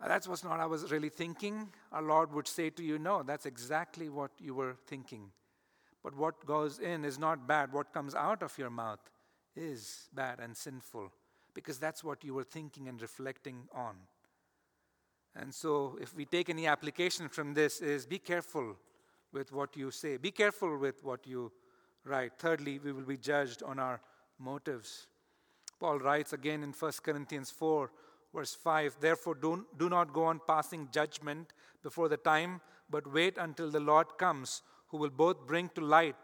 Uh, 0.00 0.08
that's 0.08 0.28
what's 0.28 0.44
not 0.44 0.60
I 0.60 0.66
was 0.66 0.90
really 0.90 1.08
thinking. 1.08 1.68
Our 1.92 2.02
Lord 2.02 2.32
would 2.32 2.48
say 2.48 2.70
to 2.70 2.82
you, 2.82 2.98
No, 2.98 3.22
that's 3.22 3.46
exactly 3.46 4.08
what 4.08 4.30
you 4.38 4.54
were 4.54 4.76
thinking. 4.86 5.30
But 6.02 6.16
what 6.16 6.46
goes 6.46 6.78
in 6.78 7.04
is 7.04 7.18
not 7.18 7.46
bad. 7.48 7.72
What 7.72 7.92
comes 7.92 8.14
out 8.14 8.42
of 8.42 8.56
your 8.58 8.70
mouth 8.70 9.00
is 9.56 10.08
bad 10.14 10.38
and 10.40 10.56
sinful 10.56 11.12
because 11.54 11.78
that's 11.78 12.04
what 12.04 12.22
you 12.22 12.34
were 12.34 12.44
thinking 12.44 12.88
and 12.88 13.00
reflecting 13.00 13.68
on. 13.74 13.96
And 15.38 15.52
so, 15.52 15.98
if 16.00 16.16
we 16.16 16.24
take 16.24 16.48
any 16.48 16.66
application 16.66 17.28
from 17.28 17.52
this, 17.52 17.80
is 17.80 18.06
be 18.06 18.18
careful 18.18 18.76
with 19.32 19.52
what 19.52 19.76
you 19.76 19.90
say. 19.90 20.16
Be 20.16 20.30
careful 20.30 20.78
with 20.78 21.04
what 21.04 21.26
you 21.26 21.52
write. 22.04 22.32
Thirdly, 22.38 22.78
we 22.78 22.92
will 22.92 23.02
be 23.02 23.18
judged 23.18 23.62
on 23.62 23.78
our 23.78 24.00
motives. 24.38 25.08
Paul 25.78 25.98
writes 25.98 26.32
again 26.32 26.62
in 26.62 26.72
1 26.72 26.92
Corinthians 27.02 27.50
4, 27.50 27.90
verse 28.34 28.54
5 28.54 28.96
Therefore, 28.98 29.34
do, 29.34 29.66
do 29.76 29.90
not 29.90 30.12
go 30.12 30.24
on 30.24 30.40
passing 30.46 30.88
judgment 30.90 31.52
before 31.82 32.08
the 32.08 32.16
time, 32.16 32.62
but 32.88 33.12
wait 33.12 33.36
until 33.36 33.70
the 33.70 33.80
Lord 33.80 34.16
comes, 34.16 34.62
who 34.88 34.96
will 34.96 35.10
both 35.10 35.46
bring 35.46 35.68
to 35.74 35.82
light 35.82 36.16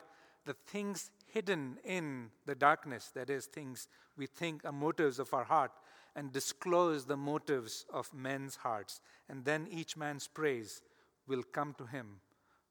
the 0.46 0.54
things 0.54 1.10
hidden 1.26 1.78
in 1.84 2.30
the 2.46 2.54
darkness, 2.54 3.10
that 3.14 3.30
is, 3.30 3.46
things 3.46 3.88
we 4.16 4.26
think 4.26 4.64
are 4.64 4.72
motives 4.72 5.18
of 5.18 5.32
our 5.34 5.44
heart, 5.44 5.72
and 6.14 6.32
disclose 6.32 7.04
the 7.04 7.16
motives 7.16 7.86
of 7.92 8.12
men's 8.12 8.56
hearts. 8.56 9.00
And 9.28 9.44
then 9.44 9.66
each 9.70 9.96
man's 9.96 10.26
praise 10.26 10.82
will 11.26 11.42
come 11.42 11.74
to 11.78 11.86
him 11.86 12.20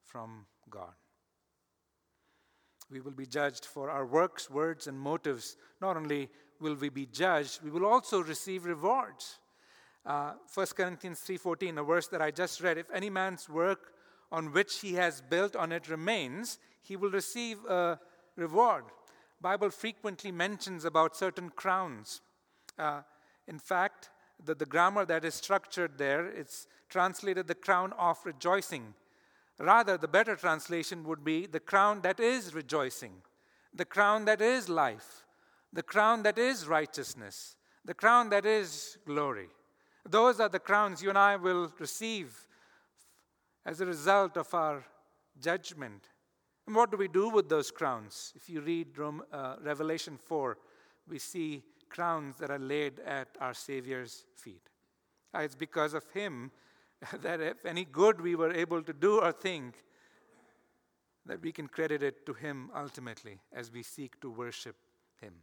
from 0.04 0.46
God. 0.70 0.94
We 2.90 3.00
will 3.00 3.12
be 3.12 3.26
judged 3.26 3.64
for 3.64 3.90
our 3.90 4.04
works, 4.04 4.50
words, 4.50 4.86
and 4.86 4.98
motives. 4.98 5.56
Not 5.80 5.96
only 5.96 6.28
will 6.60 6.74
we 6.74 6.90
be 6.90 7.06
judged, 7.06 7.62
we 7.62 7.70
will 7.70 7.86
also 7.86 8.22
receive 8.22 8.66
rewards. 8.66 9.38
Uh, 10.04 10.34
1 10.52 10.66
Corinthians 10.76 11.20
3:14, 11.20 11.78
a 11.78 11.82
verse 11.82 12.08
that 12.08 12.20
I 12.20 12.30
just 12.30 12.60
read, 12.60 12.76
if 12.76 12.90
any 12.90 13.08
man's 13.08 13.48
work 13.48 13.94
on 14.30 14.52
which 14.52 14.80
he 14.80 14.94
has 14.94 15.20
built 15.20 15.56
on 15.56 15.72
it 15.72 15.88
remains, 15.88 16.58
he 16.82 16.96
will 16.96 17.10
receive 17.10 17.64
a 17.66 17.98
reward. 18.36 18.84
Bible 19.40 19.70
frequently 19.70 20.32
mentions 20.32 20.84
about 20.84 21.16
certain 21.16 21.50
crowns. 21.50 22.20
Uh, 22.78 23.02
in 23.48 23.58
fact, 23.58 24.10
the, 24.44 24.54
the 24.54 24.66
grammar 24.66 25.04
that 25.04 25.24
is 25.24 25.34
structured 25.34 25.98
there, 25.98 26.26
it's 26.26 26.66
translated 26.88 27.46
the 27.46 27.54
crown 27.54 27.92
of 27.98 28.18
rejoicing. 28.24 28.94
Rather, 29.58 29.96
the 29.96 30.08
better 30.08 30.36
translation 30.36 31.04
would 31.04 31.24
be 31.24 31.46
the 31.46 31.60
crown 31.60 32.00
that 32.02 32.18
is 32.18 32.54
rejoicing, 32.54 33.12
the 33.74 33.84
crown 33.84 34.24
that 34.24 34.40
is 34.40 34.68
life, 34.68 35.24
the 35.72 35.82
crown 35.82 36.22
that 36.22 36.38
is 36.38 36.66
righteousness, 36.66 37.56
the 37.84 37.94
crown 37.94 38.30
that 38.30 38.44
is 38.44 38.98
glory. 39.06 39.48
Those 40.08 40.40
are 40.40 40.48
the 40.48 40.58
crowns 40.58 41.02
you 41.02 41.10
and 41.10 41.18
I 41.18 41.36
will 41.36 41.72
receive 41.78 42.46
as 43.64 43.80
a 43.80 43.86
result 43.86 44.36
of 44.36 44.52
our 44.52 44.84
judgment. 45.40 46.08
And 46.66 46.74
what 46.74 46.90
do 46.90 46.96
we 46.96 47.08
do 47.08 47.28
with 47.28 47.48
those 47.48 47.70
crowns? 47.70 48.32
If 48.34 48.48
you 48.48 48.60
read 48.60 48.98
Rome, 48.98 49.22
uh, 49.32 49.56
Revelation 49.62 50.18
4, 50.18 50.58
we 51.08 51.18
see 51.18 51.62
crowns 51.92 52.36
that 52.36 52.50
are 52.50 52.58
laid 52.58 53.00
at 53.00 53.28
our 53.40 53.52
Savior's 53.52 54.24
feet. 54.36 54.68
Uh, 55.34 55.40
it's 55.40 55.54
because 55.54 55.94
of 55.94 56.04
Him 56.12 56.50
that 57.22 57.40
if 57.40 57.64
any 57.66 57.84
good 57.84 58.20
we 58.20 58.34
were 58.34 58.52
able 58.52 58.82
to 58.82 58.92
do 58.92 59.20
or 59.20 59.32
think, 59.32 59.74
that 61.26 61.40
we 61.40 61.52
can 61.52 61.68
credit 61.68 62.02
it 62.02 62.26
to 62.26 62.32
Him 62.32 62.70
ultimately 62.74 63.38
as 63.52 63.70
we 63.70 63.82
seek 63.82 64.20
to 64.20 64.30
worship 64.30 64.76
Him. 65.20 65.34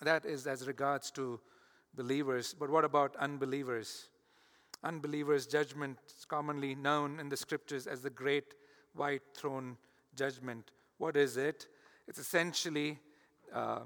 That 0.00 0.24
is 0.24 0.46
as 0.46 0.66
regards 0.66 1.10
to 1.12 1.40
believers. 1.94 2.54
But 2.58 2.70
what 2.70 2.84
about 2.84 3.16
unbelievers? 3.16 4.08
Unbelievers' 4.84 5.46
judgment 5.46 5.98
is 6.18 6.24
commonly 6.24 6.74
known 6.74 7.20
in 7.20 7.28
the 7.28 7.36
scriptures 7.36 7.86
as 7.86 8.02
the 8.02 8.10
great 8.10 8.54
white 8.94 9.22
throne 9.34 9.76
judgment. 10.14 10.70
What 10.98 11.16
is 11.16 11.36
it? 11.36 11.66
It's 12.08 12.18
essentially 12.18 12.98
uh, 13.54 13.80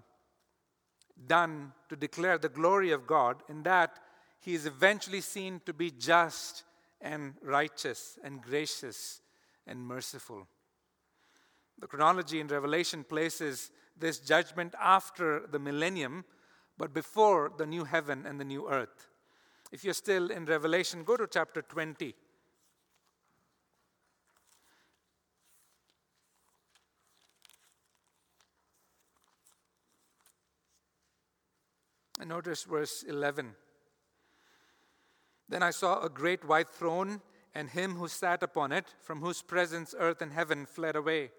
done 1.27 1.73
to 1.89 1.97
declare 1.97 2.39
the 2.39 2.49
glory 2.49 2.93
of 2.93 3.07
God, 3.07 3.43
in 3.49 3.63
that 3.63 3.99
he 4.41 4.55
is 4.55 4.67
eventually 4.67 5.21
seen 5.21 5.61
to 5.67 5.73
be 5.73 5.91
just 5.91 6.65
and 7.01 7.35
righteous 7.43 8.19
and 8.23 8.43
gracious 8.43 9.21
and 9.67 9.81
merciful. 9.81 10.47
The 11.79 11.87
chronology 11.87 12.41
in 12.41 12.47
Revelation 12.49 13.05
places 13.05 13.71
this 13.99 14.19
judgment 14.19 14.75
after 14.81 15.47
the 15.51 15.59
millennium, 15.59 16.25
but 16.79 16.95
before 16.95 17.51
the 17.57 17.67
new 17.67 17.85
heaven 17.85 18.25
and 18.27 18.41
the 18.41 18.45
new 18.45 18.69
earth. 18.69 19.09
If 19.73 19.85
you're 19.85 19.95
still 19.95 20.31
in 20.31 20.45
Revelation, 20.45 21.05
go 21.05 21.17
to 21.17 21.27
chapter 21.27 21.63
20. 21.63 22.15
And 32.19 32.29
notice 32.29 32.65
verse 32.65 33.05
11. 33.07 33.55
Then 35.49 35.63
I 35.63 35.71
saw 35.71 36.01
a 36.01 36.09
great 36.09 36.45
white 36.45 36.71
throne 36.71 37.21
and 37.55 37.71
him 37.71 37.95
who 37.95 38.09
sat 38.09 38.43
upon 38.43 38.73
it, 38.73 38.87
from 39.01 39.21
whose 39.21 39.41
presence 39.41 39.95
earth 39.99 40.21
and 40.21 40.33
heaven 40.33 40.67
fled 40.67 40.95
away, 40.95 41.31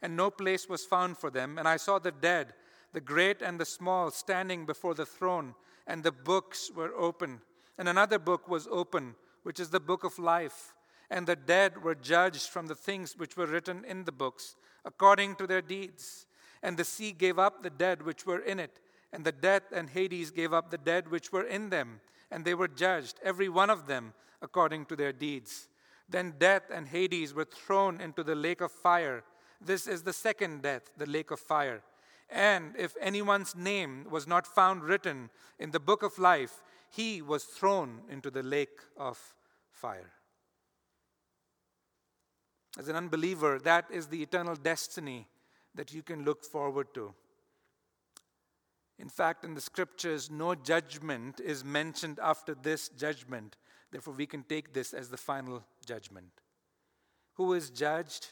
and 0.00 0.16
no 0.16 0.30
place 0.30 0.68
was 0.68 0.86
found 0.86 1.18
for 1.18 1.30
them. 1.30 1.58
And 1.58 1.68
I 1.68 1.76
saw 1.76 1.98
the 1.98 2.12
dead, 2.12 2.54
the 2.94 3.00
great 3.00 3.42
and 3.42 3.60
the 3.60 3.66
small, 3.66 4.10
standing 4.10 4.64
before 4.64 4.94
the 4.94 5.04
throne, 5.04 5.54
and 5.86 6.02
the 6.02 6.12
books 6.12 6.70
were 6.74 6.94
open. 6.96 7.42
And 7.76 7.88
another 7.88 8.18
book 8.18 8.48
was 8.48 8.66
open, 8.70 9.16
which 9.42 9.60
is 9.60 9.68
the 9.68 9.80
book 9.80 10.02
of 10.02 10.18
life. 10.18 10.74
And 11.10 11.26
the 11.26 11.36
dead 11.36 11.84
were 11.84 11.94
judged 11.94 12.48
from 12.48 12.68
the 12.68 12.74
things 12.74 13.14
which 13.16 13.36
were 13.36 13.46
written 13.46 13.84
in 13.84 14.04
the 14.04 14.12
books, 14.12 14.56
according 14.84 15.36
to 15.36 15.46
their 15.46 15.62
deeds. 15.62 16.26
And 16.62 16.78
the 16.78 16.84
sea 16.84 17.12
gave 17.12 17.38
up 17.38 17.62
the 17.62 17.70
dead 17.70 18.02
which 18.02 18.24
were 18.24 18.40
in 18.40 18.58
it, 18.58 18.80
and 19.12 19.24
the 19.24 19.32
death 19.32 19.64
and 19.72 19.90
Hades 19.90 20.30
gave 20.30 20.52
up 20.52 20.70
the 20.70 20.78
dead 20.78 21.10
which 21.10 21.32
were 21.32 21.44
in 21.44 21.70
them 21.70 22.00
and 22.30 22.44
they 22.44 22.54
were 22.54 22.68
judged, 22.68 23.20
every 23.22 23.48
one 23.48 23.70
of 23.70 23.86
them, 23.86 24.12
according 24.42 24.86
to 24.86 24.96
their 24.96 25.12
deeds. 25.12 25.68
Then 26.08 26.34
death 26.38 26.64
and 26.72 26.88
Hades 26.88 27.34
were 27.34 27.44
thrown 27.44 28.00
into 28.00 28.22
the 28.22 28.34
lake 28.34 28.60
of 28.60 28.72
fire. 28.72 29.24
This 29.60 29.86
is 29.86 30.02
the 30.02 30.12
second 30.12 30.62
death, 30.62 30.90
the 30.96 31.06
lake 31.06 31.30
of 31.30 31.40
fire. 31.40 31.82
And 32.28 32.74
if 32.76 32.96
anyone's 33.00 33.54
name 33.54 34.06
was 34.10 34.26
not 34.26 34.46
found 34.46 34.82
written 34.82 35.30
in 35.58 35.70
the 35.70 35.80
book 35.80 36.02
of 36.02 36.18
life, 36.18 36.60
he 36.90 37.22
was 37.22 37.44
thrown 37.44 38.00
into 38.10 38.30
the 38.30 38.42
lake 38.42 38.80
of 38.96 39.18
fire. 39.70 40.12
As 42.78 42.88
an 42.88 42.96
unbeliever, 42.96 43.58
that 43.60 43.86
is 43.90 44.08
the 44.08 44.22
eternal 44.22 44.54
destiny 44.54 45.28
that 45.74 45.94
you 45.94 46.02
can 46.02 46.24
look 46.24 46.44
forward 46.44 46.92
to. 46.94 47.14
In 48.98 49.08
fact, 49.08 49.44
in 49.44 49.54
the 49.54 49.60
scriptures, 49.60 50.30
no 50.30 50.54
judgment 50.54 51.40
is 51.40 51.64
mentioned 51.64 52.18
after 52.22 52.54
this 52.54 52.88
judgment. 52.88 53.56
Therefore, 53.90 54.14
we 54.14 54.26
can 54.26 54.42
take 54.42 54.72
this 54.72 54.94
as 54.94 55.10
the 55.10 55.16
final 55.16 55.62
judgment. 55.84 56.30
Who 57.34 57.52
is 57.52 57.70
judged? 57.70 58.28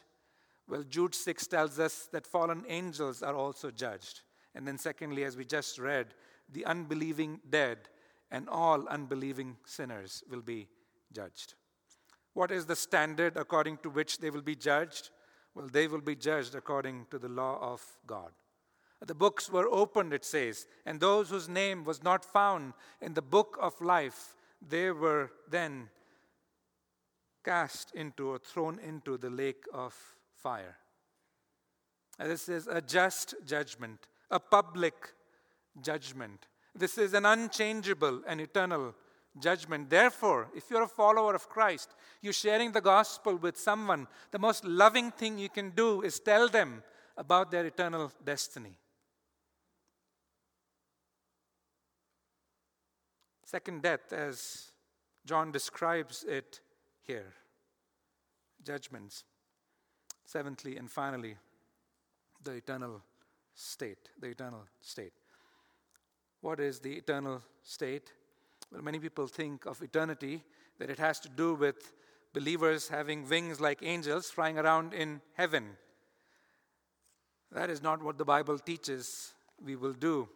Well, 0.67 0.83
Jude 0.83 1.15
6 1.15 1.47
tells 1.47 1.79
us 1.79 2.09
that 2.13 2.27
fallen 2.27 2.65
angels 2.69 3.23
are 3.23 3.35
also 3.35 3.71
judged. 3.71 4.23
And 4.55 4.67
then, 4.67 4.79
secondly, 4.79 5.25
as 5.25 5.37
we 5.37 5.45
just 5.45 5.79
read, 5.79 6.15
the 6.51 6.65
unbelieving 6.65 7.41
dead 7.51 7.79
and 8.31 8.49
all 8.49 8.89
unbelieving 8.89 9.57
sinners 9.67 10.25
will 10.31 10.41
be 10.41 10.69
judged. 11.13 11.55
What 12.33 12.51
is 12.51 12.67
the 12.67 12.77
standard 12.77 13.37
according 13.37 13.79
to 13.79 13.91
which 13.91 14.19
they 14.19 14.31
will 14.31 14.43
be 14.43 14.57
judged? 14.57 15.11
Well, 15.55 15.69
they 15.69 15.87
will 15.87 16.01
be 16.01 16.17
judged 16.17 16.55
according 16.55 17.07
to 17.11 17.19
the 17.19 17.29
law 17.29 17.59
of 17.61 17.85
God. 18.07 18.33
The 19.07 19.15
books 19.15 19.51
were 19.51 19.69
opened, 19.69 20.13
it 20.13 20.25
says, 20.25 20.67
and 20.87 20.99
those 20.99 21.31
whose 21.31 21.49
name 21.49 21.85
was 21.85 22.03
not 22.03 22.25
found 22.25 22.73
in 23.01 23.15
the 23.15 23.23
book 23.23 23.59
of 23.61 23.79
life, 23.81 24.35
they 24.67 24.91
were 24.91 25.31
then 25.51 25.91
cast 27.45 27.95
into 27.95 28.31
or 28.31 28.39
thrown 28.39 28.79
into 28.79 29.19
the 29.19 29.29
lake 29.29 29.65
of 29.73 29.95
fire. 30.35 30.79
And 32.19 32.31
this 32.31 32.49
is 32.49 32.67
a 32.67 32.81
just 32.81 33.35
judgment, 33.45 34.07
a 34.31 34.41
public 34.41 34.95
judgment. 35.83 36.47
This 36.75 36.97
is 36.97 37.13
an 37.13 37.27
unchangeable 37.27 38.23
and 38.27 38.41
eternal 38.41 38.95
judgment. 39.39 39.91
Therefore, 39.91 40.49
if 40.55 40.71
you're 40.71 40.85
a 40.85 40.89
follower 40.89 41.35
of 41.35 41.49
Christ, 41.49 41.91
you're 42.23 42.33
sharing 42.33 42.73
the 42.73 42.81
gospel 42.81 43.37
with 43.37 43.59
someone, 43.59 44.07
the 44.31 44.39
most 44.39 44.65
loving 44.65 45.11
thing 45.11 45.39
you 45.39 45.49
can 45.49 45.71
do 45.71 46.03
is 46.03 46.21
tell 46.21 46.49
them 46.49 46.83
about 47.17 47.51
their 47.51 47.67
eternal 47.67 48.11
destiny. 48.25 48.77
Second 53.55 53.83
death, 53.83 54.13
as 54.13 54.73
John 55.25 55.53
describes 55.53 56.25
it 56.25 56.59
here 57.07 57.35
judgments. 58.65 59.23
Seventhly 60.25 60.77
and 60.77 60.91
finally, 60.91 61.37
the 62.43 62.55
eternal 62.55 63.01
state. 63.55 64.09
The 64.21 64.27
eternal 64.27 64.65
state. 64.81 65.13
What 66.41 66.59
is 66.59 66.81
the 66.81 66.95
eternal 66.95 67.43
state? 67.63 68.11
Well, 68.73 68.83
many 68.83 68.99
people 68.99 69.29
think 69.29 69.67
of 69.67 69.81
eternity 69.83 70.43
that 70.81 70.91
it 70.91 70.99
has 70.99 71.21
to 71.21 71.29
do 71.29 71.55
with 71.55 71.93
believers 72.33 72.89
having 72.89 73.29
wings 73.29 73.61
like 73.61 73.85
angels 73.85 74.33
flying 74.33 74.59
around 74.59 74.95
in 74.95 75.21
heaven. 75.35 75.77
That 77.53 77.71
is 77.71 77.81
not 77.81 78.03
what 78.03 78.19
the 78.19 78.25
Bible 78.25 78.59
teaches 78.59 79.33
we 79.65 79.77
will 79.77 79.93
do. 79.93 80.29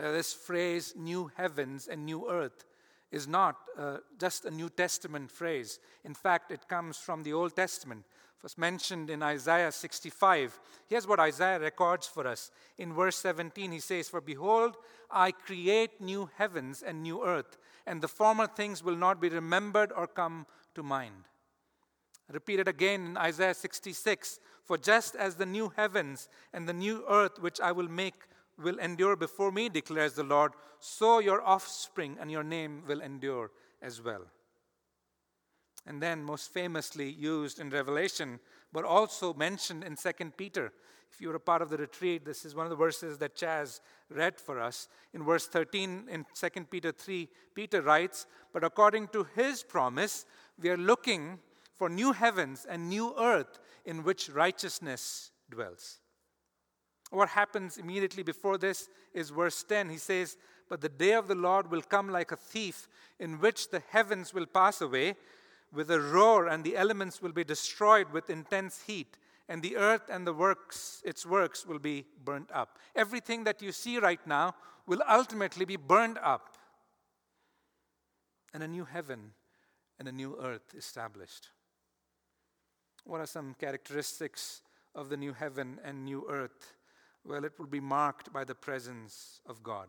Uh, 0.00 0.12
this 0.12 0.32
phrase, 0.32 0.94
new 0.96 1.30
heavens 1.36 1.86
and 1.86 2.06
new 2.06 2.30
earth, 2.30 2.64
is 3.12 3.28
not 3.28 3.56
uh, 3.76 3.98
just 4.18 4.44
a 4.46 4.50
New 4.50 4.70
Testament 4.70 5.30
phrase. 5.30 5.78
In 6.04 6.14
fact, 6.14 6.50
it 6.50 6.68
comes 6.68 6.96
from 6.96 7.22
the 7.22 7.32
Old 7.32 7.54
Testament. 7.54 8.04
It 8.38 8.42
was 8.42 8.56
mentioned 8.56 9.10
in 9.10 9.22
Isaiah 9.22 9.72
65. 9.72 10.58
Here's 10.88 11.06
what 11.06 11.20
Isaiah 11.20 11.60
records 11.60 12.06
for 12.06 12.26
us. 12.26 12.50
In 12.78 12.94
verse 12.94 13.16
17, 13.16 13.72
he 13.72 13.80
says, 13.80 14.08
For 14.08 14.22
behold, 14.22 14.76
I 15.10 15.32
create 15.32 16.00
new 16.00 16.30
heavens 16.38 16.82
and 16.82 17.02
new 17.02 17.22
earth, 17.22 17.58
and 17.86 18.00
the 18.00 18.08
former 18.08 18.46
things 18.46 18.82
will 18.82 18.96
not 18.96 19.20
be 19.20 19.28
remembered 19.28 19.92
or 19.94 20.06
come 20.06 20.46
to 20.76 20.82
mind. 20.82 21.24
Repeated 22.32 22.68
again 22.68 23.06
in 23.06 23.16
Isaiah 23.16 23.54
66 23.54 24.38
For 24.64 24.78
just 24.78 25.16
as 25.16 25.34
the 25.34 25.46
new 25.46 25.72
heavens 25.76 26.28
and 26.54 26.68
the 26.68 26.72
new 26.72 27.04
earth 27.08 27.40
which 27.40 27.60
I 27.60 27.72
will 27.72 27.88
make 27.88 28.14
will 28.62 28.78
endure 28.78 29.16
before 29.16 29.52
me, 29.52 29.68
declares 29.68 30.14
the 30.14 30.22
Lord, 30.22 30.52
so 30.78 31.18
your 31.18 31.42
offspring 31.42 32.16
and 32.20 32.30
your 32.30 32.44
name 32.44 32.82
will 32.86 33.00
endure 33.00 33.50
as 33.82 34.02
well. 34.02 34.22
And 35.86 36.02
then, 36.02 36.22
most 36.22 36.52
famously 36.52 37.10
used 37.10 37.58
in 37.58 37.70
Revelation, 37.70 38.38
but 38.72 38.84
also 38.84 39.32
mentioned 39.32 39.82
in 39.82 39.96
2 39.96 40.12
Peter. 40.36 40.72
If 41.10 41.20
you 41.20 41.28
were 41.28 41.36
a 41.36 41.40
part 41.40 41.62
of 41.62 41.70
the 41.70 41.76
retreat, 41.76 42.24
this 42.24 42.44
is 42.44 42.54
one 42.54 42.66
of 42.66 42.70
the 42.70 42.76
verses 42.76 43.18
that 43.18 43.34
Chaz 43.34 43.80
read 44.10 44.38
for 44.38 44.60
us. 44.60 44.88
In 45.12 45.24
verse 45.24 45.46
13 45.46 46.06
in 46.10 46.26
2 46.34 46.64
Peter 46.70 46.92
3, 46.92 47.28
Peter 47.54 47.82
writes, 47.82 48.26
But 48.52 48.62
according 48.62 49.08
to 49.08 49.26
his 49.34 49.62
promise, 49.62 50.26
we 50.60 50.68
are 50.68 50.76
looking 50.76 51.38
for 51.74 51.88
new 51.88 52.12
heavens 52.12 52.66
and 52.68 52.88
new 52.88 53.14
earth 53.18 53.58
in 53.84 54.04
which 54.04 54.28
righteousness 54.28 55.30
dwells. 55.50 55.99
What 57.10 57.30
happens 57.30 57.76
immediately 57.76 58.22
before 58.22 58.56
this 58.56 58.88
is 59.12 59.30
verse 59.30 59.64
10. 59.64 59.90
He 59.90 59.98
says, 59.98 60.36
But 60.68 60.80
the 60.80 60.88
day 60.88 61.12
of 61.12 61.26
the 61.26 61.34
Lord 61.34 61.70
will 61.70 61.82
come 61.82 62.08
like 62.08 62.30
a 62.30 62.36
thief, 62.36 62.88
in 63.18 63.40
which 63.40 63.70
the 63.70 63.82
heavens 63.90 64.32
will 64.32 64.46
pass 64.46 64.80
away 64.80 65.16
with 65.72 65.90
a 65.90 66.00
roar, 66.00 66.46
and 66.46 66.64
the 66.64 66.76
elements 66.76 67.20
will 67.20 67.32
be 67.32 67.44
destroyed 67.44 68.10
with 68.12 68.30
intense 68.30 68.82
heat, 68.86 69.18
and 69.48 69.62
the 69.62 69.76
earth 69.76 70.08
and 70.08 70.26
the 70.26 70.32
works, 70.32 71.02
its 71.04 71.26
works, 71.26 71.66
will 71.66 71.78
be 71.78 72.06
burnt 72.24 72.50
up. 72.52 72.78
Everything 72.94 73.44
that 73.44 73.60
you 73.60 73.72
see 73.72 73.98
right 73.98 74.24
now 74.26 74.54
will 74.86 75.02
ultimately 75.08 75.64
be 75.64 75.76
burned 75.76 76.18
up, 76.18 76.56
and 78.54 78.62
a 78.62 78.68
new 78.68 78.84
heaven 78.84 79.32
and 79.98 80.08
a 80.08 80.12
new 80.12 80.36
earth 80.40 80.74
established. 80.76 81.50
What 83.04 83.20
are 83.20 83.26
some 83.26 83.54
characteristics 83.58 84.62
of 84.94 85.08
the 85.08 85.16
new 85.16 85.32
heaven 85.32 85.78
and 85.84 86.04
new 86.04 86.26
earth? 86.28 86.74
Well, 87.24 87.44
it 87.44 87.58
will 87.58 87.66
be 87.66 87.80
marked 87.80 88.32
by 88.32 88.44
the 88.44 88.54
presence 88.54 89.40
of 89.46 89.62
God. 89.62 89.88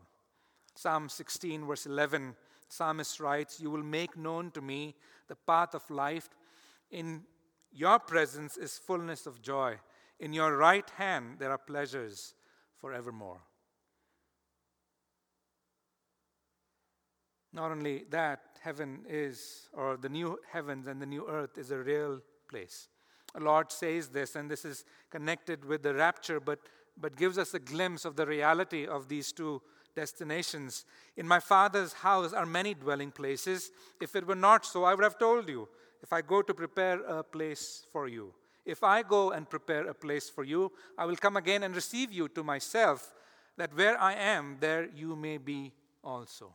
Psalm 0.74 1.08
16, 1.08 1.66
verse 1.66 1.86
11, 1.86 2.34
psalmist 2.68 3.20
writes, 3.20 3.60
You 3.60 3.70
will 3.70 3.82
make 3.82 4.16
known 4.16 4.50
to 4.52 4.60
me 4.60 4.94
the 5.28 5.36
path 5.36 5.74
of 5.74 5.88
life. 5.90 6.28
In 6.90 7.22
your 7.72 7.98
presence 7.98 8.56
is 8.56 8.78
fullness 8.78 9.26
of 9.26 9.42
joy. 9.42 9.76
In 10.20 10.32
your 10.32 10.56
right 10.56 10.88
hand 10.96 11.36
there 11.38 11.50
are 11.50 11.58
pleasures 11.58 12.34
forevermore. 12.76 13.40
Not 17.52 17.70
only 17.70 18.04
that, 18.10 18.40
heaven 18.62 19.04
is, 19.08 19.68
or 19.74 19.96
the 19.96 20.08
new 20.08 20.38
heavens 20.50 20.86
and 20.86 21.02
the 21.02 21.06
new 21.06 21.26
earth 21.28 21.58
is 21.58 21.70
a 21.70 21.78
real 21.78 22.20
place. 22.48 22.88
The 23.34 23.40
Lord 23.40 23.70
says 23.70 24.08
this, 24.08 24.36
and 24.36 24.50
this 24.50 24.64
is 24.64 24.84
connected 25.10 25.64
with 25.64 25.82
the 25.82 25.94
rapture, 25.94 26.40
but, 26.40 26.60
but 26.96 27.16
gives 27.16 27.38
us 27.38 27.54
a 27.54 27.58
glimpse 27.58 28.04
of 28.04 28.16
the 28.16 28.26
reality 28.26 28.86
of 28.86 29.08
these 29.08 29.32
two 29.32 29.62
destinations. 29.94 30.84
In 31.16 31.26
my 31.26 31.40
Father's 31.40 31.92
house 31.92 32.32
are 32.32 32.46
many 32.46 32.74
dwelling 32.74 33.10
places. 33.10 33.70
If 34.00 34.16
it 34.16 34.26
were 34.26 34.34
not 34.34 34.64
so, 34.64 34.84
I 34.84 34.94
would 34.94 35.04
have 35.04 35.18
told 35.18 35.48
you, 35.48 35.68
if 36.02 36.12
I 36.12 36.22
go 36.22 36.42
to 36.42 36.54
prepare 36.54 37.00
a 37.02 37.22
place 37.22 37.86
for 37.92 38.08
you. 38.08 38.34
If 38.64 38.82
I 38.84 39.02
go 39.02 39.30
and 39.30 39.48
prepare 39.48 39.88
a 39.88 39.94
place 39.94 40.28
for 40.28 40.44
you, 40.44 40.72
I 40.96 41.04
will 41.04 41.16
come 41.16 41.36
again 41.36 41.62
and 41.62 41.74
receive 41.74 42.12
you 42.12 42.28
to 42.28 42.44
myself, 42.44 43.12
that 43.56 43.76
where 43.76 44.00
I 44.00 44.14
am, 44.14 44.56
there 44.60 44.88
you 44.94 45.16
may 45.16 45.38
be 45.38 45.72
also. 46.02 46.54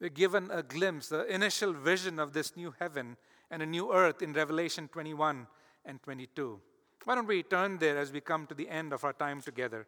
We're 0.00 0.08
given 0.08 0.50
a 0.50 0.62
glimpse, 0.62 1.08
the 1.08 1.26
initial 1.26 1.74
vision 1.74 2.18
of 2.18 2.32
this 2.32 2.56
new 2.56 2.74
heaven 2.78 3.18
and 3.50 3.62
a 3.62 3.66
new 3.66 3.92
earth 3.92 4.22
in 4.22 4.32
Revelation 4.32 4.88
21 4.88 5.46
and 5.84 6.02
22. 6.02 6.60
Why 7.04 7.14
don't 7.14 7.26
we 7.26 7.42
turn 7.42 7.78
there 7.78 7.98
as 7.98 8.12
we 8.12 8.20
come 8.20 8.46
to 8.46 8.54
the 8.54 8.68
end 8.68 8.92
of 8.92 9.04
our 9.04 9.12
time 9.12 9.40
together? 9.40 9.86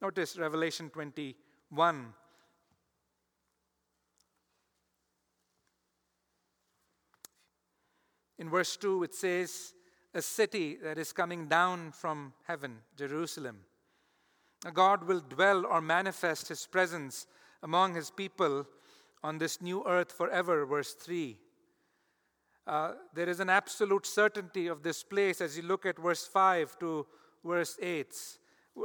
Notice 0.00 0.36
Revelation 0.38 0.90
21. 0.90 2.14
In 8.38 8.50
verse 8.50 8.76
2, 8.76 9.04
it 9.04 9.14
says, 9.14 9.74
A 10.14 10.22
city 10.22 10.76
that 10.82 10.98
is 10.98 11.12
coming 11.12 11.46
down 11.46 11.92
from 11.92 12.32
heaven, 12.46 12.78
Jerusalem. 12.96 13.60
God 14.72 15.04
will 15.04 15.20
dwell 15.20 15.66
or 15.66 15.80
manifest 15.80 16.48
his 16.48 16.66
presence 16.66 17.26
among 17.62 17.94
his 17.94 18.10
people 18.10 18.66
on 19.22 19.38
this 19.38 19.60
new 19.60 19.84
earth 19.86 20.12
forever, 20.12 20.64
verse 20.66 20.94
3. 20.94 21.38
Uh, 22.66 22.92
there 23.12 23.28
is 23.28 23.40
an 23.40 23.50
absolute 23.50 24.06
certainty 24.06 24.68
of 24.68 24.82
this 24.82 25.02
place 25.02 25.40
as 25.40 25.56
you 25.56 25.62
look 25.62 25.84
at 25.84 25.98
verse 25.98 26.26
5 26.26 26.78
to 26.78 27.06
verse 27.44 27.76
8. 27.82 28.14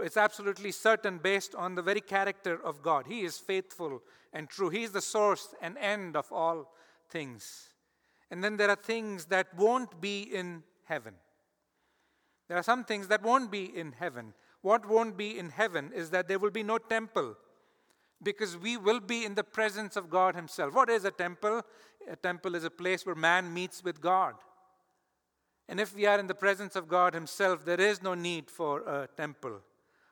It's 0.04 0.18
absolutely 0.18 0.72
certain 0.72 1.20
based 1.20 1.56
on 1.56 1.76
the 1.76 1.82
very 1.82 2.02
character 2.02 2.60
of 2.64 2.82
God. 2.82 3.06
He 3.08 3.22
is 3.22 3.38
faithful 3.38 4.02
and 4.34 4.50
true. 4.50 4.70
He 4.70 4.84
is 4.84 4.92
the 4.92 5.02
source 5.02 5.54
and 5.62 5.78
end 5.78 6.18
of 6.18 6.32
all 6.32 6.74
things. 7.10 7.70
And 8.30 8.44
then 8.44 8.58
there 8.58 8.70
are 8.70 8.76
things 8.76 9.26
that 9.26 9.48
won't 9.56 10.02
be 10.02 10.22
in 10.22 10.64
heaven. 10.86 11.14
There 12.48 12.58
are 12.58 12.64
some 12.64 12.84
things 12.84 13.08
that 13.08 13.24
won't 13.24 13.52
be 13.52 13.66
in 13.66 13.94
heaven. 13.94 14.34
What 14.62 14.88
won't 14.88 15.18
be 15.18 15.38
in 15.38 15.50
heaven 15.50 15.92
is 15.94 16.10
that 16.10 16.28
there 16.28 16.40
will 16.40 16.52
be 16.52 16.64
no 16.64 16.78
temple 16.78 17.36
because 18.22 18.58
we 18.58 18.78
will 18.78 19.00
be 19.00 19.26
in 19.26 19.36
the 19.36 19.44
presence 19.44 19.96
of 19.96 20.10
God 20.10 20.36
Himself. 20.36 20.74
What 20.74 20.90
is 20.90 21.06
a 21.06 21.12
temple? 21.12 21.62
A 22.10 22.16
temple 22.16 22.56
is 22.56 22.64
a 22.64 22.70
place 22.70 23.06
where 23.06 23.16
man 23.16 23.54
meets 23.54 23.84
with 23.84 24.02
God. 24.02 24.36
And 25.70 25.80
if 25.80 25.96
we 25.96 26.06
are 26.06 26.20
in 26.20 26.28
the 26.28 26.34
presence 26.34 26.76
of 26.76 26.88
God 26.88 27.14
Himself, 27.14 27.66
there 27.66 27.82
is 27.82 28.02
no 28.02 28.14
need 28.14 28.50
for 28.50 28.80
a 28.82 29.08
temple. 29.18 29.60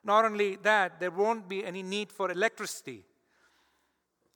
Not 0.03 0.25
only 0.25 0.57
that, 0.57 0.99
there 0.99 1.11
won't 1.11 1.47
be 1.47 1.65
any 1.65 1.81
need 1.81 2.11
for 2.11 2.29
electricity 2.29 3.05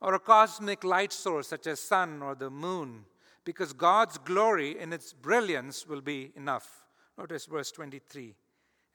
or 0.02 0.14
a 0.14 0.20
cosmic 0.20 0.84
light 0.84 1.12
source 1.12 1.48
such 1.48 1.68
as 1.68 1.80
sun 1.80 2.22
or 2.22 2.36
the 2.36 2.50
moon, 2.50 3.06
because 3.44 3.74
God's 3.74 4.18
glory 4.18 4.80
in 4.80 4.94
its 4.94 5.12
brilliance 5.12 5.86
will 5.86 6.02
be 6.02 6.32
enough. 6.36 6.86
Notice 7.18 7.46
verse 7.46 7.72
23 7.72 8.34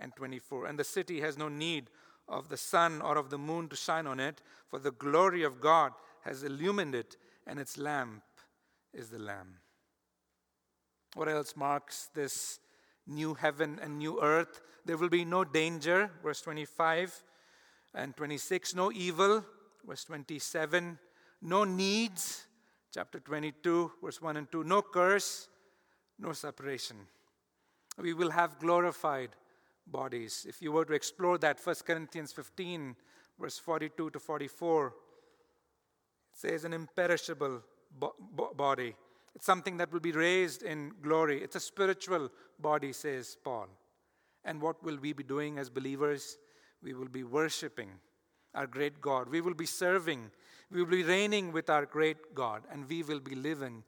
and 0.00 0.16
24. 0.16 0.66
And 0.66 0.78
the 0.78 0.84
city 0.84 1.20
has 1.20 1.36
no 1.36 1.48
need 1.48 1.90
of 2.26 2.48
the 2.48 2.56
sun 2.56 3.02
or 3.02 3.18
of 3.18 3.28
the 3.28 3.38
moon 3.38 3.68
to 3.68 3.76
shine 3.76 4.06
on 4.06 4.18
it, 4.18 4.40
for 4.70 4.78
the 4.78 4.92
glory 4.92 5.42
of 5.42 5.60
God 5.60 5.92
has 6.22 6.42
illumined 6.42 6.94
it, 6.94 7.18
and 7.46 7.60
its 7.60 7.76
lamp 7.76 8.22
is 8.94 9.08
the 9.10 9.18
Lamb. 9.18 9.58
What 11.14 11.28
else 11.28 11.54
marks 11.56 12.08
this 12.14 12.58
new 13.06 13.34
heaven 13.34 13.78
and 13.82 13.98
new 13.98 14.20
earth? 14.20 14.60
There 14.84 14.96
will 14.96 15.08
be 15.08 15.24
no 15.24 15.44
danger, 15.44 16.10
verse 16.22 16.40
25 16.40 17.22
and 17.94 18.16
26, 18.16 18.74
no 18.74 18.90
evil, 18.92 19.44
verse 19.86 20.04
27, 20.04 20.98
no 21.42 21.64
needs, 21.64 22.46
chapter 22.92 23.20
22, 23.20 23.92
verse 24.02 24.20
1 24.20 24.36
and 24.36 24.50
2, 24.50 24.64
no 24.64 24.82
curse, 24.82 25.48
no 26.18 26.32
separation. 26.32 26.96
We 27.98 28.14
will 28.14 28.30
have 28.30 28.58
glorified 28.58 29.30
bodies. 29.86 30.46
If 30.48 30.60
you 30.60 30.72
were 30.72 30.84
to 30.84 30.94
explore 30.94 31.38
that, 31.38 31.60
1 31.62 31.76
Corinthians 31.86 32.32
15, 32.32 32.96
verse 33.38 33.58
42 33.58 34.10
to 34.10 34.18
44, 34.18 34.86
it 34.86 34.92
says, 36.32 36.64
an 36.64 36.72
imperishable 36.72 37.62
body. 38.56 38.94
It's 39.34 39.46
something 39.46 39.76
that 39.78 39.92
will 39.92 40.00
be 40.00 40.12
raised 40.12 40.62
in 40.62 40.92
glory. 41.02 41.42
It's 41.42 41.56
a 41.56 41.60
spiritual 41.60 42.30
body, 42.58 42.92
says 42.92 43.36
Paul. 43.42 43.68
And 44.44 44.60
what 44.60 44.82
will 44.82 44.98
we 44.98 45.12
be 45.12 45.24
doing 45.24 45.58
as 45.58 45.70
believers? 45.70 46.38
We 46.82 46.94
will 46.94 47.08
be 47.08 47.24
worshiping 47.24 47.90
our 48.54 48.66
great 48.66 49.00
God. 49.00 49.28
We 49.28 49.40
will 49.40 49.54
be 49.54 49.66
serving. 49.66 50.30
We 50.70 50.82
will 50.82 50.90
be 50.90 51.02
reigning 51.02 51.50
with 51.50 51.70
our 51.70 51.86
great 51.86 52.34
God. 52.34 52.62
And 52.70 52.88
we 52.88 53.02
will 53.02 53.20
be 53.20 53.34
living 53.34 53.82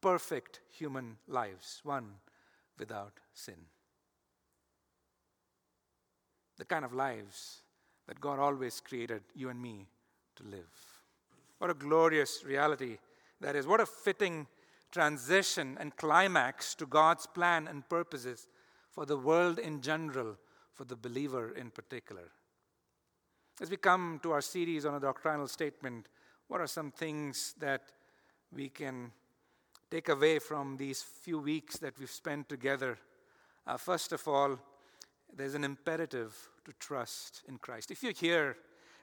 perfect 0.00 0.60
human 0.68 1.16
lives, 1.26 1.80
one 1.82 2.14
without 2.78 3.14
sin 3.34 3.56
the 6.62 6.66
kind 6.66 6.84
of 6.84 6.92
lives 6.94 7.62
that 8.06 8.20
God 8.20 8.38
always 8.38 8.80
created 8.80 9.22
you 9.34 9.48
and 9.48 9.60
me 9.60 9.88
to 10.36 10.44
live. 10.44 10.72
What 11.58 11.70
a 11.70 11.74
glorious 11.74 12.44
reality 12.44 12.98
that 13.42 13.56
is. 13.56 13.66
What 13.66 13.80
a 13.80 13.86
fitting 13.86 14.46
transition 14.90 15.76
and 15.80 15.96
climax 15.96 16.74
to 16.76 16.86
God's 16.86 17.26
plan 17.26 17.68
and 17.68 17.88
purposes 17.88 18.46
for 18.90 19.06
the 19.06 19.16
world 19.16 19.58
in 19.58 19.80
general, 19.80 20.36
for 20.74 20.84
the 20.84 20.96
believer 20.96 21.52
in 21.52 21.70
particular. 21.70 22.30
As 23.60 23.70
we 23.70 23.76
come 23.76 24.20
to 24.22 24.32
our 24.32 24.40
series 24.40 24.86
on 24.86 24.94
a 24.94 25.00
doctrinal 25.00 25.48
statement, 25.48 26.08
what 26.48 26.60
are 26.60 26.66
some 26.66 26.90
things 26.90 27.54
that 27.58 27.92
we 28.54 28.68
can 28.68 29.12
take 29.90 30.08
away 30.08 30.38
from 30.38 30.76
these 30.76 31.02
few 31.02 31.38
weeks 31.38 31.78
that 31.78 31.98
we've 31.98 32.10
spent 32.10 32.48
together? 32.48 32.98
Uh, 33.66 33.76
first 33.76 34.12
of 34.12 34.26
all, 34.26 34.58
there's 35.34 35.54
an 35.54 35.64
imperative 35.64 36.36
to 36.64 36.72
trust 36.78 37.42
in 37.48 37.58
Christ. 37.58 37.90
If 37.90 38.02
you're 38.02 38.12
here 38.12 38.56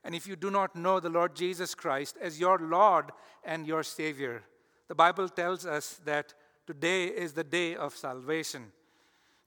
and 0.04 0.16
if 0.16 0.28
you 0.28 0.36
do 0.36 0.50
not 0.50 0.76
know 0.76 1.00
the 1.00 1.10
Lord 1.10 1.36
Jesus 1.36 1.76
Christ 1.76 2.18
as 2.22 2.40
your 2.40 2.58
Lord 2.58 3.12
and 3.44 3.68
your 3.68 3.84
Savior, 3.84 4.44
the 4.88 4.96
Bible 4.96 5.30
tells 5.30 5.66
us 5.66 6.00
that 6.06 6.34
today 6.66 7.06
is 7.06 7.34
the 7.34 7.44
day 7.44 7.76
of 7.76 7.96
salvation. 7.96 8.72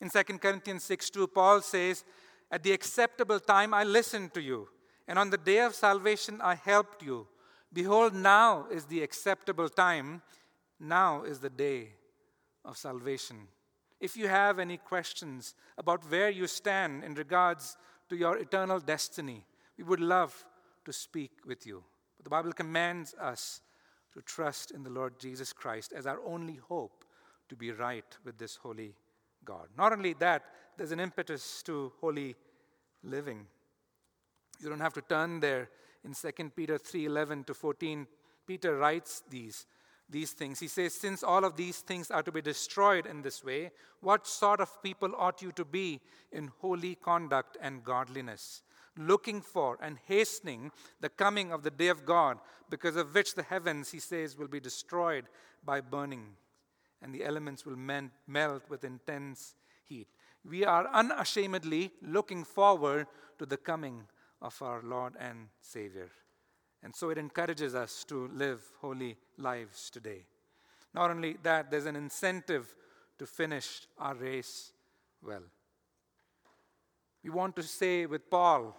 In 0.01 0.11
2 0.11 0.23
Corinthians 0.39 0.85
6 0.85 1.11
2, 1.11 1.27
Paul 1.29 1.61
says, 1.63 2.05
At 2.51 2.63
the 2.63 2.73
acceptable 2.73 3.41
time 3.41 3.73
I 3.73 3.85
listened 3.85 4.35
to 4.35 4.43
you, 4.43 4.69
and 5.09 5.19
on 5.19 5.31
the 5.31 5.39
day 5.39 5.61
of 5.61 5.75
salvation 5.75 6.41
I 6.41 6.55
helped 6.55 7.03
you. 7.03 7.27
Behold, 7.73 8.15
now 8.15 8.67
is 8.71 8.85
the 8.85 9.03
acceptable 9.03 9.69
time, 9.69 10.23
now 10.79 11.23
is 11.23 11.39
the 11.39 11.51
day 11.51 11.95
of 12.65 12.77
salvation. 12.77 13.49
If 14.01 14.17
you 14.17 14.29
have 14.29 14.59
any 14.59 14.77
questions 14.77 15.55
about 15.79 16.11
where 16.11 16.29
you 16.29 16.47
stand 16.47 17.05
in 17.05 17.15
regards 17.15 17.77
to 18.09 18.17
your 18.17 18.37
eternal 18.37 18.81
destiny, 18.81 19.45
we 19.77 19.85
would 19.85 20.01
love 20.01 20.45
to 20.85 20.93
speak 20.93 21.33
with 21.47 21.66
you. 21.66 21.83
But 22.16 22.25
the 22.25 22.31
Bible 22.31 22.53
commands 22.53 23.14
us 23.14 23.61
to 24.14 24.23
trust 24.23 24.70
in 24.70 24.83
the 24.83 24.91
Lord 24.91 25.18
Jesus 25.18 25.53
Christ 25.53 25.93
as 25.93 26.07
our 26.07 26.20
only 26.27 26.57
hope 26.57 27.05
to 27.49 27.57
be 27.57 27.73
right 27.73 28.05
with 28.25 28.39
this 28.39 28.57
holy 28.57 28.95
God. 29.45 29.68
Not 29.77 29.93
only 29.93 30.14
that, 30.14 30.43
there's 30.77 30.93
an 30.93 31.01
impetus 31.01 31.62
to 31.64 31.93
holy 32.01 32.37
living. 33.03 33.47
You 34.61 34.68
don't 34.68 34.81
have 34.81 34.95
to 34.95 35.03
turn 35.03 35.41
there 35.41 35.68
in 36.05 36.14
2 36.14 36.55
Peter 36.55 36.79
3:11 36.79 37.47
to 37.47 37.55
14. 37.55 38.07
Peter 38.47 38.77
writes 38.77 39.23
these 39.29 39.66
these 40.12 40.33
things. 40.33 40.61
He 40.61 40.68
says, 40.68 40.95
Since 40.95 41.23
all 41.23 41.45
of 41.45 41.57
these 41.57 41.79
things 41.79 42.11
are 42.11 42.23
to 42.23 42.31
be 42.31 42.43
destroyed 42.43 43.07
in 43.07 43.23
this 43.23 43.43
way, 43.43 43.70
what 44.01 44.27
sort 44.27 44.61
of 44.61 44.83
people 44.83 45.12
ought 45.16 45.43
you 45.43 45.53
to 45.53 45.64
be 45.64 46.01
in 46.31 46.51
holy 46.61 46.95
conduct 46.97 47.57
and 47.61 47.83
godliness? 47.83 48.62
Looking 48.97 49.40
for 49.40 49.78
and 49.80 49.99
hastening 50.07 50.70
the 51.01 51.09
coming 51.09 51.53
of 51.53 51.62
the 51.62 51.70
day 51.70 51.88
of 51.88 52.05
God, 52.05 52.38
because 52.68 52.97
of 52.97 53.14
which 53.14 53.34
the 53.34 53.43
heavens, 53.43 53.90
he 53.90 53.99
says, 53.99 54.36
will 54.36 54.49
be 54.49 54.61
destroyed 54.61 55.24
by 55.64 55.80
burning, 55.80 56.36
and 57.01 57.14
the 57.14 57.24
elements 57.24 57.64
will 57.64 57.76
melt 57.76 58.62
with 58.68 58.84
intense 58.84 59.55
heat. 59.84 60.09
We 60.45 60.64
are 60.64 60.88
unashamedly 60.93 61.93
looking 62.03 62.45
forward 62.45 63.07
to 63.38 63.47
the 63.47 63.57
coming 63.57 64.05
of 64.40 64.61
our 64.61 64.82
Lord 64.82 65.14
and 65.18 65.49
Savior. 65.61 66.11
And 66.82 66.95
so 66.95 67.11
it 67.11 67.18
encourages 67.18 67.74
us 67.74 68.05
to 68.09 68.28
live 68.34 68.61
holy 68.80 69.16
lives 69.38 69.88
today. 69.88 70.26
Not 70.93 71.11
only 71.11 71.36
that, 71.43 71.70
there's 71.70 71.86
an 71.86 71.97
incentive 71.97 72.74
to 73.18 73.26
finish 73.26 73.82
our 73.99 74.14
race 74.14 74.72
well. 75.22 75.43
We 77.23 77.31
want 77.31 77.57
to 77.57 77.62
say 77.62 78.07
with 78.07 78.29
Paul, 78.31 78.77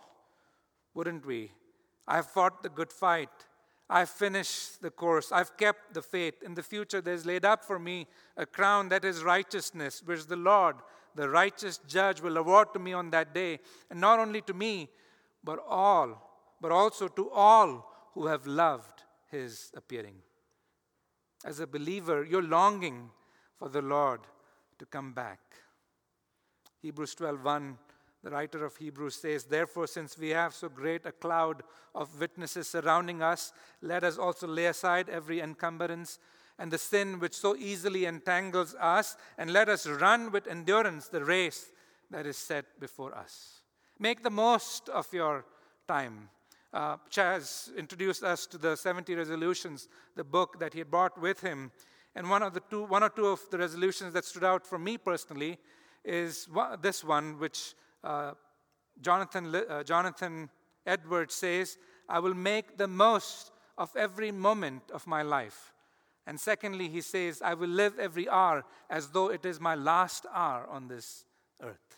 wouldn't 0.94 1.26
we? 1.26 1.52
I've 2.08 2.28
fought 2.28 2.64
the 2.64 2.70
good 2.70 2.92
fight. 2.92 3.30
I've 3.90 4.10
finished 4.10 4.82
the 4.82 4.92
course. 4.92 5.32
I've 5.32 5.56
kept 5.58 5.94
the 5.94 6.02
faith. 6.02 6.42
In 6.44 6.54
the 6.54 6.64
future, 6.64 7.02
there's 7.02 7.26
laid 7.26 7.46
up 7.46 7.64
for 7.64 7.80
me 7.80 8.08
a 8.38 8.46
crown 8.46 8.90
that 8.90 9.06
is 9.06 9.24
righteousness, 9.24 10.02
which 10.04 10.26
the 10.26 10.36
Lord, 10.36 10.76
the 11.16 11.30
righteous 11.30 11.80
judge, 11.88 12.22
will 12.22 12.38
award 12.38 12.74
to 12.74 12.80
me 12.80 12.94
on 12.94 13.12
that 13.12 13.34
day. 13.34 13.60
And 13.90 14.02
not 14.02 14.20
only 14.20 14.42
to 14.42 14.54
me, 14.54 14.90
but 15.44 15.60
all, 15.68 16.56
but 16.60 16.72
also 16.72 17.08
to 17.10 17.30
all 17.30 17.92
who 18.14 18.28
have 18.28 18.48
loved 18.48 19.04
his 19.30 19.72
appearing. 19.76 20.16
As 21.46 21.60
a 21.60 21.68
believer, 21.68 22.24
you're 22.24 22.42
longing 22.42 23.10
for 23.58 23.70
the 23.70 23.82
Lord 23.82 24.22
to 24.80 24.86
come 24.86 25.14
back. 25.14 25.40
Hebrews 26.82 27.16
12:1 27.16 27.78
the 28.24 28.32
writer 28.32 28.66
of 28.66 28.78
Hebrews 28.78 29.16
says, 29.16 29.44
Therefore, 29.44 29.86
since 29.88 30.18
we 30.18 30.30
have 30.30 30.54
so 30.54 30.70
great 30.70 31.06
a 31.06 31.12
cloud 31.12 31.62
of 31.94 32.20
witnesses 32.20 32.70
surrounding 32.70 33.22
us, 33.22 33.52
let 33.82 34.04
us 34.04 34.18
also 34.18 34.48
lay 34.48 34.68
aside 34.68 35.10
every 35.10 35.42
encumbrance 35.42 36.20
and 36.58 36.72
the 36.72 36.78
sin 36.78 37.20
which 37.20 37.34
so 37.34 37.56
easily 37.56 38.06
entangles 38.06 38.76
us, 38.76 39.18
and 39.38 39.52
let 39.52 39.70
us 39.70 39.88
run 39.88 40.32
with 40.32 40.48
endurance 40.48 41.08
the 41.08 41.24
race 41.24 41.72
that 42.12 42.26
is 42.26 42.38
set 42.38 42.80
before 42.80 43.14
us. 43.16 43.62
Make 44.00 44.24
the 44.24 44.30
most 44.30 44.88
of 44.90 45.12
your 45.12 45.46
time. 45.88 46.30
Uh, 46.72 46.98
Chaz 47.10 47.76
introduced 47.76 48.24
us 48.24 48.46
to 48.48 48.58
the 48.58 48.76
70 48.76 49.16
resolutions, 49.16 49.90
the 50.16 50.24
book 50.24 50.60
that 50.60 50.74
he 50.74 50.80
had 50.80 50.92
brought 50.92 51.20
with 51.20 51.42
him. 51.42 51.72
And 52.16 52.30
one, 52.30 52.44
of 52.44 52.54
the 52.54 52.62
two, 52.70 52.84
one 52.84 53.04
or 53.04 53.10
two 53.10 53.28
of 53.28 53.42
the 53.52 53.58
resolutions 53.58 54.14
that 54.14 54.26
stood 54.26 54.44
out 54.44 54.66
for 54.66 54.78
me 54.78 54.98
personally 54.98 55.58
is 56.04 56.48
this 56.82 57.04
one, 57.04 57.40
which 57.40 57.74
uh, 58.04 58.34
Jonathan, 59.02 59.56
uh, 59.56 59.84
Jonathan 59.84 60.50
Edwards 60.86 61.34
says, 61.34 61.78
I 62.10 62.20
will 62.20 62.34
make 62.34 62.78
the 62.78 62.88
most 62.88 63.52
of 63.78 63.96
every 63.96 64.32
moment 64.32 64.84
of 64.94 65.08
my 65.08 65.22
life. 65.22 65.74
And 66.26 66.40
secondly, 66.40 66.88
he 66.88 67.02
says, 67.02 67.42
I 67.42 67.54
will 67.54 67.70
live 67.70 68.00
every 68.00 68.30
hour 68.30 68.64
as 68.90 69.10
though 69.10 69.30
it 69.30 69.46
is 69.46 69.60
my 69.60 69.76
last 69.76 70.26
hour 70.34 70.68
on 70.70 70.88
this 70.88 71.26
earth. 71.62 71.98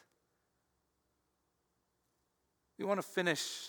We 2.80 2.86
want 2.86 2.99
to 2.99 3.08
finish 3.08 3.68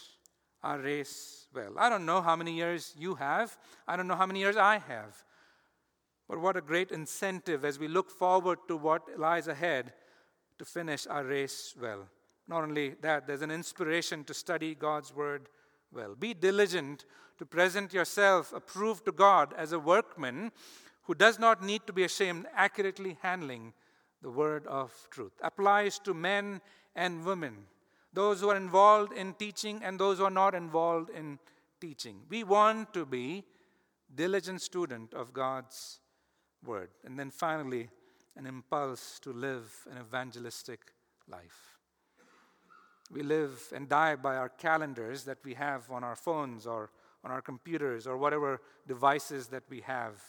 our 0.62 0.78
race 0.78 1.46
well. 1.54 1.74
I 1.78 1.88
don't 1.88 2.06
know 2.06 2.22
how 2.22 2.36
many 2.36 2.54
years 2.54 2.94
you 2.98 3.14
have, 3.16 3.56
I 3.86 3.96
don't 3.96 4.08
know 4.08 4.16
how 4.16 4.26
many 4.26 4.40
years 4.40 4.56
I 4.56 4.78
have. 4.78 5.22
But 6.28 6.40
what 6.40 6.56
a 6.56 6.60
great 6.60 6.90
incentive 6.90 7.64
as 7.64 7.78
we 7.78 7.86
look 7.86 8.10
forward 8.10 8.58
to 8.66 8.76
what 8.76 9.18
lies 9.18 9.46
ahead 9.46 9.92
to 10.58 10.64
finish 10.64 11.06
our 11.06 11.24
race 11.24 11.74
well. 11.80 12.08
Not 12.48 12.62
only 12.62 12.90
that, 13.00 13.26
there's 13.26 13.42
an 13.42 13.50
inspiration 13.50 14.24
to 14.24 14.34
study 14.34 14.74
God's 14.74 15.14
word 15.14 15.48
well. 15.92 16.14
Be 16.14 16.34
diligent 16.34 17.04
to 17.38 17.46
present 17.46 17.92
yourself 17.92 18.52
approved 18.52 19.04
to 19.06 19.12
God 19.12 19.52
as 19.56 19.72
a 19.72 19.78
workman 19.78 20.52
who 21.02 21.14
does 21.14 21.38
not 21.38 21.62
need 21.62 21.86
to 21.86 21.92
be 21.92 22.04
ashamed, 22.04 22.46
accurately 22.54 23.18
handling 23.22 23.72
the 24.22 24.30
word 24.30 24.66
of 24.66 24.92
truth. 25.10 25.32
Applies 25.42 25.98
to 26.00 26.14
men 26.14 26.60
and 26.94 27.24
women 27.24 27.66
those 28.12 28.40
who 28.40 28.48
are 28.48 28.56
involved 28.56 29.12
in 29.12 29.34
teaching 29.34 29.80
and 29.84 30.00
those 30.00 30.18
who 30.18 30.24
are 30.24 30.30
not 30.30 30.54
involved 30.54 31.10
in 31.10 31.38
teaching. 31.80 32.22
We 32.30 32.44
want 32.44 32.94
to 32.94 33.04
be 33.04 33.44
diligent 34.14 34.62
student 34.62 35.12
of 35.12 35.34
God's 35.34 36.00
word. 36.64 36.88
And 37.04 37.18
then 37.18 37.30
finally, 37.30 37.90
an 38.34 38.46
impulse 38.46 39.18
to 39.20 39.32
live 39.32 39.70
an 39.90 39.98
evangelistic 39.98 40.80
life. 41.28 41.75
We 43.10 43.22
live 43.22 43.72
and 43.74 43.88
die 43.88 44.16
by 44.16 44.36
our 44.36 44.48
calendars 44.48 45.24
that 45.24 45.38
we 45.44 45.54
have 45.54 45.90
on 45.90 46.02
our 46.02 46.16
phones 46.16 46.66
or 46.66 46.90
on 47.24 47.30
our 47.30 47.40
computers 47.40 48.06
or 48.06 48.16
whatever 48.16 48.60
devices 48.86 49.48
that 49.48 49.62
we 49.68 49.80
have. 49.80 50.22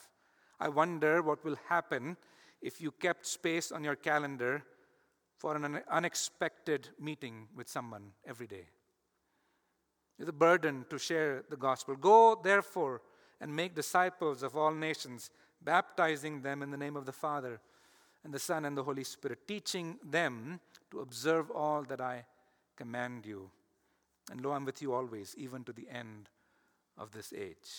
I 0.60 0.70
wonder 0.70 1.22
what 1.22 1.44
will 1.44 1.58
happen 1.70 2.18
if 2.62 2.82
you 2.82 2.92
kept 2.92 3.26
space 3.26 3.72
on 3.72 3.84
your 3.84 3.96
calendar 3.96 4.64
for 5.36 5.56
an 5.56 5.82
unexpected 5.90 6.90
meeting 7.00 7.48
with 7.56 7.68
someone 7.68 8.12
every 8.26 8.48
day. 8.48 8.68
It's 10.20 10.30
a 10.30 10.34
burden 10.34 10.86
to 10.90 10.98
share 10.98 11.44
the 11.50 11.58
gospel. 11.58 11.96
Go, 11.96 12.40
therefore, 12.44 13.02
and 13.40 13.56
make 13.56 13.76
disciples 13.76 14.42
of 14.42 14.58
all 14.58 14.74
nations, 14.74 15.30
baptizing 15.62 16.42
them 16.42 16.64
in 16.64 16.72
the 16.72 16.78
name 16.78 16.96
of 16.96 17.06
the 17.06 17.12
Father 17.12 17.60
and 18.24 18.34
the 18.34 18.40
Son 18.40 18.66
and 18.66 18.76
the 18.76 18.84
Holy 18.84 19.04
Spirit, 19.04 19.48
teaching 19.48 20.00
them 20.04 20.60
to 20.90 21.02
observe 21.02 21.52
all 21.52 21.84
that 21.84 22.02
I 22.02 22.26
command 22.78 23.26
you. 23.26 23.50
And 24.32 24.42
lo, 24.42 24.52
I'm 24.52 24.66
with 24.66 24.82
you 24.82 24.94
always, 24.94 25.36
even 25.38 25.64
to 25.66 25.74
the 25.74 25.88
end 25.90 26.30
of 26.98 27.12
this 27.12 27.34
age. 27.34 27.70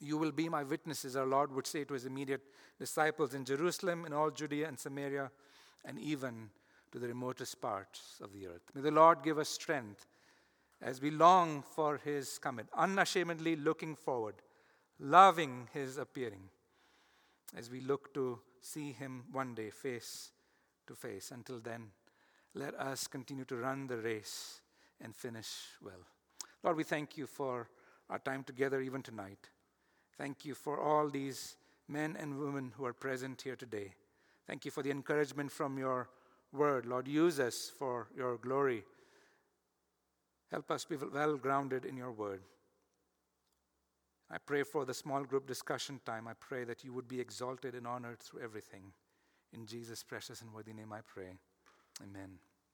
You 0.00 0.18
will 0.18 0.32
be 0.32 0.48
my 0.48 0.64
witnesses, 0.64 1.14
our 1.16 1.26
Lord 1.26 1.52
would 1.54 1.66
say 1.66 1.84
to 1.84 1.94
his 1.94 2.06
immediate 2.06 2.42
disciples 2.78 3.34
in 3.34 3.44
Jerusalem, 3.44 4.04
in 4.04 4.12
all 4.12 4.30
Judea 4.30 4.66
and 4.68 4.78
Samaria 4.78 5.30
and 5.84 5.98
even 5.98 6.50
to 6.90 6.98
the 6.98 7.08
remotest 7.08 7.60
parts 7.60 8.20
of 8.20 8.32
the 8.32 8.46
earth. 8.46 8.62
May 8.74 8.82
the 8.82 8.90
Lord 8.90 9.22
give 9.22 9.38
us 9.38 9.48
strength 9.48 10.06
as 10.80 11.00
we 11.00 11.10
long 11.10 11.62
for 11.62 11.98
his 11.98 12.38
coming, 12.38 12.66
unashamedly 12.76 13.56
looking 13.56 13.94
forward, 13.94 14.34
loving 14.98 15.68
his 15.72 15.96
appearing, 15.96 16.48
as 17.56 17.70
we 17.70 17.80
look 17.80 18.12
to 18.14 18.40
see 18.60 18.92
him 18.92 19.24
one 19.30 19.54
day 19.54 19.70
face 19.70 20.30
to 20.86 20.94
face. 20.94 21.30
Until 21.30 21.60
then, 21.60 21.88
let 22.54 22.74
us 22.74 23.06
continue 23.06 23.44
to 23.46 23.56
run 23.56 23.86
the 23.86 23.96
race 23.96 24.60
and 25.00 25.14
finish 25.14 25.48
well. 25.82 26.06
Lord, 26.62 26.76
we 26.76 26.84
thank 26.84 27.16
you 27.16 27.26
for 27.26 27.68
our 28.10 28.18
time 28.18 28.44
together 28.44 28.80
even 28.80 29.02
tonight. 29.02 29.48
Thank 30.18 30.44
you 30.44 30.54
for 30.54 30.78
all 30.80 31.08
these 31.08 31.56
men 31.88 32.16
and 32.18 32.38
women 32.38 32.72
who 32.76 32.84
are 32.84 32.92
present 32.92 33.42
here 33.42 33.56
today. 33.56 33.94
Thank 34.46 34.64
you 34.64 34.70
for 34.70 34.82
the 34.82 34.90
encouragement 34.90 35.50
from 35.50 35.78
your 35.78 36.08
word. 36.52 36.86
Lord, 36.86 37.08
use 37.08 37.40
us 37.40 37.72
for 37.76 38.08
your 38.16 38.36
glory. 38.36 38.84
Help 40.50 40.70
us 40.70 40.84
be 40.84 40.96
well 40.96 41.36
grounded 41.36 41.84
in 41.84 41.96
your 41.96 42.12
word. 42.12 42.42
I 44.30 44.38
pray 44.38 44.62
for 44.62 44.84
the 44.84 44.94
small 44.94 45.24
group 45.24 45.46
discussion 45.46 46.00
time. 46.04 46.28
I 46.28 46.34
pray 46.34 46.64
that 46.64 46.84
you 46.84 46.92
would 46.92 47.08
be 47.08 47.20
exalted 47.20 47.74
and 47.74 47.86
honored 47.86 48.20
through 48.20 48.42
everything. 48.42 48.92
In 49.52 49.66
Jesus' 49.66 50.02
precious 50.02 50.40
and 50.40 50.52
worthy 50.52 50.72
name 50.72 50.92
I 50.92 51.00
pray. 51.06 51.32
Amen. 52.00 52.38